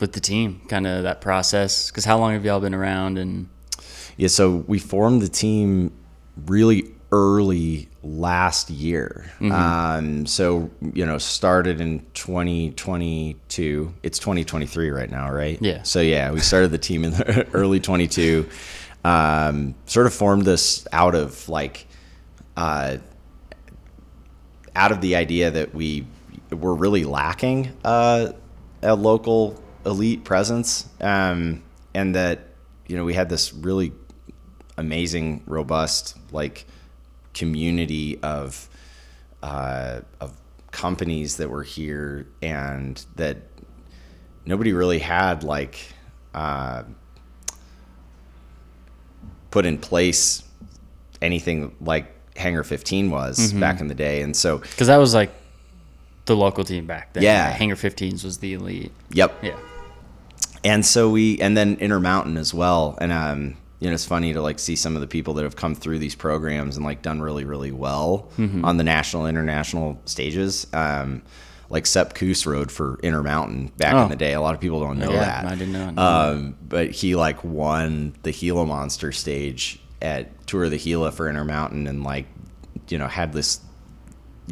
with 0.00 0.12
the 0.12 0.20
team? 0.20 0.62
Kind 0.68 0.86
of 0.86 1.02
that 1.04 1.20
process. 1.20 1.90
Because 1.90 2.04
how 2.04 2.18
long 2.18 2.32
have 2.32 2.44
y'all 2.44 2.60
been 2.60 2.74
around? 2.74 3.18
And 3.18 3.48
Yeah, 4.16 4.28
so 4.28 4.64
we 4.66 4.78
formed 4.78 5.22
the 5.22 5.28
team 5.28 5.92
really 6.46 6.90
early 7.12 7.90
last 8.02 8.70
year. 8.70 9.30
Mm-hmm. 9.40 9.52
Um, 9.52 10.26
so 10.26 10.70
you 10.94 11.04
know, 11.04 11.18
started 11.18 11.80
in 11.80 12.04
2022. 12.14 13.94
It's 14.02 14.18
2023 14.18 14.90
right 14.90 15.10
now, 15.10 15.30
right? 15.30 15.58
Yeah. 15.60 15.82
So 15.82 16.00
yeah, 16.00 16.30
we 16.32 16.40
started 16.40 16.70
the 16.70 16.78
team 16.78 17.04
in 17.04 17.10
the 17.10 17.46
early 17.52 17.78
22. 17.78 18.48
Um, 19.04 19.74
sort 19.84 20.06
of 20.06 20.14
formed 20.14 20.44
this 20.44 20.86
out 20.92 21.14
of 21.14 21.48
like, 21.48 21.86
uh, 22.56 22.96
out 24.74 24.92
of 24.92 25.00
the 25.02 25.16
idea 25.16 25.50
that 25.50 25.74
we 25.74 26.06
were 26.58 26.74
really 26.74 27.04
lacking 27.04 27.72
uh, 27.84 28.32
a 28.82 28.94
local 28.94 29.62
elite 29.86 30.24
presence, 30.24 30.88
um, 31.00 31.62
and 31.94 32.14
that 32.14 32.40
you 32.86 32.96
know 32.96 33.04
we 33.04 33.14
had 33.14 33.28
this 33.28 33.52
really 33.52 33.92
amazing, 34.76 35.42
robust 35.46 36.16
like 36.32 36.66
community 37.34 38.18
of 38.22 38.68
uh, 39.42 40.00
of 40.20 40.36
companies 40.70 41.36
that 41.36 41.50
were 41.50 41.62
here, 41.62 42.26
and 42.40 43.04
that 43.16 43.38
nobody 44.44 44.72
really 44.72 44.98
had 44.98 45.44
like 45.44 45.78
uh, 46.34 46.82
put 49.50 49.66
in 49.66 49.78
place 49.78 50.42
anything 51.20 51.74
like 51.80 52.12
Hangar 52.36 52.64
15 52.64 53.10
was 53.10 53.52
back 53.60 53.80
in 53.80 53.88
the 53.88 53.94
day, 53.94 54.22
and 54.22 54.36
so 54.36 54.58
because 54.58 54.86
that 54.88 54.96
was 54.96 55.14
like 55.14 55.30
the 56.26 56.36
local 56.36 56.64
team 56.64 56.86
back 56.86 57.12
then. 57.12 57.22
Yeah. 57.22 57.50
Hangar 57.50 57.74
15s 57.76 58.24
was 58.24 58.38
the 58.38 58.54
elite. 58.54 58.92
yep, 59.10 59.36
Yeah. 59.42 59.56
and 60.64 60.84
so 60.86 61.10
we 61.10 61.38
and 61.40 61.56
then 61.56 61.76
intermountain 61.80 62.36
as 62.36 62.54
well 62.54 62.96
and 63.00 63.10
um 63.12 63.56
you 63.80 63.88
know 63.88 63.94
it's 63.94 64.04
funny 64.04 64.32
to 64.32 64.40
like 64.40 64.58
see 64.60 64.76
some 64.76 64.94
of 64.94 65.00
the 65.00 65.08
people 65.08 65.34
that 65.34 65.42
have 65.42 65.56
come 65.56 65.74
through 65.74 65.98
these 65.98 66.14
programs 66.14 66.76
and 66.76 66.84
like 66.84 67.02
done 67.02 67.20
really 67.20 67.44
really 67.44 67.72
well 67.72 68.28
Mm-hmm. 68.38 68.64
on 68.64 68.76
the 68.76 68.84
national 68.84 69.26
international 69.26 70.00
stages 70.04 70.66
um 70.72 71.22
like 71.68 71.86
Sepp 71.86 72.14
Kuss 72.14 72.44
rode 72.44 72.70
for 72.70 72.98
Intermountain 73.02 73.68
back 73.78 73.94
Oh. 73.94 74.02
in 74.02 74.10
the 74.10 74.16
day. 74.16 74.34
A 74.34 74.42
lot 74.42 74.52
of 74.54 74.60
people 74.60 74.78
don't 74.80 74.98
know 74.98 75.10
Yeah, 75.10 75.20
that. 75.24 75.46
I 75.46 75.54
didn't 75.54 75.72
know. 75.72 75.94
I 75.96 76.28
Um, 76.28 76.54
but 76.68 76.90
he 76.90 77.16
like 77.16 77.42
won 77.42 78.12
the 78.24 78.30
Gila 78.32 78.66
Monster 78.66 79.10
stage 79.10 79.80
at 80.02 80.46
Tour 80.46 80.64
of 80.64 80.70
the 80.70 80.76
Gila 80.78 81.12
for 81.12 81.30
Intermountain, 81.30 81.86
and 81.86 82.04
like 82.04 82.26
you 82.90 82.98
know 82.98 83.06
had 83.08 83.32
this 83.32 83.60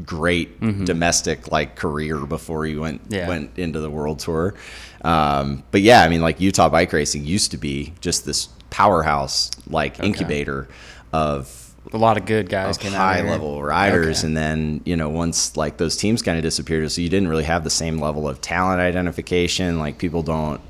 great 0.05 0.61
domestic 0.85 1.51
like 1.51 1.77
career 1.77 2.19
before 2.27 2.65
he 2.65 2.77
went 2.77 3.03
Mm-hmm. 3.05 3.15
Yeah. 3.15 3.29
went 3.29 3.59
into 3.59 3.81
the 3.81 3.91
world 3.91 4.19
tour. 4.21 4.55
Um, 5.03 5.63
but 5.71 5.81
yeah, 5.83 6.03
I 6.03 6.09
mean, 6.09 6.21
like 6.21 6.41
Utah 6.41 6.69
bike 6.69 6.93
racing 6.93 7.25
used 7.25 7.51
to 7.53 7.57
be 7.57 7.93
just 8.01 8.25
this 8.25 8.49
powerhouse 8.71 9.51
like 9.69 9.99
incubator 10.01 10.69
of 11.13 11.75
A 11.93 11.97
lot 11.99 12.17
of 12.17 12.25
good 12.27 12.49
guys 12.49 12.77
of 12.77 12.83
came 12.83 12.93
out. 12.95 13.17
of 13.19 13.25
high 13.25 13.29
level 13.31 13.61
riders 13.63 14.19
Okay. 14.21 14.29
and 14.29 14.37
then 14.37 14.81
you 14.85 14.95
know 14.97 15.09
once 15.09 15.57
like 15.57 15.77
those 15.79 15.97
teams 15.97 16.23
kind 16.23 16.37
of 16.39 16.45
disappeared 16.45 16.89
so 16.93 17.01
you 17.01 17.09
didn't 17.09 17.27
really 17.29 17.43
have 17.45 17.65
the 17.65 17.71
same 17.71 17.99
level 17.99 18.29
of 18.29 18.41
talent 18.41 18.81
identification 18.81 19.79
like 19.81 19.99
people 19.99 20.23
don't 20.23 20.61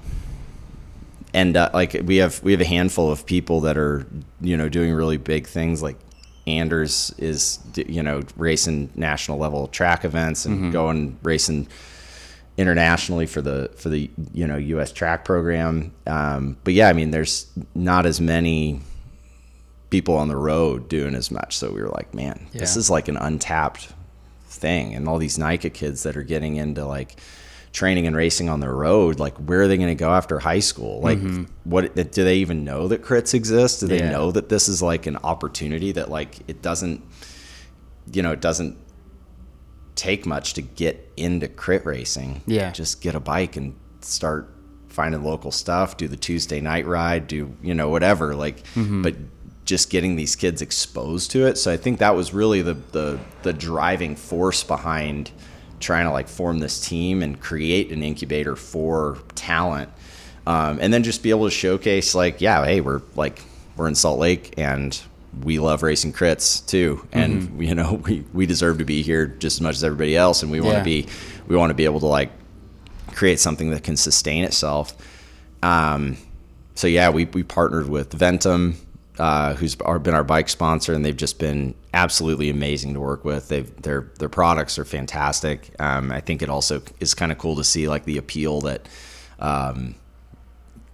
end 1.35 1.57
up 1.57 1.75
like 1.75 1.95
we 2.05 2.17
have 2.17 2.43
we 2.43 2.53
have 2.53 2.61
a 2.61 2.65
handful 2.65 3.11
of 3.11 3.27
people 3.27 3.61
that 3.61 3.77
are 3.77 4.07
you 4.41 4.57
know 4.57 4.69
doing 4.69 4.93
really 4.93 5.17
big 5.19 5.47
things 5.47 5.83
like 5.83 5.97
Anders 6.59 7.15
is 7.19 7.59
you 7.75 8.03
know 8.03 8.23
racing 8.37 8.91
national 8.95 9.39
level 9.39 9.69
track 9.69 10.05
events 10.05 10.45
and 10.47 10.57
Mm-hmm. 10.57 10.71
going 10.73 11.19
racing 11.23 11.69
internationally 12.59 13.27
for 13.27 13.41
the 13.41 13.71
for 13.77 13.89
the 13.89 14.11
you 14.35 14.47
know 14.47 14.57
US 14.57 14.93
track 14.93 15.25
program 15.25 15.93
um, 16.07 16.57
but 16.65 16.75
yeah 16.75 16.89
I 16.89 16.93
mean 16.93 17.11
there's 17.11 17.47
not 17.75 18.05
as 18.07 18.21
many 18.21 18.81
people 19.89 20.17
on 20.17 20.29
the 20.29 20.37
road 20.37 20.89
doing 20.89 21.15
as 21.17 21.33
much. 21.33 21.57
So 21.59 21.73
we 21.73 21.83
were 21.83 21.89
like, 21.89 22.15
man, 22.15 22.47
this 22.53 22.77
is 22.77 22.91
like 22.91 23.09
an 23.09 23.17
untapped 23.17 23.93
thing. 24.47 24.95
And 24.95 25.09
all 25.09 25.19
these 25.19 25.37
NICA 25.37 25.71
kids 25.71 26.05
that 26.05 26.17
are 26.17 26.23
getting 26.23 26.55
into 26.57 26.85
like 26.87 27.17
training 27.73 28.07
and 28.07 28.17
racing 28.17 28.49
on 28.49 28.61
the 28.61 28.69
road, 28.69 29.19
like 29.21 29.37
where 29.37 29.63
are 29.63 29.69
they 29.69 29.77
going 29.77 29.89
to 29.89 29.95
go 29.95 30.11
after 30.13 30.39
high 30.41 30.59
school? 30.59 31.01
Like, 31.01 31.19
what 31.65 31.95
do 31.95 32.25
they 32.25 32.37
even 32.39 32.65
know 32.65 32.89
that 32.89 33.03
crits 33.03 33.33
exist? 33.35 33.81
Do 33.81 33.87
they 33.87 33.99
Mm-hmm. 33.99 34.07
Yeah. 34.07 34.13
know 34.13 34.33
that 34.33 34.49
this 34.49 34.69
is 34.69 34.83
like 34.83 35.07
an 35.07 35.17
opportunity 35.19 35.93
that 35.93 36.11
like 36.11 36.39
it 36.49 36.63
doesn't, 36.63 37.03
you 38.13 38.23
know, 38.23 38.33
it 38.33 38.41
doesn't 38.41 38.77
take 39.95 40.27
much 40.27 40.55
to 40.55 40.63
get 40.63 41.13
into 41.17 41.47
crit 41.49 41.85
racing. 41.85 42.43
Yeah. 42.47 42.71
Just 42.73 43.01
get 43.03 43.15
a 43.15 43.21
bike 43.21 43.57
and 43.57 43.75
start 44.01 44.53
finding 44.89 45.23
local 45.23 45.53
stuff, 45.53 45.97
do 45.97 46.09
the 46.09 46.17
Tuesday 46.17 46.61
night 46.61 46.87
ride, 46.87 47.27
do, 47.29 47.55
you 47.63 47.75
know, 47.75 47.89
whatever. 47.89 48.35
Like, 48.35 48.65
Mm-hmm. 48.75 49.03
but 49.03 49.15
just 49.67 49.91
getting 49.91 50.17
these 50.17 50.35
kids 50.35 50.61
exposed 50.63 51.31
to 51.31 51.47
it. 51.47 51.57
So 51.57 51.71
I 51.71 51.77
think 51.77 52.01
that 52.01 52.17
was 52.17 52.35
really 52.35 52.61
the 52.63 52.75
the 52.91 53.21
the 53.43 53.53
driving 53.53 54.17
force 54.17 54.65
behind 54.65 55.31
trying 55.81 56.05
to 56.05 56.13
like 56.13 56.29
form 56.29 56.59
this 56.59 56.87
team 56.87 57.23
and 57.23 57.41
create 57.41 57.91
an 57.91 58.03
incubator 58.03 58.57
for 58.57 59.19
talent. 59.35 59.91
Um, 60.47 60.79
and 60.81 60.93
then 60.93 61.03
just 61.03 61.23
be 61.23 61.31
able 61.31 61.45
to 61.45 61.51
showcase 61.51 62.15
like, 62.15 62.41
yeah, 62.41 62.65
hey, 62.65 62.81
we're 62.81 63.03
like 63.15 63.43
we're 63.77 63.89
in 63.89 63.95
Salt 63.95 64.19
Lake 64.19 64.55
and 64.59 65.01
we 65.43 65.59
love 65.59 65.83
racing 65.83 66.13
crits 66.13 66.67
too, 66.67 67.07
and 67.13 67.43
mm-hmm. 67.43 67.63
you 67.63 67.75
know 67.75 67.95
we, 68.07 68.25
we 68.33 68.47
deserve 68.47 68.79
to 68.79 68.85
be 68.85 69.03
here 69.03 69.27
just 69.27 69.57
as 69.57 69.61
much 69.61 69.77
as 69.77 69.85
everybody 69.85 70.17
else, 70.17 70.43
and 70.43 70.51
we 70.51 70.61
want 70.61 70.79
to 70.79 70.85
be 70.85 71.07
we 71.47 71.57
want 71.57 71.71
to 71.71 71.75
be 71.75 71.85
able 71.85 72.01
to 72.01 72.07
like 72.07 72.31
create 73.13 73.41
something 73.41 73.71
that 73.71 73.85
can 73.85 73.97
sustain 73.97 74.45
itself. 74.45 74.97
Um, 75.63 76.17
so 76.75 76.87
yeah, 76.87 77.11
we 77.11 77.27
we 77.27 77.43
partnered 77.43 77.89
with 77.89 78.17
Ventum, 78.17 78.75
uh, 79.21 79.55
who's 79.55 79.75
been 79.75 80.15
our 80.15 80.25
bike 80.25 80.49
sponsor, 80.49 80.95
and 80.95 81.05
they've 81.05 81.17
just 81.17 81.39
been 81.39 81.75
absolutely 81.93 82.49
amazing 82.49 82.95
to 82.95 83.01
work 83.01 83.23
with. 83.23 83.49
They've 83.49 83.71
their 83.83 84.11
their 84.19 84.31
products 84.31 84.79
are 84.79 84.85
fantastic. 84.87 85.75
Um, 85.79 86.11
I 86.11 86.21
think 86.21 86.41
it 86.41 86.49
also 86.49 86.81
is 87.01 87.13
kind 87.13 87.31
of 87.31 87.37
cool 87.37 87.55
to 87.57 87.65
see 87.65 87.87
like 87.87 88.07
the 88.07 88.17
appeal 88.17 88.63
that 88.63 88.89
um, 89.39 89.95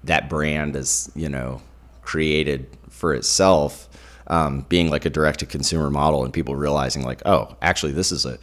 that 0.03 0.29
brand 0.29 0.75
is 0.75 1.09
you 1.15 1.29
know 1.29 1.63
created 2.03 2.67
for 2.91 3.15
itself 3.15 3.89
um, 4.27 4.67
being 4.69 4.91
like 4.91 5.05
a 5.05 5.11
direct 5.11 5.39
to 5.41 5.47
consumer 5.47 5.89
model 5.89 6.25
and 6.25 6.35
people 6.35 6.57
realizing 6.57 7.05
like, 7.05 7.23
oh, 7.27 7.55
actually 7.63 7.93
this 7.93 8.11
is 8.11 8.27
a 8.27 8.39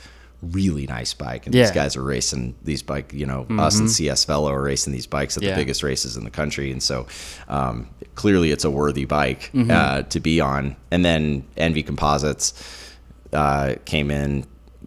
really 0.51 0.85
nice 0.87 1.13
bike 1.13 1.45
and 1.45 1.55
yeah. 1.55 1.63
these 1.63 1.71
guys 1.71 1.95
are 1.95 2.03
racing 2.03 2.55
these 2.63 2.83
bike 2.83 3.13
you 3.13 3.25
know 3.25 3.43
mm-hmm. 3.43 3.59
us 3.59 3.79
and 3.79 3.89
cs 3.89 4.25
velo 4.25 4.51
are 4.51 4.61
racing 4.61 4.91
these 4.91 5.07
bikes 5.07 5.37
at 5.37 5.43
yeah. 5.43 5.51
the 5.51 5.55
biggest 5.55 5.83
races 5.83 6.17
in 6.17 6.23
the 6.23 6.29
country 6.29 6.71
and 6.71 6.83
so 6.83 7.07
um, 7.47 7.89
clearly 8.15 8.51
it's 8.51 8.65
a 8.65 8.71
worthy 8.71 9.05
bike 9.05 9.51
mm-hmm. 9.53 9.71
uh, 9.71 10.01
to 10.03 10.19
be 10.19 10.41
on 10.41 10.75
and 10.91 11.03
then 11.03 11.45
ENVE 11.57 11.85
Composites 11.85 12.53
uh, 13.31 13.75
came 13.85 14.11
in 14.11 14.45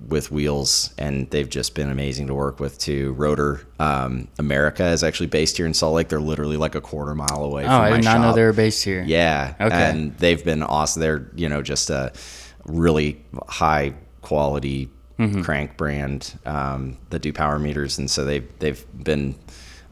with 0.09 0.30
wheels, 0.30 0.94
and 0.98 1.28
they've 1.30 1.48
just 1.48 1.74
been 1.74 1.90
amazing 1.90 2.26
to 2.28 2.34
work 2.34 2.61
with 2.61 2.78
too. 2.78 3.12
Rotor 3.14 3.66
um, 3.78 4.28
America 4.38 4.86
is 4.86 5.02
actually 5.02 5.26
based 5.26 5.57
here 5.57 5.66
in 5.66 5.74
Salt 5.74 5.94
Lake. 5.94 6.09
They're 6.09 6.20
literally 6.20 6.57
like 6.57 6.74
a 6.74 6.80
quarter 6.80 7.14
mile 7.14 7.44
away. 7.44 7.64
Oh, 7.64 7.68
I 7.68 7.90
did 7.90 8.04
not 8.04 8.12
shop. 8.12 8.20
know 8.20 8.32
they 8.34 8.44
were 8.44 8.52
based 8.52 8.84
here. 8.84 9.02
Yeah, 9.07 9.54
okay, 9.61 9.90
and 9.90 10.16
they've 10.18 10.44
been 10.44 10.62
awesome. 10.62 11.00
They're 11.00 11.30
you 11.34 11.48
know 11.48 11.62
just 11.62 11.90
a 11.90 12.12
really 12.64 13.22
high 13.48 13.94
quality 14.22 14.90
mm-hmm. 15.18 15.42
crank 15.42 15.76
brand 15.76 16.38
um, 16.46 16.96
that 17.10 17.22
do 17.22 17.32
power 17.32 17.58
meters, 17.58 17.98
and 17.98 18.10
so 18.10 18.24
they've 18.24 18.46
they've 18.58 18.84
been 19.02 19.34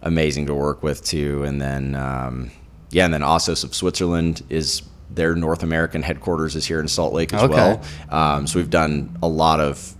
amazing 0.03 0.47
to 0.47 0.55
work 0.55 0.83
with 0.83 1.05
too. 1.05 1.45
And 1.45 1.61
then 1.61 1.95
um, 1.95 2.51
yeah, 2.91 3.05
and 3.05 3.15
then 3.15 3.23
Assos 3.23 3.65
of 3.65 3.75
Switzerland 3.75 4.43
is 4.49 4.83
their 5.11 5.35
North 5.35 5.63
American 5.63 6.03
headquarters 6.03 6.57
is 6.57 6.67
here 6.67 6.81
in 6.81 6.89
Salt 6.89 7.13
Lake 7.13 7.33
as 7.33 7.43
okay. 7.43 7.55
well. 7.55 7.83
Um, 8.11 8.47
so 8.47 8.59
we've 8.59 8.71
done 8.71 9.17
a 9.23 9.29
lot 9.29 9.61
of 9.61 9.95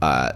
uh, 0.00 0.32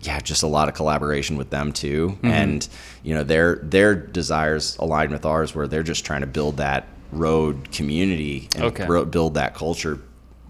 yeah, 0.00 0.18
just 0.20 0.42
a 0.42 0.46
lot 0.46 0.68
of 0.68 0.74
collaboration 0.74 1.36
with 1.36 1.50
them 1.50 1.72
too. 1.72 2.08
Mm-hmm. 2.08 2.26
And 2.26 2.68
you 3.02 3.14
know, 3.14 3.24
their 3.24 3.56
their 3.56 3.94
desires 3.94 4.76
align 4.78 5.10
with 5.10 5.24
ours, 5.24 5.54
where 5.54 5.68
they're 5.68 5.82
just 5.82 6.04
trying 6.04 6.22
to 6.22 6.26
build 6.26 6.58
that 6.58 6.86
road 7.12 7.70
community 7.72 8.48
and 8.56 8.64
okay. 8.64 8.86
build 9.04 9.34
that 9.34 9.54
culture 9.54 10.00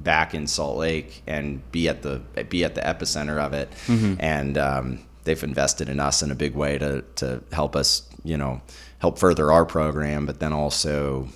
back 0.02 0.34
in 0.34 0.46
Salt 0.46 0.76
Lake 0.78 1.22
and 1.26 1.70
be 1.72 1.88
at 1.88 2.02
the 2.02 2.20
be 2.48 2.64
at 2.64 2.74
the 2.74 2.80
epicenter 2.80 3.38
of 3.38 3.52
it. 3.52 3.70
Mm-hmm. 3.86 4.14
And 4.20 4.58
um, 4.58 4.98
they've 5.24 5.42
invested 5.42 5.88
in 5.88 6.00
us 6.00 6.22
in 6.22 6.30
a 6.30 6.34
big 6.34 6.54
way 6.54 6.78
to 6.78 7.02
to 7.16 7.42
help 7.52 7.76
us, 7.76 8.08
you 8.24 8.36
know, 8.36 8.60
help 8.98 9.18
further 9.18 9.52
our 9.52 9.64
program, 9.64 10.26
but 10.26 10.40
then 10.40 10.52
also, 10.52 11.28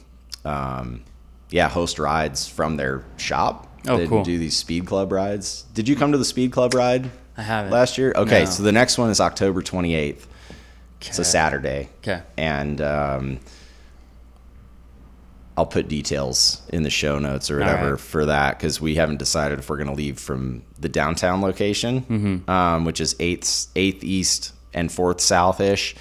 um, 0.44 1.02
yeah, 1.50 1.68
host 1.68 1.98
rides 1.98 2.48
from 2.48 2.76
their 2.76 3.04
shop 3.16 3.66
Oh, 3.88 3.96
they 3.98 4.06
cool. 4.06 4.24
do 4.24 4.38
these 4.38 4.56
speed 4.56 4.86
club 4.86 5.12
rides. 5.12 5.64
Did 5.74 5.88
you 5.88 5.96
come 5.96 6.12
to 6.12 6.18
the 6.18 6.24
speed 6.24 6.52
club 6.52 6.74
ride? 6.74 7.10
I 7.36 7.42
haven't. 7.42 7.70
Last 7.70 7.98
year? 7.98 8.12
Okay, 8.16 8.44
no. 8.44 8.50
so 8.50 8.62
the 8.62 8.72
next 8.72 8.98
one 8.98 9.10
is 9.10 9.20
October 9.20 9.62
28th. 9.62 10.26
It's 11.02 11.18
a 11.18 11.24
Saturday. 11.24 11.90
Okay. 11.98 12.22
And 12.36 12.80
um, 12.80 13.38
I'll 15.56 15.66
put 15.66 15.88
details 15.88 16.62
in 16.68 16.82
the 16.82 16.90
show 16.90 17.18
notes 17.18 17.50
or 17.50 17.58
whatever 17.58 17.92
right. 17.92 18.00
for 18.00 18.26
that 18.26 18.58
because 18.58 18.80
we 18.80 18.96
haven't 18.96 19.16
decided 19.16 19.58
if 19.58 19.70
we're 19.70 19.78
going 19.78 19.88
to 19.88 19.94
leave 19.94 20.18
from 20.18 20.62
the 20.78 20.88
downtown 20.88 21.40
location, 21.40 22.02
mm-hmm. 22.02 22.50
um, 22.50 22.84
which 22.84 23.00
is 23.00 23.14
8th, 23.14 23.68
8th 23.74 24.04
East 24.04 24.52
and 24.74 24.90
4th 24.90 25.20
South 25.20 25.60
ish, 25.60 25.96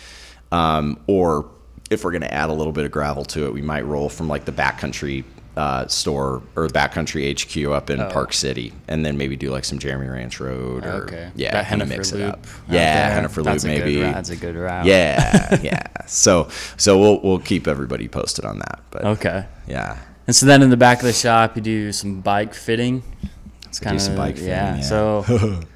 um, 0.52 1.00
or 1.08 1.50
if 1.90 2.04
we're 2.04 2.12
going 2.12 2.22
to 2.22 2.34
add 2.34 2.50
a 2.50 2.54
little 2.54 2.74
bit 2.74 2.84
of 2.84 2.92
gravel 2.92 3.24
to 3.26 3.46
it, 3.46 3.54
we 3.54 3.62
might 3.62 3.86
roll 3.86 4.10
from 4.10 4.28
like 4.28 4.44
the 4.44 4.52
backcountry 4.52 5.24
uh, 5.56 5.88
store 5.88 6.42
or 6.56 6.68
backcountry 6.68 7.32
HQ 7.32 7.72
up 7.72 7.90
in 7.90 8.00
oh. 8.00 8.10
Park 8.10 8.34
City, 8.34 8.74
and 8.88 9.06
then 9.06 9.18
maybe 9.18 9.36
do 9.36 9.50
like 9.52 9.66
some 9.66 9.80
Jeremy 9.80 10.08
Ranch 10.08 10.40
Road. 10.40 10.86
Or, 10.86 11.04
okay. 11.04 11.32
Yeah, 11.36 11.64
kind 11.64 11.82
of 11.82 11.90
mix 11.90 12.12
loop. 12.12 12.22
it 12.22 12.26
up. 12.26 12.46
Yeah, 12.70 13.18
okay. 13.18 13.28
Henefer 13.28 13.46
Loop 13.46 13.64
maybe. 13.64 14.02
That's 14.02 14.30
a 14.30 14.36
good 14.36 14.56
route. 14.56 14.86
Yeah, 14.86 15.60
yeah. 15.62 15.82
So 16.08 16.50
so 16.78 17.00
we'll 17.00 17.20
we'll 17.22 17.40
keep 17.40 17.68
everybody 17.68 18.08
posted 18.08 18.46
on 18.46 18.60
that. 18.60 18.82
But 18.92 19.06
okay. 19.06 19.48
Yeah. 19.68 19.98
And 20.28 20.36
so 20.36 20.46
then 20.46 20.62
in 20.62 20.70
the 20.70 20.78
back 20.78 21.00
of 21.00 21.06
the 21.06 21.14
shop, 21.14 21.56
you 21.56 21.64
do 21.64 21.92
some 21.92 22.22
bike 22.22 22.54
fitting. 22.54 23.02
It's 23.68 23.80
kind 23.80 24.00
of 24.00 24.16
bike 24.16 24.36
fitting. 24.36 24.50
Yeah. 24.50 24.76
yeah. 24.76 24.82
So. 24.82 25.62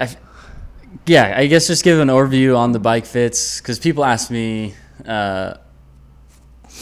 I, 0.00 0.16
yeah, 1.06 1.34
I 1.36 1.46
guess 1.46 1.66
just 1.66 1.84
give 1.84 1.98
an 1.98 2.08
overview 2.08 2.56
on 2.56 2.72
the 2.72 2.78
bike 2.78 3.04
fits 3.04 3.60
because 3.60 3.78
people 3.78 4.04
ask 4.04 4.30
me 4.30 4.74
uh, 5.06 5.54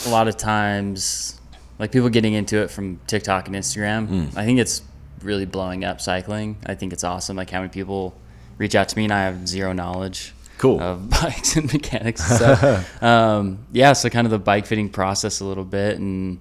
a 0.07 0.09
lot 0.09 0.29
of 0.29 0.37
times 0.37 1.38
like 1.79 1.93
people 1.93 2.09
getting 2.09 2.35
into 2.35 2.59
it 2.59 2.71
from 2.71 3.01
TikTok 3.07 3.47
and 3.47 3.57
Instagram. 3.57 4.09
Mm. 4.09 4.37
I 4.37 4.45
think 4.45 4.59
it's 4.59 4.83
really 5.23 5.47
blowing 5.47 5.85
up 5.85 6.01
cycling. 6.01 6.57
I 6.67 6.75
think 6.75 6.93
it's 6.93 7.05
awesome. 7.05 7.37
Like 7.37 7.51
how 7.51 7.61
many 7.61 7.71
people 7.71 8.15
reach 8.57 8.75
out 8.75 8.89
to 8.89 8.97
me 8.97 9.05
and 9.05 9.13
I 9.13 9.25
have 9.25 9.49
zero 9.49 9.73
knowledge 9.73 10.35
cool 10.59 10.81
of 10.81 11.09
bikes 11.23 11.57
and 11.57 11.73
mechanics. 11.73 12.25
So 12.39 12.83
um, 13.01 13.61
yeah, 13.73 13.93
so 13.93 14.11
kind 14.11 14.27
of 14.27 14.31
the 14.31 14.39
bike 14.39 14.67
fitting 14.67 14.91
process 14.91 15.41
a 15.41 15.45
little 15.45 15.65
bit 15.65 15.99
and 15.99 16.41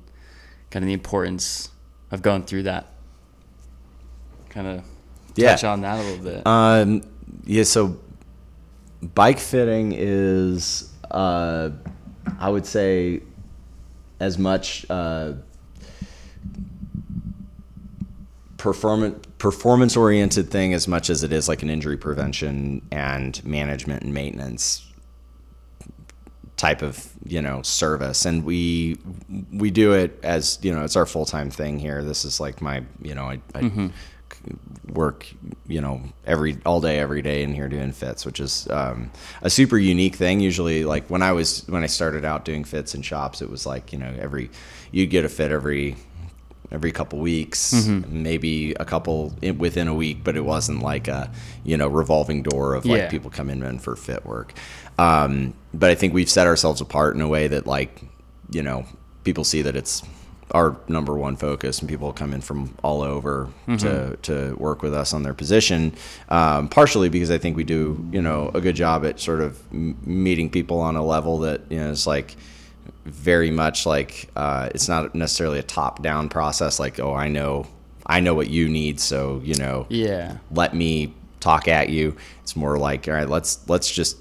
kind 0.71 0.83
of 0.83 0.87
the 0.87 0.93
importance 0.93 1.69
of 2.11 2.21
going 2.21 2.43
through 2.43 2.63
that. 2.63 2.91
Kind 4.49 4.67
of 4.67 4.83
yeah. 5.35 5.51
touch 5.51 5.63
on 5.63 5.81
that 5.81 5.99
a 5.99 6.03
little 6.03 6.23
bit. 6.23 6.47
Um, 6.47 7.03
yeah, 7.45 7.63
so 7.63 7.99
bike 9.01 9.39
fitting 9.39 9.93
is 9.95 10.91
uh, 11.11 11.69
I 12.39 12.49
would 12.49 12.65
say 12.65 13.21
as 14.19 14.37
much 14.37 14.85
uh, 14.89 15.33
performance 18.57 19.25
performance 19.37 19.95
oriented 19.95 20.49
thing 20.49 20.73
as 20.73 20.87
much 20.87 21.09
as 21.09 21.23
it 21.23 21.31
is 21.31 21.47
like 21.47 21.61
an 21.61 21.69
injury 21.69 21.97
prevention 21.97 22.81
and 22.91 23.43
management 23.45 24.03
and 24.03 24.13
maintenance 24.13 24.83
type 26.55 26.81
of 26.81 27.11
you 27.23 27.41
know 27.41 27.61
service. 27.61 28.25
And 28.25 28.43
we 28.43 28.97
we 29.53 29.69
do 29.69 29.93
it 29.93 30.19
as 30.23 30.57
you 30.61 30.73
know 30.73 30.83
it's 30.83 30.95
our 30.95 31.05
full-time 31.05 31.51
thing 31.51 31.79
here. 31.79 32.03
This 32.03 32.25
is 32.25 32.39
like 32.39 32.61
my 32.61 32.83
you 33.01 33.13
know 33.13 33.25
I, 33.25 33.41
I 33.53 33.61
mm-hmm 33.61 33.87
work, 34.91 35.27
you 35.67 35.81
know, 35.81 36.01
every 36.25 36.57
all 36.65 36.81
day, 36.81 36.99
every 36.99 37.21
day 37.21 37.43
in 37.43 37.53
here 37.53 37.67
doing 37.67 37.91
fits, 37.91 38.25
which 38.25 38.39
is 38.39 38.67
um, 38.69 39.11
a 39.41 39.49
super 39.49 39.77
unique 39.77 40.15
thing. 40.15 40.39
Usually, 40.39 40.85
like 40.85 41.09
when 41.09 41.21
I 41.21 41.31
was 41.31 41.67
when 41.67 41.83
I 41.83 41.87
started 41.87 42.25
out 42.25 42.45
doing 42.45 42.63
fits 42.63 42.95
in 42.95 43.01
shops, 43.01 43.41
it 43.41 43.49
was 43.49 43.65
like 43.65 43.91
you 43.91 43.99
know 43.99 44.13
every 44.19 44.49
you'd 44.91 45.09
get 45.09 45.25
a 45.25 45.29
fit 45.29 45.51
every 45.51 45.95
every 46.71 46.91
couple 46.91 47.19
weeks, 47.19 47.73
mm-hmm. 47.73 48.23
maybe 48.23 48.73
a 48.73 48.85
couple 48.85 49.33
in, 49.41 49.57
within 49.57 49.87
a 49.87 49.93
week, 49.93 50.23
but 50.23 50.35
it 50.35 50.45
wasn't 50.45 50.81
like 50.81 51.07
a 51.07 51.31
you 51.63 51.77
know 51.77 51.87
revolving 51.87 52.43
door 52.43 52.73
of 52.73 52.85
like 52.85 52.97
yeah. 52.97 53.09
people 53.09 53.29
come 53.29 53.49
in 53.49 53.79
for 53.79 53.95
fit 53.95 54.25
work. 54.25 54.53
Um, 54.97 55.53
but 55.73 55.89
I 55.89 55.95
think 55.95 56.13
we've 56.13 56.29
set 56.29 56.47
ourselves 56.47 56.81
apart 56.81 57.15
in 57.15 57.21
a 57.21 57.27
way 57.27 57.47
that 57.47 57.67
like 57.67 58.01
you 58.51 58.63
know 58.63 58.85
people 59.23 59.43
see 59.43 59.61
that 59.61 59.75
it's 59.75 60.03
our 60.51 60.77
number 60.87 61.15
one 61.15 61.35
focus, 61.35 61.79
and 61.79 61.89
people 61.89 62.13
come 62.13 62.33
in 62.33 62.41
from 62.41 62.73
all 62.83 63.01
over 63.01 63.49
mm-hmm. 63.67 63.75
to 63.77 64.17
to 64.23 64.55
work 64.55 64.81
with 64.81 64.93
us 64.93 65.13
on 65.13 65.23
their 65.23 65.33
position. 65.33 65.93
Um, 66.29 66.69
partially 66.69 67.09
because 67.09 67.31
I 67.31 67.37
think 67.37 67.57
we 67.57 67.63
do, 67.63 68.07
you 68.11 68.21
know, 68.21 68.51
a 68.53 68.61
good 68.61 68.75
job 68.75 69.05
at 69.05 69.19
sort 69.19 69.41
of 69.41 69.61
m- 69.73 69.97
meeting 70.05 70.49
people 70.49 70.79
on 70.79 70.95
a 70.95 71.05
level 71.05 71.39
that 71.39 71.61
you 71.69 71.79
know 71.79 71.89
is 71.89 72.07
like 72.07 72.35
very 73.05 73.51
much 73.51 73.85
like 73.85 74.29
uh, 74.35 74.69
it's 74.73 74.87
not 74.87 75.15
necessarily 75.15 75.59
a 75.59 75.63
top 75.63 76.01
down 76.01 76.29
process. 76.29 76.79
Like, 76.79 76.99
oh, 76.99 77.13
I 77.13 77.27
know, 77.27 77.67
I 78.05 78.19
know 78.19 78.33
what 78.33 78.49
you 78.49 78.69
need, 78.69 78.99
so 78.99 79.41
you 79.43 79.55
know, 79.55 79.85
yeah, 79.89 80.37
let 80.51 80.73
me 80.73 81.13
talk 81.39 81.67
at 81.67 81.89
you. 81.89 82.15
It's 82.41 82.55
more 82.55 82.77
like, 82.77 83.07
all 83.07 83.13
right, 83.13 83.29
let's 83.29 83.67
let's 83.67 83.91
just 83.91 84.17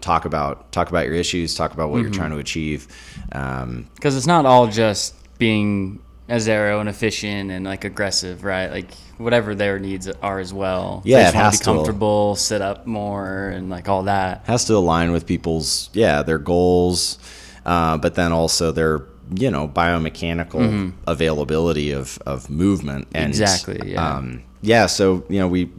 talk 0.00 0.24
about 0.24 0.70
talk 0.72 0.88
about 0.88 1.06
your 1.06 1.14
issues, 1.14 1.54
talk 1.54 1.72
about 1.72 1.90
what 1.90 1.96
mm-hmm. 1.96 2.04
you're 2.04 2.12
trying 2.12 2.30
to 2.30 2.38
achieve. 2.38 2.88
Because 3.26 3.62
um, 3.62 3.88
it's 4.02 4.26
not 4.26 4.46
all 4.46 4.66
just 4.66 5.14
being 5.38 6.00
as 6.28 6.46
aero 6.46 6.80
and 6.80 6.88
efficient 6.88 7.50
and 7.50 7.64
like 7.64 7.84
aggressive, 7.84 8.44
right? 8.44 8.70
Like 8.70 8.92
whatever 9.16 9.54
their 9.54 9.78
needs 9.78 10.08
are 10.08 10.38
as 10.38 10.52
well. 10.52 11.02
Yeah, 11.04 11.18
they 11.18 11.24
just 11.24 11.34
it 11.34 11.38
want 11.38 11.54
to 11.54 11.58
be 11.58 11.64
comfortable, 11.64 12.34
to, 12.34 12.40
sit 12.40 12.60
up 12.60 12.86
more, 12.86 13.48
and 13.48 13.70
like 13.70 13.88
all 13.88 14.02
that. 14.04 14.44
Has 14.46 14.64
to 14.66 14.76
align 14.76 15.12
with 15.12 15.26
people's 15.26 15.90
yeah 15.92 16.22
their 16.22 16.38
goals, 16.38 17.18
uh, 17.64 17.96
but 17.96 18.14
then 18.14 18.32
also 18.32 18.72
their 18.72 19.06
you 19.34 19.50
know 19.50 19.68
biomechanical 19.68 20.92
availability 21.06 21.92
of 21.92 22.18
of 22.26 22.48
movement 22.50 23.08
and 23.12 23.30
Exactly, 23.30 23.92
yeah. 23.92 24.16
um, 24.16 24.42
yeah 24.62 24.86
so 24.86 25.24
you 25.28 25.38
know 25.38 25.48
we 25.48 25.70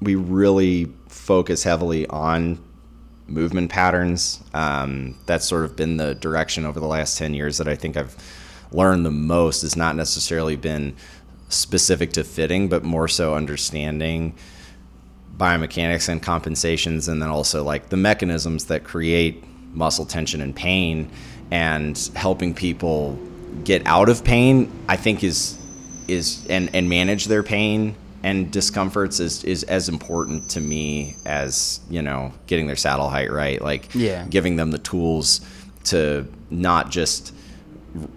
we 0.00 0.14
really 0.14 0.92
focus 1.08 1.62
heavily 1.62 2.06
on 2.08 2.58
movement 3.26 3.70
patterns 3.70 4.42
um, 4.54 5.16
that's 5.26 5.46
sort 5.46 5.64
of 5.64 5.76
been 5.76 5.96
the 5.96 6.14
direction 6.14 6.64
over 6.64 6.80
the 6.80 6.86
last 6.86 7.16
10 7.18 7.34
years 7.34 7.58
that 7.58 7.68
i 7.68 7.74
think 7.74 7.96
i've 7.96 8.16
learned 8.74 9.04
the 9.06 9.10
most 9.10 9.62
has 9.62 9.76
not 9.76 9.94
necessarily 9.96 10.56
been 10.56 10.94
specific 11.48 12.12
to 12.12 12.24
fitting 12.24 12.68
but 12.68 12.82
more 12.82 13.06
so 13.08 13.34
understanding 13.34 14.34
biomechanics 15.36 16.08
and 16.08 16.22
compensations 16.22 17.08
and 17.08 17.20
then 17.20 17.28
also 17.28 17.62
like 17.64 17.88
the 17.88 17.96
mechanisms 17.96 18.66
that 18.66 18.84
create 18.84 19.42
muscle 19.74 20.06
tension 20.06 20.40
and 20.40 20.54
pain 20.54 21.10
and 21.50 22.10
helping 22.14 22.54
people 22.54 23.18
get 23.64 23.84
out 23.86 24.08
of 24.08 24.24
pain 24.24 24.70
i 24.88 24.96
think 24.96 25.22
is 25.24 25.58
is 26.08 26.46
and 26.48 26.70
and 26.74 26.88
manage 26.88 27.26
their 27.26 27.42
pain 27.42 27.94
and 28.22 28.50
discomforts 28.52 29.20
is 29.20 29.44
is 29.44 29.64
as 29.64 29.88
important 29.88 30.48
to 30.48 30.60
me 30.60 31.14
as 31.26 31.80
you 31.90 32.00
know 32.02 32.32
getting 32.46 32.66
their 32.66 32.76
saddle 32.76 33.08
height 33.08 33.30
right 33.30 33.60
like 33.60 33.92
Yeah. 33.94 34.24
giving 34.28 34.56
them 34.56 34.70
the 34.70 34.78
tools 34.78 35.40
to 35.84 36.26
not 36.50 36.90
just 36.90 37.34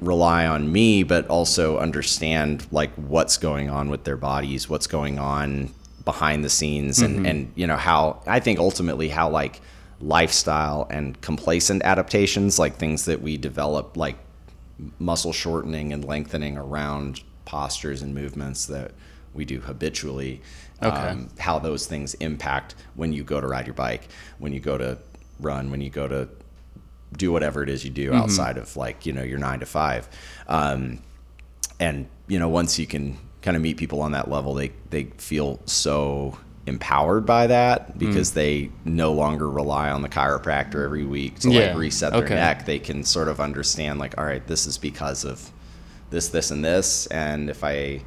rely 0.01 0.45
on 0.47 0.71
me 0.71 1.03
but 1.03 1.27
also 1.27 1.77
understand 1.77 2.65
like 2.71 2.91
what's 2.95 3.37
going 3.37 3.69
on 3.69 3.89
with 3.89 4.03
their 4.03 4.17
bodies 4.17 4.67
what's 4.67 4.87
going 4.87 5.19
on 5.19 5.71
behind 6.03 6.43
the 6.43 6.49
scenes 6.49 6.99
and 6.99 7.27
and 7.27 7.51
you 7.55 7.67
know 7.67 7.77
how 7.77 8.21
i 8.25 8.39
think 8.39 8.57
ultimately 8.59 9.07
how 9.09 9.29
like 9.29 9.61
lifestyle 10.01 10.87
and 10.89 11.19
complacent 11.21 11.83
adaptations 11.83 12.57
like 12.57 12.75
things 12.77 13.05
that 13.05 13.21
we 13.21 13.37
develop 13.37 13.95
like 13.97 14.17
muscle 14.99 15.33
shortening 15.33 15.91
and 15.93 16.05
lengthening 16.05 16.57
around 16.57 17.21
postures 17.45 18.01
and 18.01 18.13
movements 18.15 18.65
that 18.67 18.91
we 19.33 19.45
do 19.45 19.59
habitually 19.59 20.41
Okay. 20.83 20.89
um, 20.95 21.27
how 21.39 21.57
those 21.57 21.87
things 21.87 22.13
impact 22.15 22.75
when 22.95 23.11
you 23.11 23.23
go 23.23 23.41
to 23.41 23.47
ride 23.47 23.65
your 23.65 23.73
bike 23.73 24.07
when 24.37 24.53
you 24.53 24.59
go 24.59 24.77
to 24.77 24.97
run 25.39 25.71
when 25.71 25.81
you 25.81 25.89
go 25.89 26.07
to 26.07 26.29
do 27.15 27.31
whatever 27.31 27.63
it 27.63 27.69
is 27.69 27.83
you 27.85 27.91
do 27.91 28.13
outside 28.13 28.57
of 28.57 28.75
like 28.75 29.05
you 29.05 29.13
know 29.13 29.23
your 29.23 29.39
nine 29.39 29.59
to 29.59 29.65
five. 29.65 30.09
Um, 30.47 31.01
and 31.79 32.07
you 32.27 32.39
know 32.39 32.49
once 32.49 32.77
you 32.79 32.87
can 32.87 33.17
kind 33.41 33.55
of 33.55 33.61
meet 33.63 33.77
people 33.77 34.01
on 34.01 34.11
that 34.11 34.29
level 34.29 34.53
they 34.55 34.71
they 34.89 35.05
feel 35.17 35.59
so 35.65 36.37
empowered 36.65 37.25
by 37.25 37.47
that 37.47 37.97
because 37.97 38.33
they 38.33 38.69
no 38.83 39.13
longer 39.13 39.49
rely 39.49 39.89
on 39.89 40.01
the 40.01 40.09
chiropractor 40.09 40.83
every 40.83 41.05
week 41.05 41.39
to 41.39 41.49
Yeah, 41.49 41.67
like 41.67 41.77
reset 41.77 42.11
their 42.11 42.23
okay. 42.25 42.35
neck. 42.35 42.65
They 42.65 42.79
can 42.79 43.03
sort 43.05 43.29
of 43.29 43.39
understand 43.39 43.99
like 43.99 44.17
all 44.17 44.25
right 44.25 44.45
this 44.45 44.65
is 44.67 44.77
because 44.77 45.23
of 45.23 45.49
this 46.09 46.27
this 46.29 46.51
and 46.51 46.63
this 46.65 47.05
and 47.07 47.49
if 47.49 47.63
i 47.63 48.01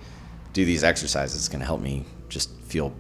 do 0.53 0.65
these 0.65 0.83
exercises 0.85 1.37
it's 1.37 1.49
going 1.49 1.61
to 1.61 1.67
help 1.67 1.81
me 1.81 2.05
just 2.29 2.51
feel 2.63 2.93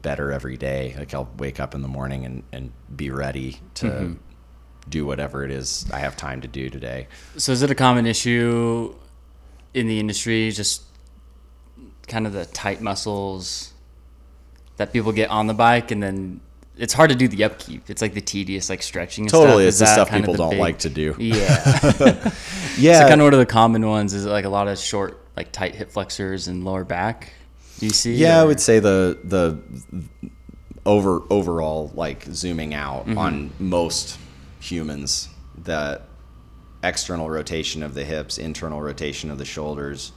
better 0.00 0.32
every 0.32 0.56
day. 0.56 0.94
Like 0.98 1.14
i'll 1.14 1.30
wake 1.38 1.60
up 1.60 1.74
in 1.76 1.82
the 1.82 1.88
morning 1.88 2.24
and, 2.24 2.42
and 2.52 2.72
be 2.96 3.10
ready 3.10 3.60
to 3.74 3.86
Mm-hmm. 3.86 4.12
Do 4.88 5.06
whatever 5.06 5.44
it 5.44 5.50
is 5.50 5.86
i 5.92 5.98
have 5.98 6.16
time 6.16 6.40
to 6.40 6.48
do 6.48 6.68
today 6.68 7.06
So 7.36 7.52
is 7.52 7.62
it 7.62 7.70
a 7.70 7.74
common 7.74 8.06
issue 8.06 8.94
in 9.74 9.86
the 9.86 9.98
industry, 10.00 10.50
just 10.50 10.82
kind 12.08 12.26
of 12.26 12.34
the 12.34 12.44
tight 12.44 12.82
muscles 12.82 13.72
that 14.76 14.92
people 14.92 15.12
get 15.12 15.30
on 15.30 15.46
the 15.46 15.54
bike, 15.54 15.90
and 15.90 16.02
then 16.02 16.40
it's 16.76 16.92
hard 16.92 17.08
to 17.08 17.16
do 17.16 17.26
the 17.26 17.44
upkeep. 17.44 17.88
It's 17.88 18.02
like 18.02 18.12
the 18.12 18.20
tedious, 18.20 18.68
like 18.68 18.82
stretching. 18.82 19.24
And 19.24 19.30
Totally, 19.30 19.62
stuff. 19.62 19.68
it's 19.70 19.78
the 19.78 19.86
stuff 19.86 20.10
people 20.10 20.32
the 20.34 20.38
don't 20.38 20.50
big- 20.50 20.60
like 20.60 20.78
to 20.80 20.90
do. 20.90 21.14
Yeah. 21.18 21.40
yeah 22.76 23.00
so 23.00 23.08
kind 23.08 23.20
of 23.20 23.24
one 23.24 23.32
of 23.32 23.38
the 23.38 23.46
common 23.46 23.86
ones? 23.88 24.12
Is 24.12 24.26
like 24.26 24.44
a 24.44 24.50
lot 24.50 24.68
of 24.68 24.78
short, 24.78 25.24
like 25.38 25.52
tight 25.52 25.74
hip 25.74 25.90
flexors 25.90 26.48
and 26.48 26.64
lower 26.66 26.84
back? 26.84 27.32
Do 27.78 27.86
you 27.86 27.92
see? 27.92 28.14
Yeah, 28.14 28.42
I 28.42 28.44
would 28.44 28.60
say 28.60 28.78
the 28.78 29.18
the 29.24 29.58
over 30.84 31.22
overall 31.30 31.92
like 31.94 32.24
zooming 32.24 32.74
out 32.74 33.06
Mm-hmm. 33.06 33.18
on 33.18 33.50
most 33.58 34.18
humans 34.62 35.28
that 35.64 36.02
external 36.82 37.28
rotation 37.28 37.82
of 37.82 37.94
the 37.94 38.04
hips, 38.04 38.38
internal 38.38 38.80
rotation 38.80 39.30
of 39.30 39.38
the 39.38 39.44
shoulders, 39.44 40.12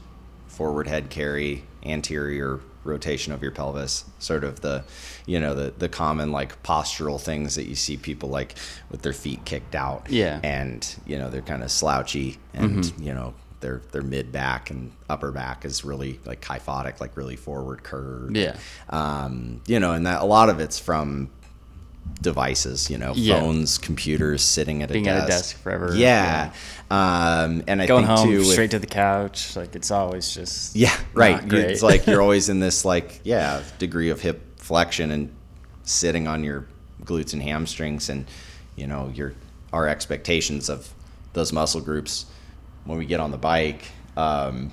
forward 0.48 0.88
head 0.88 1.10
carry, 1.10 1.64
anterior 1.84 2.60
rotation 2.84 3.34
of 3.34 3.42
your 3.42 3.52
pelvis, 3.52 4.06
sort 4.20 4.44
of 4.44 4.62
the 4.62 4.84
you 5.26 5.40
know 5.40 5.54
the 5.54 5.74
the 5.78 5.90
common 5.90 6.32
like 6.32 6.62
postural 6.64 7.20
things 7.20 7.56
that 7.56 7.66
you 7.66 7.76
see 7.76 7.98
people 7.98 8.30
like 8.30 8.56
with 8.90 9.02
their 9.02 9.14
feet 9.14 9.44
kicked 9.46 9.76
out. 9.76 10.08
Yeah. 10.10 10.40
And 10.44 10.96
you 11.06 11.18
know, 11.18 11.30
they're 11.30 11.42
kind 11.42 11.64
of 11.64 11.72
slouchy 11.72 12.38
and 12.54 12.94
you 13.00 13.14
know, 13.14 13.34
their 13.60 13.82
their 13.92 14.04
mid 14.04 14.32
back 14.32 14.70
and 14.70 14.92
upper 15.10 15.32
back 15.32 15.66
is 15.66 15.84
really 15.84 16.20
like 16.26 16.42
kyphotic, 16.42 17.02
like 17.02 17.18
really 17.18 17.36
forward 17.36 17.84
curved. 17.84 18.38
Yeah. 18.38 18.58
Um, 18.90 19.62
you 19.68 19.80
know, 19.80 19.94
and 19.94 20.06
that 20.06 20.22
a 20.22 20.26
lot 20.26 20.50
of 20.50 20.60
it's 20.60 20.80
from 20.80 21.32
devices, 22.22 22.90
you 22.90 22.98
know, 22.98 23.14
Yeah. 23.16 23.40
phones, 23.40 23.78
computers, 23.78 24.42
sitting 24.44 24.82
at 24.82 24.90
a 24.90 24.94
Being 24.94 25.06
desk. 25.06 25.22
at 25.24 25.28
a 25.28 25.32
desk 25.32 25.58
forever. 25.62 25.94
Yeah. 25.96 26.52
Um, 26.90 27.64
and 27.68 27.82
I 27.82 27.86
Going 27.86 28.06
think 28.06 28.20
home 28.20 28.30
too, 28.30 28.44
straight 28.44 28.72
to 28.72 28.80
the 28.80 28.88
couch, 28.88 29.56
like 29.56 29.76
it's 29.76 29.92
always 29.92 30.34
just 30.34 30.76
yeah, 30.76 30.96
right. 31.14 31.42
It's 31.52 31.82
like 31.84 32.06
you're 32.08 32.22
always 32.28 32.50
in 32.50 32.60
this 32.60 32.86
like 32.86 33.22
yeah 33.24 33.62
degree 33.80 34.10
of 34.10 34.22
hip 34.22 34.42
flexion 34.60 35.12
and 35.12 35.30
sitting 35.84 36.28
on 36.28 36.44
your 36.44 36.68
glutes 37.04 37.34
and 37.34 37.42
hamstrings, 37.42 38.10
and 38.10 38.26
you 38.76 38.86
know 38.88 39.12
your 39.14 39.34
our 39.74 39.88
expectations 39.88 40.70
of 40.70 40.94
those 41.34 41.52
muscle 41.52 41.82
groups 41.82 42.26
when 42.86 42.98
we 43.00 43.06
get 43.06 43.20
on 43.20 43.32
the 43.32 43.38
bike, 43.38 43.84
um, 44.16 44.72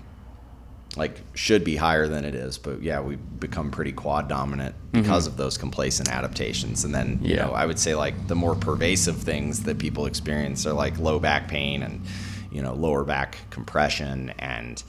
like 0.96 1.20
should 1.34 1.64
be 1.64 1.76
higher 1.76 2.06
than 2.06 2.24
it 2.24 2.34
is. 2.34 2.58
But 2.58 2.82
yeah, 2.82 3.00
we 3.00 3.16
become 3.16 3.70
pretty 3.70 3.92
quad 3.92 4.28
dominant 4.28 4.74
because 4.92 5.26
of 5.26 5.36
those 5.38 5.56
complacent 5.56 6.10
adaptations. 6.10 6.84
And 6.84 6.94
then 6.94 7.18
you 7.22 7.34
Yeah. 7.34 7.46
know 7.46 7.52
I 7.52 7.64
would 7.66 7.78
say 7.78 7.94
like 7.94 8.28
the 8.28 8.34
more 8.34 8.54
pervasive 8.54 9.16
things 9.16 9.62
that 9.62 9.78
people 9.78 10.06
experience 10.06 10.66
are 10.66 10.72
like 10.74 10.98
low 10.98 11.18
back 11.18 11.48
pain 11.48 11.82
and 11.82 12.02
you 12.50 12.60
know 12.62 12.74
lower 12.74 13.04
back 13.04 13.38
compression 13.50 14.34
and 14.38 14.82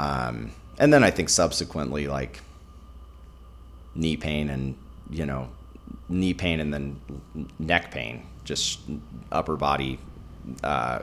um, 0.00 0.50
and 0.78 0.92
then 0.92 1.04
I 1.04 1.10
think 1.12 1.28
subsequently 1.28 2.08
like 2.08 2.40
knee 3.94 4.16
pain 4.16 4.50
and 4.50 4.74
you 5.10 5.24
know 5.24 5.48
knee 6.08 6.34
pain 6.34 6.58
and 6.60 6.74
then 6.74 7.00
neck 7.58 7.90
pain, 7.92 8.26
just 8.44 8.80
upper 9.30 9.56
body 9.56 9.98
uh, 10.64 11.00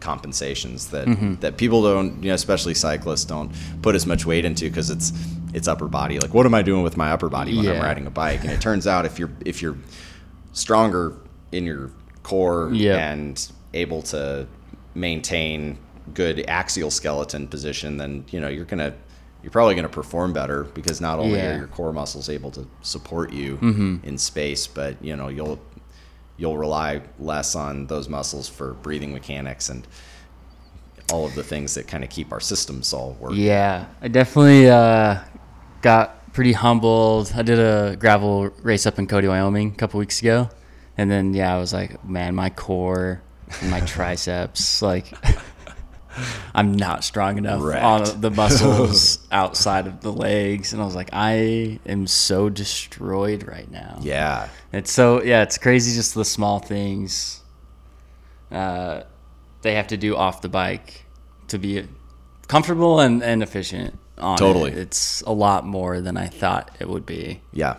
compensations 0.00 0.88
that 0.88 1.06
that 1.40 1.56
people 1.56 1.82
don't, 1.82 2.22
you 2.22 2.28
know, 2.28 2.34
especially 2.34 2.74
cyclists 2.74 3.24
don't 3.24 3.50
put 3.82 3.94
as 3.94 4.06
much 4.06 4.26
weight 4.26 4.44
into 4.44 4.68
because 4.68 4.90
it's 4.90 5.12
it's 5.54 5.68
upper 5.68 5.88
body. 5.88 6.18
Like, 6.18 6.34
what 6.34 6.44
am 6.46 6.54
I 6.54 6.62
doing 6.62 6.82
with 6.82 6.96
my 6.96 7.12
upper 7.12 7.28
body 7.28 7.56
when 7.56 7.66
I'm 7.68 7.80
riding 7.80 8.06
a 8.06 8.10
bike? 8.10 8.40
And 8.42 8.50
it 8.50 8.60
turns 8.60 8.86
out 8.86 9.06
if 9.06 9.18
you're 9.18 9.30
if 9.44 9.62
you're 9.62 9.76
stronger 10.52 11.14
in 11.52 11.64
your 11.64 11.90
core 12.22 12.70
Yeah. 12.72 12.96
and 13.12 13.46
able 13.74 14.02
to 14.02 14.46
maintain 14.94 15.78
good 16.14 16.44
axial 16.48 16.90
skeleton 16.90 17.46
position, 17.48 17.96
then 17.96 18.24
you 18.30 18.40
know 18.40 18.48
you're 18.48 18.64
gonna 18.64 18.94
you're 19.42 19.50
probably 19.52 19.74
gonna 19.74 19.88
perform 19.88 20.32
better 20.32 20.64
because 20.64 21.00
not 21.00 21.18
only 21.18 21.38
Yeah. 21.38 21.54
are 21.54 21.58
your 21.58 21.66
core 21.68 21.92
muscles 21.92 22.28
able 22.28 22.50
to 22.52 22.66
support 22.82 23.32
you 23.32 23.56
Mm-hmm. 23.58 23.96
in 24.02 24.18
space, 24.18 24.66
but 24.66 25.02
you 25.04 25.16
know 25.16 25.28
you'll 25.28 25.58
you'll 26.36 26.58
rely 26.58 27.02
less 27.18 27.54
on 27.54 27.86
those 27.86 28.08
muscles 28.08 28.48
for 28.48 28.74
breathing 28.74 29.12
mechanics 29.12 29.68
and 29.68 29.86
all 31.12 31.26
of 31.26 31.34
the 31.34 31.42
things 31.42 31.74
that 31.74 31.86
kind 31.86 32.02
of 32.02 32.10
keep 32.10 32.32
our 32.32 32.40
systems 32.40 32.92
all 32.92 33.16
working. 33.20 33.38
Yeah, 33.38 33.86
I 34.00 34.08
definitely 34.08 34.68
uh, 34.68 35.20
got 35.82 36.32
pretty 36.32 36.52
humbled. 36.52 37.32
I 37.34 37.42
did 37.42 37.58
a 37.58 37.96
gravel 37.96 38.50
race 38.62 38.86
up 38.86 38.98
in 38.98 39.06
Cody, 39.06 39.28
Wyoming, 39.28 39.72
a 39.72 39.74
couple 39.74 39.98
weeks 39.98 40.20
ago, 40.20 40.50
and 40.96 41.10
then 41.10 41.32
yeah, 41.32 41.54
I 41.54 41.58
was 41.58 41.72
like, 41.72 42.04
man, 42.04 42.34
my 42.34 42.50
core, 42.50 43.22
and 43.60 43.70
my 43.70 43.80
triceps, 43.80 44.82
like, 44.90 45.12
I'm 46.54 46.72
not 46.72 47.04
strong 47.04 47.38
enough 47.38 47.62
Wrecked. 47.62 47.84
on 47.84 48.20
the 48.20 48.30
muscles 48.30 49.18
outside 49.32 49.86
of 49.86 50.00
the 50.00 50.12
legs, 50.12 50.72
and 50.72 50.80
I 50.80 50.84
was 50.84 50.94
like, 50.94 51.10
I 51.12 51.78
am 51.86 52.06
so 52.06 52.48
destroyed 52.48 53.46
right 53.46 53.70
now. 53.70 53.98
Yeah. 54.00 54.48
It's 54.72 54.92
so 54.92 55.22
yeah, 55.22 55.42
it's 55.42 55.58
crazy 55.58 55.94
just 55.94 56.14
the 56.14 56.24
small 56.24 56.58
things 56.58 57.42
uh, 58.50 59.02
they 59.62 59.74
have 59.74 59.88
to 59.88 59.96
do 59.96 60.16
off 60.16 60.40
the 60.42 60.48
bike 60.48 61.04
to 61.48 61.58
be 61.58 61.84
comfortable 62.48 63.00
and, 63.00 63.22
and 63.22 63.42
efficient 63.42 63.98
on 64.18 64.38
Totally. 64.38 64.72
it. 64.72 64.78
It's 64.78 65.20
a 65.22 65.32
lot 65.32 65.66
more 65.66 66.00
than 66.00 66.16
I 66.16 66.26
thought 66.26 66.74
it 66.80 66.88
would 66.88 67.04
be. 67.06 67.40
Yeah. 67.52 67.76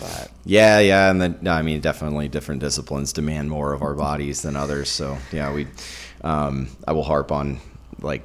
But 0.00 0.30
Yeah, 0.44 0.80
yeah, 0.80 1.10
and 1.10 1.20
then 1.20 1.38
no, 1.42 1.52
I 1.52 1.62
mean, 1.62 1.80
definitely 1.80 2.28
different 2.28 2.60
disciplines 2.60 3.12
demand 3.12 3.50
more 3.50 3.72
of 3.72 3.82
our 3.82 3.94
bodies 3.94 4.42
than 4.42 4.56
others. 4.56 4.88
So 4.88 5.18
yeah, 5.30 5.52
we, 5.52 5.68
um, 6.22 6.68
I 6.86 6.92
will 6.92 7.02
harp 7.04 7.32
on 7.32 7.60
like 8.00 8.22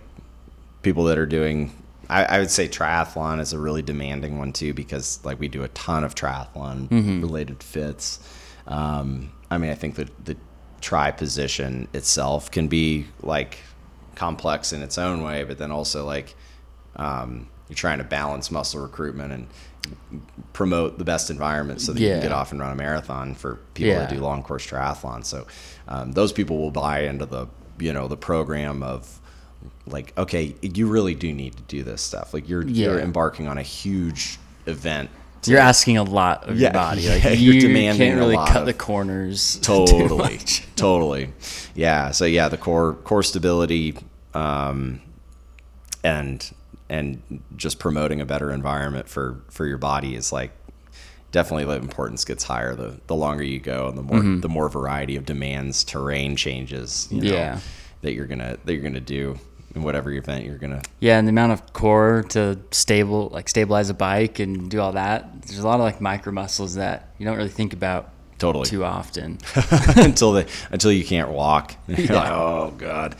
people 0.81 1.05
that 1.05 1.17
are 1.17 1.25
doing. 1.25 1.73
I, 2.09 2.23
I 2.25 2.39
would 2.39 2.51
say 2.51 2.67
triathlon 2.67 3.39
is 3.41 3.51
a 3.53 3.59
really 3.59 3.81
demanding 3.81 4.37
one 4.39 4.53
too 4.53 4.73
because 4.73 5.19
like 5.25 5.39
we 5.39 5.47
do 5.49 5.63
a 5.63 5.67
ton 5.69 6.03
of 6.03 6.15
triathlon 6.15 7.21
related 7.21 7.61
fits. 7.61 8.19
Um, 8.67 9.31
I 9.51 9.57
mean, 9.57 9.71
I 9.71 9.75
think 9.75 9.95
that 9.95 10.25
the 10.25 10.37
tri 10.79 11.11
position 11.11 11.87
itself 11.93 12.49
can 12.51 12.67
be 12.67 13.07
like 13.23 13.57
complex 14.15 14.71
in 14.73 14.81
its 14.81 14.97
own 14.97 15.21
way, 15.23 15.43
but 15.43 15.57
then 15.57 15.71
also 15.71 16.05
like 16.05 16.35
um, 16.95 17.47
you're 17.67 17.75
trying 17.75 17.97
to 17.97 18.03
balance 18.03 18.51
muscle 18.51 18.81
recruitment 18.81 19.33
and 19.33 19.47
promote 20.53 20.97
the 20.97 21.05
best 21.05 21.29
environment 21.29 21.81
so 21.81 21.93
that 21.93 21.99
you 22.01 22.09
can 22.09 22.21
get 22.21 22.31
off 22.31 22.51
and 22.51 22.59
run 22.59 22.71
a 22.71 22.75
marathon 22.75 23.33
for 23.35 23.55
people 23.73 23.91
Yeah. 23.93 23.99
that 23.99 24.09
do 24.09 24.19
long 24.19 24.43
course 24.43 24.65
triathlons. 24.65 25.25
So 25.25 25.47
um, 25.87 26.11
those 26.13 26.31
people 26.33 26.57
will 26.57 26.71
buy 26.71 27.01
into 27.01 27.25
the 27.25 27.47
you 27.79 27.93
know 27.93 28.07
the 28.07 28.17
program 28.17 28.83
of 28.83 29.19
like 29.85 30.17
okay 30.17 30.55
you 30.61 30.87
really 30.87 31.15
do 31.15 31.33
need 31.33 31.55
to 31.55 31.63
do 31.63 31.83
this 31.83 32.01
stuff 32.01 32.33
like 32.33 32.47
you're 32.49 32.65
you're 32.67 32.99
embarking 32.99 33.47
on 33.47 33.57
a 33.57 33.61
huge 33.63 34.37
event 34.65 35.09
to- 35.41 35.51
You're 35.51 35.59
asking 35.59 35.97
a 35.97 36.03
lot 36.03 36.43
of 36.45 36.57
Yeah, 36.57 36.67
your 36.67 36.73
body. 36.73 37.07
Like 37.09 37.23
yeah, 37.23 37.29
you 37.31 37.53
you're 37.53 37.61
demanding 37.61 38.09
can't 38.09 38.19
really 38.19 38.35
cut 38.35 38.57
of- 38.57 38.65
the 38.65 38.73
corners. 38.73 39.59
totally 39.61 40.39
totally 40.75 41.33
yeah 41.75 42.11
so 42.11 42.25
yeah 42.25 42.49
the 42.49 42.57
core 42.57 42.93
core 43.03 43.23
stability 43.23 43.95
um 44.33 45.01
and 46.03 46.53
and 46.89 47.21
just 47.55 47.79
promoting 47.79 48.21
a 48.21 48.25
better 48.25 48.51
environment 48.51 49.09
for 49.09 49.41
for 49.49 49.65
your 49.65 49.77
body 49.77 50.15
is 50.15 50.31
like 50.31 50.51
definitely 51.37 51.65
the 51.65 51.75
importance 51.79 52.25
gets 52.25 52.43
higher 52.43 52.73
the 52.73 52.99
the 53.05 53.13
longer 53.13 53.43
you 53.43 53.59
go 53.59 53.87
and 53.89 53.95
the 53.95 54.01
more 54.01 54.19
mm-hmm. 54.19 54.39
the 54.39 54.49
more 54.49 54.67
variety 54.69 55.15
of 55.17 55.23
demands 55.23 55.83
terrain 55.83 56.35
changes 56.35 57.07
you 57.11 57.21
know, 57.21 57.31
Yeah. 57.31 57.59
that 58.01 58.13
you're 58.13 58.25
gonna 58.25 58.57
that 58.65 58.73
you're 58.73 58.81
gonna 58.81 58.99
do 58.99 59.37
in 59.75 59.83
whatever 59.83 60.11
event 60.11 60.45
you're 60.45 60.57
gonna 60.57 60.81
Yeah, 60.99 61.19
and 61.19 61.27
the 61.27 61.29
amount 61.29 61.51
of 61.51 61.73
core 61.73 62.25
to 62.29 62.57
stable, 62.71 63.29
like 63.31 63.47
stabilize 63.49 63.91
a 63.91 63.93
bike 63.93 64.39
and 64.39 64.71
do 64.71 64.79
all 64.81 64.93
that. 64.93 65.43
There's 65.43 65.59
a 65.59 65.67
lot 65.67 65.75
of 65.75 65.81
like 65.81 66.01
micro 66.01 66.33
muscles 66.33 66.73
that 66.75 67.09
you 67.19 67.25
don't 67.27 67.37
really 67.37 67.49
think 67.49 67.73
about 67.73 68.09
totally 68.39 68.65
too 68.65 68.83
often. 68.83 69.37
until 69.97 70.31
they 70.33 70.47
until 70.71 70.91
you 70.91 71.05
can't 71.05 71.29
walk 71.29 71.75
You're 71.87 71.99
Yeah. 71.99 72.13
like, 72.13 72.31
oh 72.31 72.73
god 72.79 73.15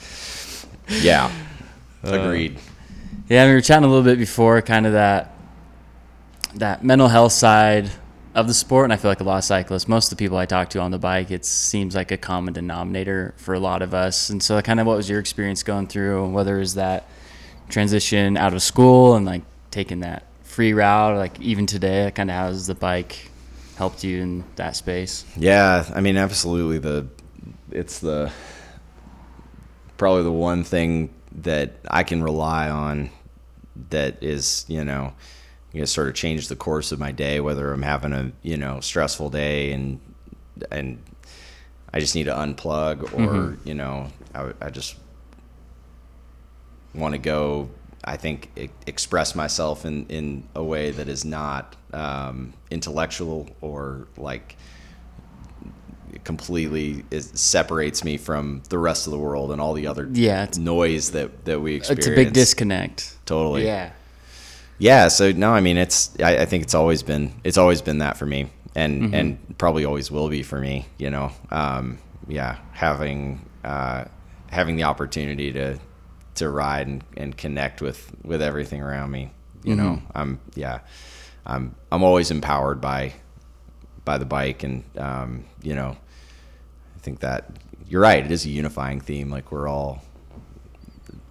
yeah 0.90 1.30
uh, 2.04 2.14
agreed 2.20 2.58
Yeah, 3.30 3.46
we 3.46 3.54
were 3.54 3.62
chatting 3.62 3.84
a 3.86 3.88
little 3.88 4.04
bit 4.12 4.18
before, 4.18 4.60
kind 4.64 4.88
of 4.88 4.94
that 4.94 5.36
that 6.56 6.84
mental 6.84 7.10
health 7.10 7.34
side 7.34 7.92
of 8.38 8.48
the 8.48 8.54
sport, 8.54 8.84
and 8.84 8.94
I 8.94 8.98
feel 8.98 9.10
like 9.10 9.20
a 9.20 9.24
lot 9.24 9.40
of 9.40 9.44
cyclists, 9.44 9.88
most 9.88 10.12
of 10.12 10.18
the 10.18 10.24
people 10.24 10.38
I 10.38 10.46
talk 10.46 10.70
to 10.70 10.80
on 10.80 10.92
the 10.92 11.00
bike, 11.00 11.32
it 11.32 11.44
seems 11.44 11.96
like 11.96 12.12
a 12.12 12.18
common 12.18 12.54
denominator 12.54 13.34
for 13.38 13.56
a 13.56 13.60
lot 13.60 13.82
of 13.82 13.96
us. 13.96 14.30
And 14.30 14.44
so, 14.44 14.62
kind 14.62 14.80
of, 14.80 14.86
what 14.86 14.96
was 14.96 15.10
your 15.10 15.20
experience 15.20 15.64
going 15.64 15.88
through? 15.88 16.30
Whether 16.30 16.60
was 16.60 16.76
that 16.76 17.10
transition 17.68 18.38
out 18.38 18.54
of 18.54 18.62
school 18.62 19.16
and 19.16 19.26
like 19.26 19.42
taking 19.72 20.02
that 20.02 20.28
free 20.44 20.72
route, 20.72 21.14
or 21.14 21.18
like 21.18 21.42
even 21.42 21.66
today, 21.66 22.12
kind 22.14 22.30
of 22.30 22.36
how 22.36 22.48
has 22.48 22.68
the 22.68 22.76
bike 22.76 23.32
helped 23.76 24.04
you 24.04 24.22
in 24.22 24.44
that 24.56 24.76
space? 24.76 25.26
Yeah, 25.36 25.92
I 25.96 26.02
mean, 26.02 26.16
absolutely. 26.16 26.78
The 26.78 27.08
it's 27.72 28.00
the 28.00 28.32
probably 29.98 30.22
the 30.22 30.32
one 30.32 30.64
thing 30.64 31.12
that 31.32 31.72
I 31.90 32.04
can 32.04 32.22
rely 32.22 32.70
on 32.70 33.10
that 33.90 34.22
is 34.22 34.64
you 34.68 34.84
know 34.84 35.14
you 35.78 35.82
know 35.82 35.86
sort 35.86 36.08
of 36.08 36.16
change 36.16 36.48
the 36.48 36.56
course 36.56 36.92
of 36.92 36.98
my 36.98 37.12
day. 37.12 37.40
Whether 37.40 37.72
I'm 37.72 37.84
having 37.84 38.12
a 38.12 38.32
you 38.42 38.58
know 38.58 38.80
stressful 38.80 39.30
day 39.30 39.72
and 39.74 40.00
and 40.72 40.98
I 41.94 42.00
just 42.00 42.16
need 42.16 42.24
to 42.24 42.34
unplug, 42.34 43.14
or 43.14 43.60
you 43.64 43.76
know 43.76 44.08
I, 44.34 44.54
I 44.60 44.72
just 44.72 44.96
want 46.96 47.14
to 47.14 47.20
go 47.20 47.70
I 48.04 48.18
think 48.18 48.50
e- 48.58 48.70
express 48.88 49.36
myself 49.36 49.86
in 49.86 50.08
in 50.08 50.48
a 50.56 50.64
way 50.64 50.90
that 50.90 51.08
is 51.08 51.24
not 51.24 51.76
um, 51.94 52.54
intellectual 52.72 53.48
or 53.62 54.08
like 54.18 54.56
completely 56.24 57.06
separates 57.20 58.04
me 58.04 58.18
from 58.18 58.64
the 58.70 58.80
rest 58.80 59.06
of 59.06 59.12
the 59.12 59.20
world 59.20 59.52
and 59.52 59.62
all 59.62 59.74
the 59.76 59.86
other 59.86 60.10
Yeah, 60.12 60.48
noise 60.58 61.12
that 61.12 61.46
that 61.46 61.60
we 61.62 61.76
experience. 61.76 62.08
It's 62.08 62.14
a 62.14 62.16
big 62.16 62.34
disconnect. 62.34 63.16
Totally. 63.28 63.68
Yeah. 63.68 63.92
Yeah. 64.80 65.08
So 65.08 65.32
no, 65.32 65.52
I 65.52 65.62
mean, 65.62 65.78
it's 65.78 66.16
I, 66.20 66.40
I 66.40 66.46
think 66.46 66.64
it's 66.64 66.76
always 66.76 67.04
been 67.04 67.34
it's 67.44 67.58
always 67.58 67.82
been 67.82 67.98
that 68.00 68.18
for 68.18 68.26
me, 68.26 68.50
and 68.76 69.02
Mm-hmm. 69.04 69.14
and 69.14 69.58
probably 69.58 69.86
always 69.86 70.12
will 70.12 70.30
be 70.30 70.44
for 70.44 70.60
me. 70.60 70.86
You 70.98 71.10
know, 71.10 71.32
um, 71.52 71.98
yeah, 72.28 72.58
having 72.74 73.42
uh, 73.64 74.06
having 74.52 74.76
the 74.76 74.84
opportunity 74.84 75.52
to 75.54 75.80
to 76.36 76.50
ride 76.50 76.88
and, 76.88 77.04
and 77.16 77.36
connect 77.38 77.82
with 77.82 78.12
with 78.24 78.42
everything 78.42 78.82
around 78.82 79.12
me. 79.12 79.32
You 79.64 79.76
know, 79.76 79.84
Mm-hmm. 80.02 80.18
I'm 80.18 80.40
yeah, 80.56 80.80
I'm 81.46 81.76
I'm 81.92 82.04
always 82.04 82.30
empowered 82.32 82.80
by 82.82 83.14
by 84.06 84.18
the 84.18 84.26
bike, 84.26 84.64
and 84.64 84.84
um, 84.98 85.46
you 85.64 85.74
know, 85.76 85.98
I 86.96 87.00
think 87.00 87.20
that 87.22 87.50
you're 87.90 88.02
right. 88.02 88.24
It 88.24 88.32
is 88.32 88.46
a 88.46 88.50
unifying 88.50 89.02
theme. 89.02 89.30
Like 89.32 89.52
we're 89.52 89.68
all 89.68 90.02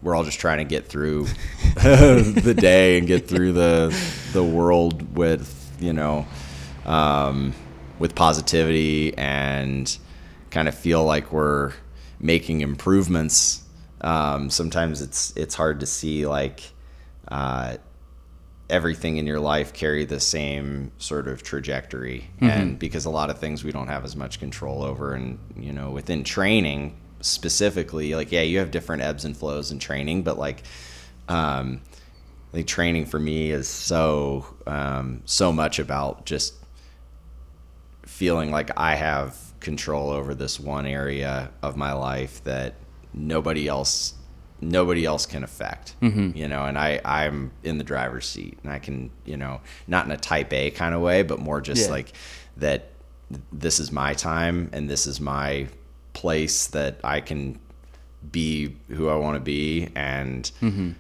we're 0.03 0.15
all 0.15 0.25
just 0.25 0.39
trying 0.39 0.59
to 0.59 0.65
get 0.65 0.87
through 0.87 1.25
the 1.75 2.55
day 2.57 2.99
and 2.99 3.07
get 3.07 3.29
through 3.29 3.53
the 3.53 3.97
the 4.33 4.43
world 4.45 5.17
with 5.17 5.77
you 5.81 5.93
know 5.93 6.27
um, 6.85 7.55
with 7.99 8.15
positivity 8.15 9.17
and 9.17 9.99
kind 10.51 10.69
of 10.69 10.75
feel 10.75 11.05
like 11.05 11.33
we're 11.33 11.73
making 12.21 12.61
improvements. 12.61 13.63
Um, 14.01 14.51
sometimes 14.51 15.03
it's 15.03 15.33
it's 15.37 15.55
hard 15.55 15.81
to 15.81 15.87
see 15.87 16.27
like 16.27 16.63
uh, 17.29 17.77
everything 18.69 19.17
in 19.17 19.27
your 19.27 19.41
life 19.41 19.73
carry 19.73 20.05
the 20.05 20.21
same 20.21 20.93
sort 20.99 21.29
of 21.29 21.43
trajectory 21.43 22.29
and 22.41 22.79
because 22.79 23.05
a 23.05 23.11
lot 23.11 23.31
of 23.31 23.39
things 23.39 23.63
we 23.65 23.73
don't 23.73 23.89
have 23.89 24.05
as 24.05 24.17
much 24.17 24.41
control 24.41 24.83
over 24.83 25.15
and 25.15 25.39
you 25.57 25.73
know 25.73 25.91
within 25.91 26.25
training 26.25 26.97
specifically 27.21 28.15
like 28.15 28.31
yeah 28.33 28.43
you 28.43 28.59
have 28.59 28.71
different 28.71 29.03
ebbs 29.03 29.25
and 29.25 29.37
flows 29.37 29.71
in 29.73 29.79
training 29.79 30.23
but 30.23 30.39
like 30.39 30.63
um 31.29 31.81
think 32.53 32.67
training 32.69 33.05
for 33.07 33.19
me 33.19 33.51
is 33.51 33.67
so 33.69 34.47
um 34.67 35.21
so 35.25 35.53
much 35.53 35.79
about 35.79 36.25
just 36.27 36.55
feeling 38.05 38.51
like 38.51 38.71
I 38.77 38.95
have 38.95 39.37
control 39.61 40.11
over 40.11 40.35
this 40.35 40.61
one 40.61 40.87
area 40.87 41.51
of 41.63 41.77
my 41.77 41.93
life 41.93 42.43
that 42.45 42.75
nobody 43.13 43.67
else 43.67 44.15
nobody 44.61 45.05
else 45.05 45.27
can 45.27 45.45
affect 45.45 45.95
you 46.01 46.49
know 46.49 46.65
and 46.65 46.79
i 46.79 46.99
i'm 47.05 47.51
in 47.63 47.77
the 47.77 47.85
driver's 47.85 48.25
seat 48.27 48.59
and 48.63 48.73
i 48.73 48.79
can 48.79 49.11
you 49.27 49.37
know 49.37 49.61
not 49.87 50.07
in 50.07 50.13
a 50.13 50.17
type 50.17 50.51
a 50.53 50.71
kind 50.71 50.95
of 50.95 51.03
way 51.03 51.23
but 51.23 51.39
more 51.39 51.61
just 51.61 51.87
Yeah. 51.87 51.91
like 51.93 52.13
that 52.57 52.89
this 53.53 53.79
is 53.81 53.93
my 53.93 54.15
time 54.15 54.71
and 54.73 54.89
this 54.89 55.07
is 55.07 55.21
my 55.21 55.67
place 56.17 56.69
that 56.69 56.99
i 57.05 57.21
can 57.21 57.59
be 58.33 58.75
who 58.89 59.09
i 59.09 59.15
want 59.15 59.37
to 59.37 59.41
be 59.41 59.89
and 59.95 60.51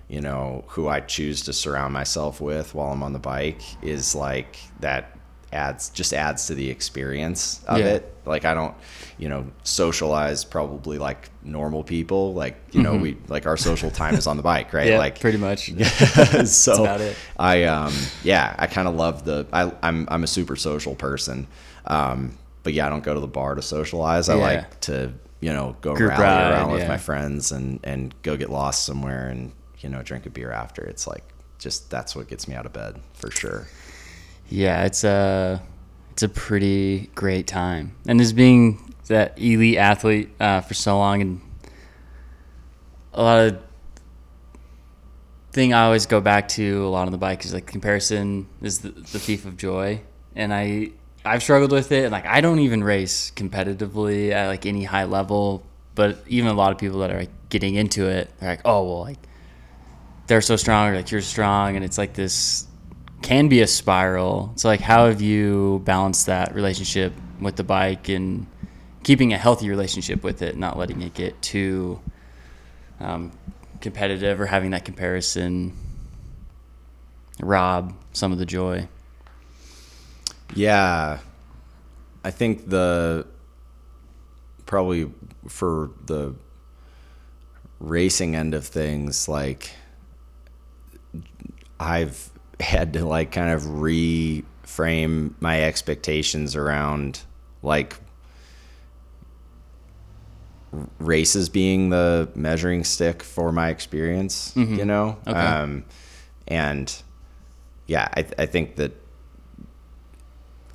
you 0.08 0.20
know 0.20 0.62
who 0.68 0.86
i 0.88 1.00
choose 1.00 1.40
to 1.42 1.52
surround 1.52 1.92
myself 1.92 2.40
with 2.40 2.74
while 2.74 2.92
i'm 2.92 3.02
on 3.02 3.12
the 3.14 3.18
bike 3.18 3.62
is 3.82 4.14
like 4.14 4.58
that 4.80 5.16
adds 5.52 5.88
just 5.90 6.12
adds 6.12 6.46
to 6.48 6.54
the 6.54 6.68
experience 6.70 7.64
of 7.66 7.78
Yeah. 7.78 7.94
it 7.94 8.14
like 8.26 8.44
i 8.44 8.52
don't 8.52 8.74
you 9.16 9.28
know 9.28 9.46
socialize 9.62 10.44
probably 10.44 10.98
like 10.98 11.30
normal 11.42 11.82
people 11.82 12.34
like 12.34 12.56
you 12.72 12.82
know 12.82 12.94
we 12.96 13.16
like 13.28 13.46
our 13.46 13.56
social 13.56 13.90
time 13.90 14.14
is 14.16 14.26
on 14.26 14.36
the 14.36 14.42
bike 14.42 14.72
right 14.74 14.88
Yeah, 14.88 14.98
like 14.98 15.18
pretty 15.20 15.38
much. 15.38 15.72
so 16.44 16.82
about 16.82 17.00
it. 17.00 17.16
I 17.38 17.62
um 17.64 17.94
yeah, 18.22 18.54
I 18.58 18.66
kind 18.66 18.86
of 18.88 18.94
love 18.96 19.24
the 19.24 19.46
I 19.52 19.72
I'm 19.82 20.06
I'm 20.10 20.24
a 20.24 20.26
super 20.26 20.56
social 20.56 20.94
person. 20.94 21.46
Um 21.86 22.36
but 22.66 22.74
yeah, 22.74 22.84
I 22.86 22.88
don't 22.88 23.04
go 23.04 23.14
to 23.14 23.20
the 23.20 23.28
bar 23.28 23.54
to 23.54 23.62
socialize. 23.62 24.28
I 24.28 24.34
Yeah. 24.34 24.42
like 24.42 24.80
to, 24.80 25.12
you 25.38 25.52
know, 25.52 25.76
go 25.82 25.94
Group 25.94 26.10
rally 26.10 26.24
ride, 26.24 26.50
around 26.50 26.72
with 26.72 26.80
yeah. 26.80 26.88
my 26.88 26.96
friends 26.96 27.52
and 27.52 27.78
and 27.84 28.12
go 28.22 28.36
get 28.36 28.50
lost 28.50 28.84
somewhere 28.84 29.28
and, 29.28 29.52
you 29.78 29.88
know, 29.88 30.02
drink 30.02 30.26
a 30.26 30.30
beer 30.30 30.50
after. 30.50 30.82
It's 30.82 31.06
like 31.06 31.22
just 31.58 31.90
that's 31.90 32.16
what 32.16 32.26
gets 32.26 32.48
me 32.48 32.56
out 32.56 32.66
of 32.66 32.72
bed 32.72 32.98
for 33.14 33.30
sure. 33.30 33.68
Yeah, 34.48 34.82
it's 34.84 35.04
a 35.04 35.62
it's 36.10 36.24
a 36.24 36.28
pretty 36.28 37.08
great 37.14 37.46
time, 37.46 37.94
and 38.08 38.20
as 38.20 38.32
being 38.32 38.92
that 39.06 39.38
elite 39.38 39.78
athlete 39.78 40.30
uh, 40.40 40.60
for 40.62 40.74
so 40.74 40.98
long, 40.98 41.20
and 41.22 41.40
a 43.14 43.22
lot 43.22 43.38
of 43.46 43.58
thing 45.52 45.72
I 45.72 45.84
always 45.84 46.06
go 46.06 46.20
back 46.20 46.48
to 46.48 46.84
a 46.84 46.88
lot 46.88 47.06
on 47.06 47.12
the 47.12 47.18
bike 47.18 47.44
is 47.44 47.54
like 47.54 47.66
comparison 47.66 48.48
is 48.60 48.80
the, 48.80 48.90
the 48.90 49.20
thief 49.20 49.44
of 49.46 49.56
joy, 49.56 50.00
and 50.34 50.52
I 50.52 50.90
I've 51.26 51.42
struggled 51.42 51.72
with 51.72 51.92
it. 51.92 52.04
and 52.04 52.12
Like 52.12 52.26
I 52.26 52.40
don't 52.40 52.60
even 52.60 52.82
race 52.84 53.32
competitively 53.34 54.30
at 54.30 54.46
like 54.46 54.64
any 54.66 54.84
high 54.84 55.04
level, 55.04 55.64
but 55.94 56.18
even 56.26 56.48
a 56.50 56.54
lot 56.54 56.72
of 56.72 56.78
people 56.78 57.00
that 57.00 57.10
are 57.10 57.18
like 57.18 57.48
getting 57.48 57.74
into 57.74 58.06
it, 58.06 58.30
they're 58.38 58.50
like, 58.50 58.62
oh 58.64 58.84
well, 58.84 59.00
like 59.00 59.18
they're 60.26 60.40
so 60.40 60.56
strong, 60.56 60.90
or 60.90 60.96
like 60.96 61.10
you're 61.10 61.20
strong, 61.20 61.76
and 61.76 61.84
it's 61.84 61.98
like 61.98 62.14
this 62.14 62.66
can 63.22 63.48
be 63.48 63.60
a 63.60 63.66
spiral. 63.66 64.52
So 64.56 64.68
like, 64.68 64.80
how 64.80 65.06
have 65.06 65.20
you 65.20 65.82
balanced 65.84 66.26
that 66.26 66.54
relationship 66.54 67.12
with 67.40 67.56
the 67.56 67.64
bike 67.64 68.08
and 68.08 68.46
keeping 69.02 69.32
a 69.32 69.38
healthy 69.38 69.68
relationship 69.68 70.22
with 70.22 70.42
it, 70.42 70.56
not 70.56 70.78
letting 70.78 71.02
it 71.02 71.14
get 71.14 71.40
too 71.42 72.00
um, 73.00 73.32
competitive 73.80 74.40
or 74.40 74.46
having 74.46 74.70
that 74.70 74.84
comparison 74.84 75.72
rob 77.40 77.94
some 78.12 78.32
of 78.32 78.38
the 78.38 78.46
joy? 78.46 78.88
Yeah. 80.54 81.18
I 82.24 82.30
think 82.30 82.68
the 82.68 83.26
probably 84.66 85.10
for 85.48 85.90
the 86.06 86.34
racing 87.78 88.34
end 88.34 88.54
of 88.54 88.66
things, 88.66 89.28
like 89.28 89.70
I've 91.78 92.30
had 92.58 92.94
to 92.94 93.04
like 93.04 93.32
kind 93.32 93.50
of 93.50 93.62
reframe 93.62 95.34
my 95.40 95.62
expectations 95.62 96.56
around 96.56 97.20
like 97.62 97.96
races 100.98 101.48
being 101.48 101.90
the 101.90 102.28
measuring 102.34 102.82
stick 102.84 103.22
for 103.22 103.52
my 103.52 103.68
experience, 103.68 104.52
you 104.56 104.84
know? 104.84 105.16
Okay. 105.26 105.38
Um, 105.38 105.84
and 106.48 106.94
yeah, 107.86 108.08
I, 108.16 108.26
I 108.38 108.46
think 108.46 108.76
that 108.76 108.92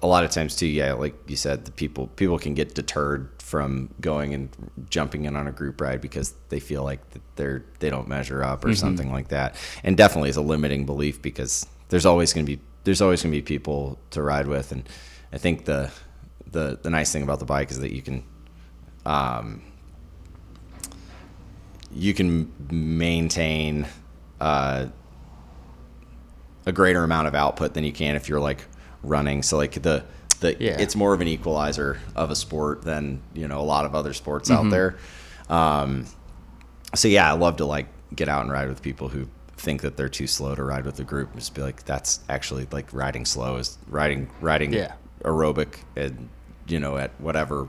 a 0.02 0.08
lot 0.08 0.24
of 0.24 0.32
times 0.32 0.56
too, 0.56 0.68
yeah, 0.68 0.94
like 0.94 1.16
you 1.28 1.36
said, 1.36 1.66
the 1.66 1.72
people 1.72 2.08
people 2.08 2.40
can 2.40 2.54
get 2.54 2.74
deterred 2.74 3.30
from 3.40 3.94
going 4.00 4.34
and 4.34 4.50
jumping 4.90 5.26
in 5.26 5.36
on 5.36 5.48
a 5.48 5.52
group 5.52 5.82
ride 5.82 6.02
because 6.02 6.34
they 6.50 6.60
feel 6.60 6.84
like 6.84 7.08
that 7.12 7.22
they're 7.36 7.64
they 7.80 7.90
don't 7.90 8.08
measure 8.08 8.44
up 8.44 8.66
or 8.66 8.74
something 8.74 9.12
like 9.12 9.28
that. 9.28 9.56
And 9.84 9.96
definitely 9.96 10.30
is 10.30 10.38
a 10.38 10.42
limiting 10.42 10.86
belief 10.86 11.22
because 11.22 11.68
there's 11.90 12.06
always 12.06 12.34
going 12.34 12.46
to 12.46 12.56
be 12.58 12.62
there's 12.84 13.02
always 13.02 13.22
going 13.22 13.32
to 13.32 13.38
be 13.38 13.42
people 13.42 14.00
to 14.12 14.22
ride 14.22 14.48
with, 14.48 14.72
and 14.72 14.88
I 15.32 15.38
think 15.38 15.66
the 15.66 15.92
the 16.52 16.80
the 16.82 16.90
nice 16.90 17.12
thing 17.12 17.24
about 17.24 17.40
the 17.40 17.46
bike 17.46 17.70
is 17.70 17.80
that 17.80 17.94
you 17.94 18.02
can 18.02 18.24
um, 19.06 19.62
you 21.92 22.14
can 22.14 22.52
maintain 22.72 23.88
uh, 24.40 24.88
a 26.66 26.72
greater 26.72 27.04
amount 27.04 27.28
of 27.28 27.36
output 27.36 27.74
than 27.74 27.84
you 27.84 27.92
can 27.94 28.16
if 28.16 28.30
you're 28.30 28.40
like 28.40 28.66
running. 29.04 29.44
So 29.44 29.58
like 29.58 29.82
the 29.82 30.04
the 30.40 30.56
Yeah. 30.60 30.78
it's 30.80 30.96
more 30.96 31.14
of 31.14 31.22
an 31.22 31.28
equalizer 31.28 32.00
of 32.16 32.32
a 32.32 32.36
sport 32.36 32.82
than 32.84 33.22
you 33.34 33.48
know 33.48 33.60
a 33.60 33.64
lot 33.64 33.86
of 33.86 33.94
other 33.96 34.14
sports 34.14 34.50
out 34.52 34.70
there. 34.70 34.98
Um, 35.50 36.06
so 36.96 37.08
yeah, 37.08 37.30
I 37.32 37.36
love 37.36 37.58
to 37.58 37.66
like 37.66 37.88
get 38.16 38.28
out 38.28 38.42
and 38.44 38.52
ride 38.52 38.68
with 38.68 38.82
people 38.82 39.08
who 39.10 39.28
think 39.58 39.82
that 39.82 39.96
they're 39.98 40.10
too 40.10 40.28
slow 40.28 40.56
to 40.56 40.64
ride 40.64 40.86
with 40.86 40.96
the 40.96 41.04
group. 41.04 41.36
Just 41.36 41.54
be 41.54 41.62
like, 41.62 41.84
that's 41.86 42.20
actually 42.30 42.68
like 42.72 42.92
riding 42.94 43.26
slow 43.26 43.58
is 43.58 43.78
riding 43.88 44.30
riding 44.42 44.74
Yeah. 44.74 44.94
aerobic 45.24 45.76
and 45.96 46.30
you 46.68 46.80
know 46.80 46.98
at 46.98 47.12
whatever 47.20 47.68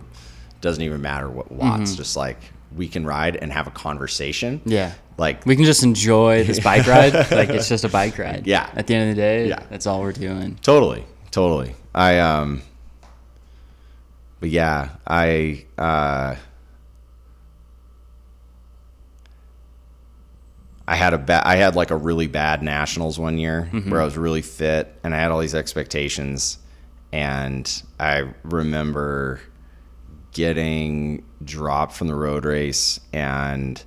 doesn't 0.60 0.82
even 0.82 1.00
matter 1.02 1.28
what 1.28 1.50
watts. 1.52 1.94
Just 1.96 2.16
like 2.16 2.38
we 2.74 2.88
can 2.88 3.04
ride 3.04 3.36
and 3.36 3.52
have 3.52 3.66
a 3.66 3.70
conversation. 3.70 4.62
Yeah. 4.64 4.92
Like 5.18 5.44
We 5.44 5.56
can 5.56 5.66
just 5.66 5.82
enjoy 5.82 6.44
this 6.44 6.58
bike 6.60 6.86
ride. 6.86 7.12
like 7.30 7.50
it's 7.50 7.68
just 7.68 7.84
a 7.84 7.88
bike 7.90 8.16
ride. 8.18 8.46
Yeah. 8.46 8.70
At 8.74 8.86
the 8.86 8.94
end 8.94 9.10
of 9.10 9.16
the 9.16 9.20
day, 9.22 9.48
Yeah. 9.48 9.58
that's 9.68 9.86
all 9.86 10.00
we're 10.00 10.12
doing. 10.12 10.56
Totally, 10.62 11.04
totally. 11.32 11.74
I 11.92 12.20
um, 12.20 12.62
but 14.38 14.50
yeah, 14.50 14.90
I 15.06 15.64
uh, 15.76 16.36
I 20.86 20.94
had 20.94 21.14
a 21.14 21.18
bad, 21.18 21.42
I 21.44 21.56
had 21.56 21.74
like 21.74 21.90
a 21.90 21.96
really 21.96 22.28
bad 22.28 22.62
nationals 22.62 23.18
one 23.18 23.38
year 23.38 23.64
where 23.88 24.00
I 24.00 24.04
was 24.04 24.16
really 24.16 24.42
fit 24.42 24.94
and 25.02 25.14
I 25.14 25.18
had 25.18 25.30
all 25.30 25.40
these 25.40 25.54
expectations, 25.54 26.58
and 27.12 27.82
I 27.98 28.32
remember 28.44 29.40
getting 30.32 31.24
dropped 31.44 31.92
from 31.94 32.06
the 32.06 32.14
road 32.14 32.44
race 32.44 32.98
and 33.12 33.82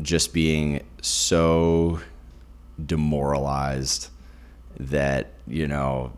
just 0.00 0.32
being 0.32 0.84
so 1.00 2.00
demoralized 2.84 4.08
that 4.80 5.32
you 5.46 5.66
know 5.66 6.12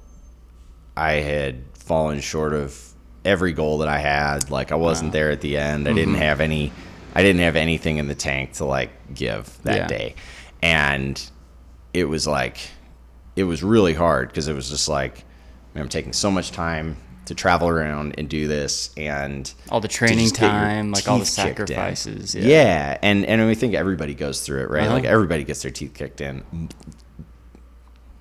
I 0.97 1.13
had 1.15 1.63
fallen 1.75 2.21
short 2.21 2.53
of 2.55 2.81
every 3.25 3.53
goal 3.53 3.79
that 3.79 3.89
I 3.89 3.99
had. 3.99 4.51
Like 4.51 4.73
I 4.73 4.77
wasn't 4.77 5.13
there 5.13 5.31
at 5.31 5.41
the 5.41 5.57
end. 5.57 5.89
I 5.89 5.93
didn't 5.93 6.15
have 6.15 6.41
any. 6.41 6.73
I 7.15 7.23
didn't 7.23 7.43
have 7.43 7.57
anything 7.57 7.99
in 7.99 8.09
the 8.09 8.15
tank 8.15 8.55
to 8.55 8.65
like 8.65 8.91
give 9.15 9.57
that 9.63 9.77
Yeah. 9.77 9.87
day, 9.87 10.15
and 10.63 11.21
it 11.93 12.05
was 12.05 12.27
like 12.27 12.59
it 13.37 13.45
was 13.45 13.63
really 13.63 13.95
hard 13.95 14.29
because 14.29 14.49
it 14.49 14.55
was 14.55 14.69
just 14.71 14.89
like 14.89 15.25
man, 15.75 15.83
I'm 15.83 15.89
taking 15.89 16.13
so 16.13 16.31
much 16.31 16.53
time 16.53 16.97
to 17.27 17.35
travel 17.35 17.69
around 17.69 18.15
and 18.19 18.29
do 18.29 18.47
this 18.47 18.91
and 18.99 19.51
All 19.71 19.81
the 19.81 19.89
training 19.89 20.19
just 20.19 20.35
get 20.35 20.43
your 20.43 20.51
time, 20.51 20.93
like 20.93 21.09
all 21.09 21.19
the 21.19 21.25
teeth 21.25 21.37
kicked 21.37 21.61
in. 21.61 21.67
sacrifices. 21.69 22.35
Yeah. 22.35 22.45
Yeah. 22.47 22.99
and 23.03 23.25
and 23.25 23.47
we 23.47 23.55
think 23.55 23.75
everybody 23.75 24.15
goes 24.15 24.43
through 24.43 24.63
it, 24.63 24.71
right? 24.71 24.85
Uh-huh. 24.85 24.93
Like 24.95 25.05
everybody 25.05 25.43
gets 25.45 25.63
their 25.63 25.71
teeth 25.71 25.95
kicked 25.95 26.21
in, 26.21 26.43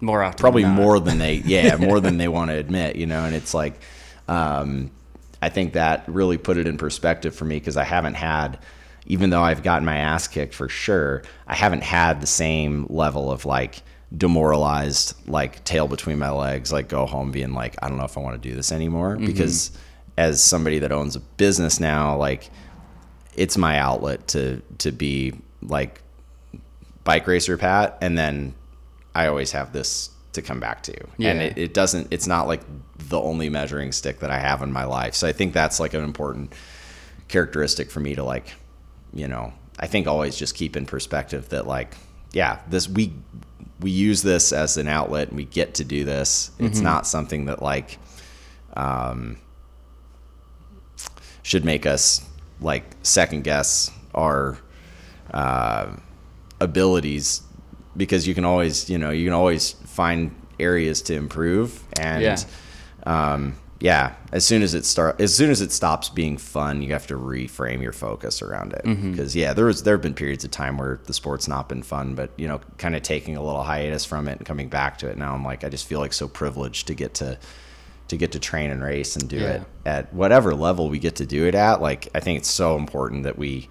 More 0.03 0.21
often. 0.21 0.37
probably 0.37 0.63
than 0.63 0.73
more 0.73 0.99
than 0.99 1.17
they, 1.17 1.35
yeah, 1.45 1.77
more 1.77 1.99
than 1.99 2.17
they 2.17 2.27
want 2.27 2.51
to 2.51 2.57
admit, 2.57 2.95
you 2.95 3.05
know. 3.05 3.23
And 3.23 3.33
it's 3.33 3.53
like, 3.53 3.79
um, 4.27 4.91
I 5.41 5.49
think 5.49 5.73
that 5.73 6.03
really 6.07 6.37
put 6.37 6.57
it 6.57 6.67
in 6.67 6.77
perspective 6.77 7.35
for 7.35 7.45
me 7.45 7.55
because 7.55 7.77
I 7.77 7.85
haven't 7.85 8.15
had, 8.15 8.59
even 9.05 9.29
though 9.29 9.41
I've 9.41 9.63
gotten 9.63 9.85
my 9.85 9.97
ass 9.97 10.27
kicked 10.27 10.53
for 10.53 10.67
sure, 10.67 11.23
I 11.47 11.55
haven't 11.55 11.83
had 11.83 12.21
the 12.21 12.27
same 12.27 12.85
level 12.89 13.31
of 13.31 13.45
like 13.45 13.81
demoralized, 14.15 15.15
like 15.27 15.63
tail 15.63 15.87
between 15.87 16.19
my 16.19 16.29
legs, 16.29 16.71
like 16.71 16.89
go 16.89 17.05
home 17.05 17.31
being 17.31 17.53
like, 17.53 17.75
I 17.81 17.87
don't 17.87 17.97
know 17.97 18.05
if 18.05 18.17
I 18.17 18.21
want 18.21 18.41
to 18.41 18.49
do 18.49 18.55
this 18.55 18.71
anymore 18.71 19.15
because 19.17 19.71
as 20.17 20.43
somebody 20.43 20.79
that 20.79 20.91
owns 20.91 21.15
a 21.15 21.19
business 21.19 21.79
now, 21.79 22.17
like 22.17 22.49
it's 23.35 23.57
my 23.57 23.79
outlet 23.79 24.27
to 24.27 24.61
to 24.79 24.91
be 24.91 25.33
like 25.61 26.01
bike 27.03 27.25
racer 27.27 27.57
Pat, 27.57 27.97
and 28.01 28.17
then 28.17 28.53
I 29.15 29.27
always 29.27 29.51
have 29.51 29.73
this 29.73 30.09
to 30.33 30.41
come 30.41 30.59
back 30.59 30.81
to, 30.83 30.93
and 31.19 31.41
it, 31.41 31.57
it 31.57 31.73
doesn't. 31.73 32.07
It's 32.11 32.27
not 32.27 32.47
like 32.47 32.61
the 32.97 33.19
only 33.19 33.49
measuring 33.49 33.91
stick 33.91 34.19
that 34.19 34.31
I 34.31 34.39
have 34.39 34.61
in 34.61 34.71
my 34.71 34.85
life. 34.85 35.13
So 35.13 35.27
I 35.27 35.31
think 35.33 35.53
that's 35.53 35.79
like 35.79 35.93
an 35.93 36.03
important 36.03 36.53
characteristic 37.27 37.91
for 37.91 37.99
me 37.99 38.15
to 38.15 38.23
like, 38.23 38.53
you 39.13 39.27
know, 39.27 39.53
I 39.79 39.87
think 39.87 40.07
always 40.07 40.35
just 40.35 40.55
keep 40.55 40.75
in 40.75 40.85
perspective 40.85 41.49
that 41.49 41.67
like, 41.67 41.95
yeah, 42.31 42.59
this 42.69 42.87
we 42.89 43.13
we 43.79 43.91
use 43.91 44.21
this 44.21 44.51
as 44.53 44.77
an 44.77 44.87
outlet 44.87 45.27
and 45.29 45.37
we 45.37 45.45
get 45.45 45.75
to 45.75 45.83
do 45.83 46.03
this. 46.03 46.51
It's 46.59 46.79
not 46.79 47.05
something 47.05 47.45
that 47.45 47.61
like 47.61 47.99
um, 48.75 49.37
should 51.43 51.65
make 51.65 51.85
us 51.85 52.25
like 52.61 52.83
second 53.03 53.43
guess 53.43 53.91
our 54.15 54.57
uh, 55.33 55.91
abilities 56.59 57.41
because 57.95 58.27
you 58.27 58.33
can 58.35 58.45
always 58.45 58.89
you 58.89 58.97
know 58.97 59.09
you 59.11 59.25
can 59.25 59.33
always 59.33 59.71
find 59.85 60.31
areas 60.59 61.01
to 61.03 61.13
improve 61.15 61.83
and 61.99 62.21
Yeah. 62.23 62.37
um, 63.05 63.55
yeah 63.79 64.13
as 64.31 64.45
soon 64.45 64.61
as 64.61 64.73
it 64.73 64.85
start 64.85 65.19
as 65.19 65.35
soon 65.35 65.49
as 65.49 65.59
it 65.61 65.71
stops 65.71 66.07
being 66.09 66.37
fun 66.37 66.81
you 66.81 66.93
have 66.93 67.05
to 67.07 67.15
reframe 67.15 67.81
your 67.81 67.91
focus 67.91 68.41
around 68.41 68.71
it 68.73 68.83
because 68.83 69.35
yeah 69.35 69.51
there 69.53 69.65
was 69.65 69.83
there 69.83 69.95
have 69.95 70.01
been 70.01 70.13
periods 70.13 70.45
of 70.45 70.51
time 70.51 70.77
where 70.77 70.99
the 71.05 71.13
sport's 71.13 71.47
not 71.47 71.67
been 71.67 71.83
fun 71.83 72.15
but 72.15 72.29
you 72.37 72.47
know 72.47 72.61
kind 72.77 72.95
of 72.95 73.01
taking 73.01 73.35
a 73.35 73.43
little 73.43 73.63
hiatus 73.63 74.05
from 74.05 74.27
it 74.27 74.37
and 74.37 74.45
coming 74.45 74.69
back 74.69 74.97
to 74.99 75.07
it 75.09 75.17
now 75.17 75.33
i'm 75.33 75.43
like 75.43 75.63
i 75.65 75.69
just 75.69 75.85
feel 75.85 75.99
like 75.99 76.13
so 76.13 76.27
privileged 76.27 76.87
to 76.87 76.93
get 76.93 77.13
to 77.15 77.37
to 78.07 78.15
get 78.15 78.31
to 78.31 78.39
train 78.39 78.69
and 78.69 78.81
race 78.83 79.15
and 79.17 79.27
do 79.27 79.37
Yeah. 79.37 79.49
it 79.53 79.61
at 79.85 80.13
whatever 80.13 80.53
level 80.55 80.87
we 80.89 80.99
get 80.99 81.15
to 81.17 81.25
do 81.25 81.45
it 81.45 81.55
at 81.55 81.81
like 81.81 82.07
i 82.15 82.19
think 82.21 82.37
it's 82.39 82.49
so 82.49 82.77
important 82.77 83.23
that 83.23 83.37
we 83.37 83.67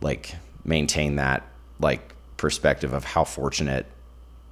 like 0.00 0.34
maintain 0.64 1.16
that 1.16 1.46
like 1.80 2.11
perspective 2.42 2.92
of 2.92 3.04
how 3.04 3.22
fortunate 3.22 3.86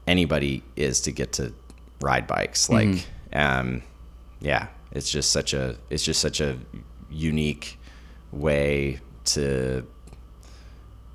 anybody 0.07 0.63
is 0.77 1.01
to 1.01 1.11
get 1.11 1.33
to 1.33 1.53
ride 2.01 2.25
bikes. 2.29 2.71
Like 2.71 3.05
um 3.33 3.83
yeah 4.41 4.69
it's 4.93 5.11
just 5.11 5.33
such 5.33 5.53
a 5.53 5.77
it's 5.91 6.05
just 6.05 6.21
such 6.21 6.41
a 6.41 6.57
unique 7.11 7.79
way 8.31 9.01
to 9.25 9.85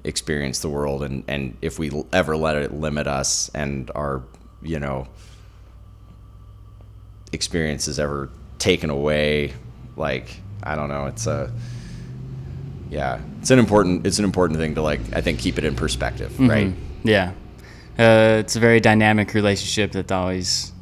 experience 0.03 0.59
the 0.59 0.69
world. 0.69 1.01
And 1.01 1.23
and 1.29 1.57
if 1.61 1.79
we 1.79 1.89
ever 2.11 2.35
let 2.35 2.57
it 2.57 2.73
limit 2.73 3.07
us 3.07 3.49
and 3.55 3.89
our 3.95 4.21
you 4.61 4.79
know 4.79 5.07
experience 7.31 7.87
is 7.87 7.99
ever 7.99 8.29
taken 8.59 8.89
away 8.89 9.53
like 9.97 10.39
i 10.63 10.73
don't 10.73 10.87
know 10.89 11.05
it's 11.05 11.27
a 11.27 11.51
yeah 12.89 13.19
it's 13.39 13.49
an 13.51 13.59
important 13.59 14.05
it's 14.05 14.19
an 14.19 14.25
important 14.25 14.59
thing 14.59 14.75
to 14.75 14.81
like 14.81 14.99
i 15.13 15.21
think 15.21 15.39
keep 15.39 15.57
it 15.57 15.63
in 15.63 15.75
perspective 15.75 16.37
right 16.39 16.73
Yeah. 17.03 17.31
Uh, 17.97 18.37
it's 18.43 18.55
a 18.57 18.59
very 18.59 18.79
dynamic 18.81 19.33
relationship 19.33 19.91
that 19.93 20.11
always 20.11 20.73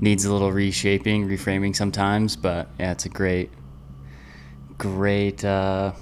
needs 0.00 0.24
a 0.24 0.32
little 0.32 0.50
reshaping, 0.50 1.28
reframing 1.28 1.76
sometimes. 1.76 2.34
But 2.34 2.66
yeah, 2.80 2.90
it's 2.90 3.04
a 3.06 3.08
great, 3.08 3.50
great 4.78 5.44
uh, 5.44 5.92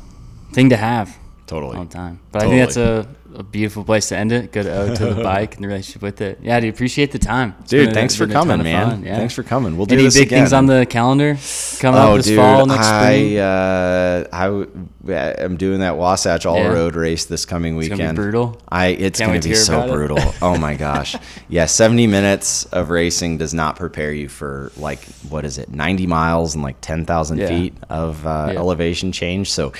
thing 0.52 0.70
to 0.70 0.76
have 0.76 1.16
totally 1.46 1.76
all 1.76 1.84
the 1.84 1.90
time. 1.92 2.20
But 2.32 2.42
I 2.42 2.46
think 2.48 2.60
that's 2.62 2.76
a 2.76 3.06
a 3.34 3.42
beautiful 3.42 3.82
place 3.84 4.08
to 4.10 4.16
end 4.16 4.30
it. 4.30 4.52
Good 4.52 4.66
ode 4.66 4.96
to 4.96 5.12
the 5.12 5.22
bike 5.32 5.56
and 5.56 5.64
the 5.64 5.68
relationship 5.68 6.02
with 6.02 6.20
it. 6.20 6.38
Yeah, 6.40 6.60
dude, 6.60 6.72
appreciate 6.72 7.10
the 7.10 7.18
time. 7.18 7.56
It's 7.62 7.70
Dude, 7.70 7.86
been 7.88 7.94
thanks 7.94 8.14
for 8.14 8.26
been 8.26 8.34
coming, 8.34 8.62
man. 8.62 9.02
yeah. 9.02 9.16
Thanks 9.16 9.34
for 9.34 9.42
coming. 9.42 9.76
We'll 9.76 9.86
do 9.86 9.96
this. 9.96 10.14
Any 10.14 10.24
big 10.24 10.28
again. 10.28 10.38
things 10.44 10.52
on 10.52 10.66
the 10.66 10.86
calendar 10.86 11.36
coming 11.80 12.00
Oh, 12.00 12.12
up 12.12 12.16
this 12.18 12.26
dude, 12.26 12.36
fall, 12.38 12.64
next 12.66 12.86
spring? 12.86 13.38
I 13.38 13.40
uh, 13.40 14.28
I 14.32 14.44
w- 14.46 14.88
am 15.12 15.56
doing 15.56 15.80
that 15.80 15.96
Wasatch 15.96 16.46
All 16.46 16.56
Yeah. 16.56 16.68
Road 16.72 16.94
race 16.96 17.24
this 17.26 17.44
coming 17.44 17.78
It's 17.78 17.90
weekend. 17.90 18.16
be 18.16 18.22
brutal. 18.22 18.60
I 18.68 18.86
it's 18.88 19.18
Can't 19.18 19.30
going 19.30 19.40
to 19.42 19.48
be 19.50 19.54
so 19.54 19.86
brutal. 19.86 20.18
oh 20.42 20.56
my 20.56 20.74
gosh. 20.86 21.16
Yeah, 21.48 21.66
70 21.66 22.06
minutes 22.06 22.64
of 22.66 22.90
racing 22.90 23.38
does 23.38 23.52
not 23.54 23.76
prepare 23.76 24.12
you 24.12 24.28
for 24.28 24.72
like 24.76 25.04
what 25.28 25.44
is 25.44 25.58
it? 25.58 25.68
90 25.70 26.06
miles 26.06 26.54
and 26.54 26.62
like 26.64 26.80
10,000 26.80 27.38
Yeah. 27.38 27.48
feet 27.48 27.74
of 27.90 28.26
uh, 28.26 28.50
Yeah. 28.52 28.58
elevation 28.58 29.12
change. 29.12 29.52
So 29.52 29.72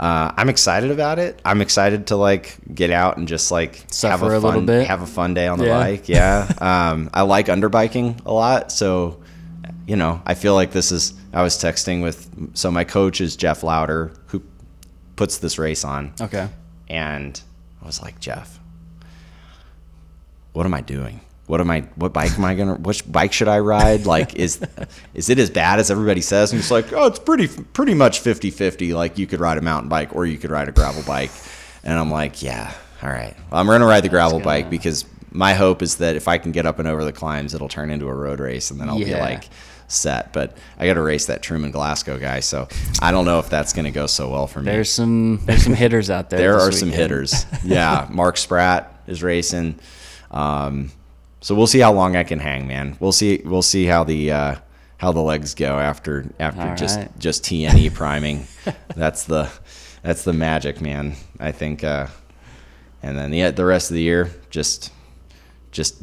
uh, 0.00 0.32
I'm 0.36 0.48
excited 0.48 0.90
about 0.90 1.18
it. 1.18 1.40
I'm 1.44 1.60
excited 1.60 2.08
to 2.08 2.16
like 2.16 2.56
get 2.74 2.90
out 2.90 3.16
and 3.18 3.28
just 3.28 3.50
like 3.52 3.76
have 3.76 3.92
Suffer 3.92 4.34
a 4.34 4.38
a 4.38 4.40
fun 4.40 4.50
little 4.50 4.62
bit. 4.62 4.86
have 4.86 5.02
a 5.02 5.06
fun 5.06 5.34
day 5.34 5.46
on 5.46 5.58
the 5.58 5.66
bike. 5.66 6.08
Yeah. 6.08 6.50
um, 6.92 7.10
I 7.14 7.22
like 7.22 7.46
underbiking 7.46 8.24
a 8.26 8.32
lot, 8.32 8.72
so 8.72 9.20
you 9.86 9.96
know, 9.96 10.22
I 10.24 10.34
feel 10.34 10.54
like 10.54 10.70
this 10.72 10.92
is. 10.92 11.14
I 11.34 11.42
was 11.42 11.56
texting 11.56 12.02
with 12.02 12.28
so 12.54 12.70
my 12.70 12.84
coach 12.84 13.20
is 13.20 13.36
Jeff 13.36 13.62
Louder, 13.62 14.12
who 14.26 14.42
puts 15.22 15.38
this 15.38 15.56
race 15.56 15.84
on, 15.84 16.12
Okay. 16.20 16.48
and 16.88 17.40
I 17.80 17.86
was 17.86 18.02
like, 18.02 18.18
Jeff, 18.18 18.58
what 20.52 20.66
am 20.66 20.74
I 20.74 20.80
doing? 20.80 21.20
What 21.46 21.60
am 21.60 21.70
I? 21.70 21.82
What 21.94 22.12
bike 22.12 22.32
am 22.36 22.44
I 22.44 22.54
gonna? 22.56 22.74
Which 22.74 23.10
bike 23.10 23.32
should 23.32 23.46
I 23.46 23.60
ride? 23.60 24.04
Like, 24.04 24.34
is 24.46 24.60
is 25.14 25.28
it 25.30 25.38
as 25.38 25.48
bad 25.48 25.78
as 25.78 25.92
everybody 25.92 26.20
says? 26.22 26.50
And 26.52 26.60
he's 26.60 26.72
like, 26.72 26.92
oh, 26.92 27.06
it's 27.06 27.20
pretty 27.20 27.46
pretty 27.46 27.94
much 27.94 28.20
50-50. 28.20 28.94
Like, 28.96 29.16
you 29.16 29.28
could 29.28 29.38
ride 29.38 29.58
a 29.58 29.60
mountain 29.60 29.88
bike 29.88 30.12
or 30.12 30.26
you 30.26 30.38
could 30.38 30.50
ride 30.50 30.68
a 30.68 30.72
gravel 30.72 31.02
bike. 31.04 31.30
And 31.84 31.96
I'm 31.96 32.10
like, 32.10 32.42
yeah, 32.42 32.72
all 33.00 33.10
right. 33.10 33.36
Well, 33.50 33.60
I'm 33.60 33.66
gonna 33.68 33.86
ride 33.86 34.02
the 34.02 34.08
gravel 34.08 34.38
gonna- 34.38 34.44
bike 34.44 34.70
because 34.70 35.04
my 35.30 35.54
hope 35.54 35.82
is 35.82 35.96
that 35.98 36.16
if 36.16 36.26
I 36.26 36.36
can 36.38 36.50
get 36.50 36.66
up 36.66 36.80
and 36.80 36.88
over 36.88 37.04
the 37.04 37.12
climbs, 37.12 37.54
it'll 37.54 37.68
turn 37.68 37.90
into 37.90 38.08
a 38.08 38.14
road 38.14 38.40
race, 38.40 38.72
and 38.72 38.80
then 38.80 38.88
I'll 38.88 38.98
be 38.98 39.14
like 39.14 39.44
set. 39.92 40.32
But 40.32 40.56
I 40.78 40.86
got 40.86 40.94
to 40.94 41.02
race 41.02 41.26
that 41.26 41.42
Truman 41.42 41.70
Glasgow 41.70 42.18
guy, 42.18 42.40
so 42.40 42.68
I 43.00 43.10
don't 43.12 43.24
know 43.24 43.38
if 43.38 43.48
that's 43.48 43.72
gonna 43.72 43.90
go 43.90 44.06
so 44.06 44.30
well 44.30 44.46
for 44.46 44.60
me. 44.60 44.66
There's 44.66 44.90
some 44.90 45.40
there's 45.44 45.62
some 45.62 45.74
hitters 45.74 46.10
out 46.10 46.30
there. 46.30 46.38
There 46.38 46.58
are 46.58 46.72
some 46.72 46.90
hitters. 46.90 47.46
Yeah, 47.64 48.08
Mark 48.10 48.36
Spratt 48.36 48.92
is 49.06 49.22
racing. 49.22 49.78
Um, 50.30 50.90
so 51.40 51.54
we'll 51.54 51.66
see 51.66 51.78
how 51.80 51.92
long 51.92 52.16
I 52.16 52.24
can 52.24 52.38
hang, 52.38 52.66
man. 52.66 52.96
We'll 52.98 53.12
see. 53.12 53.40
We'll 53.44 53.62
see 53.62 53.84
how 53.86 54.04
the 54.04 54.32
uh, 54.32 54.54
how 54.98 55.12
the 55.12 55.20
legs 55.20 55.54
go 55.54 55.78
after 55.78 56.32
after 56.40 56.62
All 56.62 56.76
just 56.76 56.98
right. 56.98 57.18
just 57.18 57.44
TNE 57.44 57.94
priming. 57.94 58.46
that's 58.96 59.24
the 59.24 59.50
that's 60.02 60.24
the 60.24 60.32
magic, 60.32 60.80
man. 60.80 61.14
I 61.38 61.52
think. 61.52 61.84
Uh, 61.84 62.08
and 63.02 63.18
then 63.18 63.30
the 63.30 63.50
the 63.50 63.64
rest 63.64 63.90
of 63.90 63.94
the 63.94 64.02
year, 64.02 64.30
just 64.50 64.92
just 65.72 65.96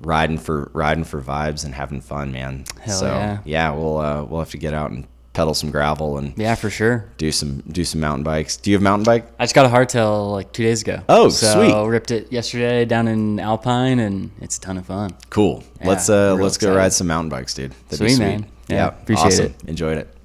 riding 0.00 0.38
for 0.38 0.70
riding 0.72 1.04
for 1.04 1.20
vibes 1.20 1.64
and 1.64 1.74
having 1.74 2.00
fun, 2.00 2.32
man. 2.32 2.64
Hell 2.80 2.98
so 2.98 3.38
yeah. 3.44 3.70
we'll 3.72 3.98
uh, 3.98 4.24
we'll 4.24 4.40
have 4.40 4.50
to 4.50 4.58
get 4.58 4.74
out 4.74 4.90
and 4.90 5.06
pedal 5.32 5.52
some 5.52 5.70
gravel 5.70 6.16
and 6.16 6.32
Yeah, 6.38 6.54
for 6.54 6.70
sure. 6.70 7.04
do 7.18 7.30
some 7.30 7.58
do 7.68 7.84
some 7.84 8.00
mountain 8.00 8.24
bikes. 8.24 8.56
Do 8.56 8.70
you 8.70 8.76
have 8.76 8.82
mountain 8.82 9.04
bike? 9.04 9.26
I 9.38 9.44
just 9.44 9.54
got 9.54 9.66
a 9.66 9.68
hardtail 9.68 10.32
like 10.32 10.52
two 10.52 10.62
days 10.62 10.80
ago. 10.82 11.02
Oh, 11.08 11.28
so 11.28 11.52
sweet. 11.52 11.88
ripped 11.90 12.10
it 12.10 12.32
yesterday 12.32 12.84
down 12.86 13.06
in 13.08 13.38
Alpine, 13.38 13.98
and 13.98 14.30
it's 14.40 14.56
a 14.56 14.60
ton 14.60 14.78
of 14.78 14.86
fun. 14.86 15.14
Cool. 15.30 15.62
Yeah, 15.80 15.88
let's 15.88 16.08
uh 16.08 16.34
let's 16.36 16.56
go 16.58 16.74
ride 16.74 16.92
some 16.92 17.06
mountain 17.06 17.28
bikes, 17.28 17.52
dude. 17.54 17.72
That'd 17.88 17.90
be 17.90 17.96
Sweet, 17.96 18.16
sweet. 18.16 18.24
man. 18.24 18.46
Yeah, 18.68 18.86
appreciate 18.88 19.26
awesome. 19.26 19.46
it. 19.46 19.64
Enjoyed 19.68 19.98
it. 19.98 20.15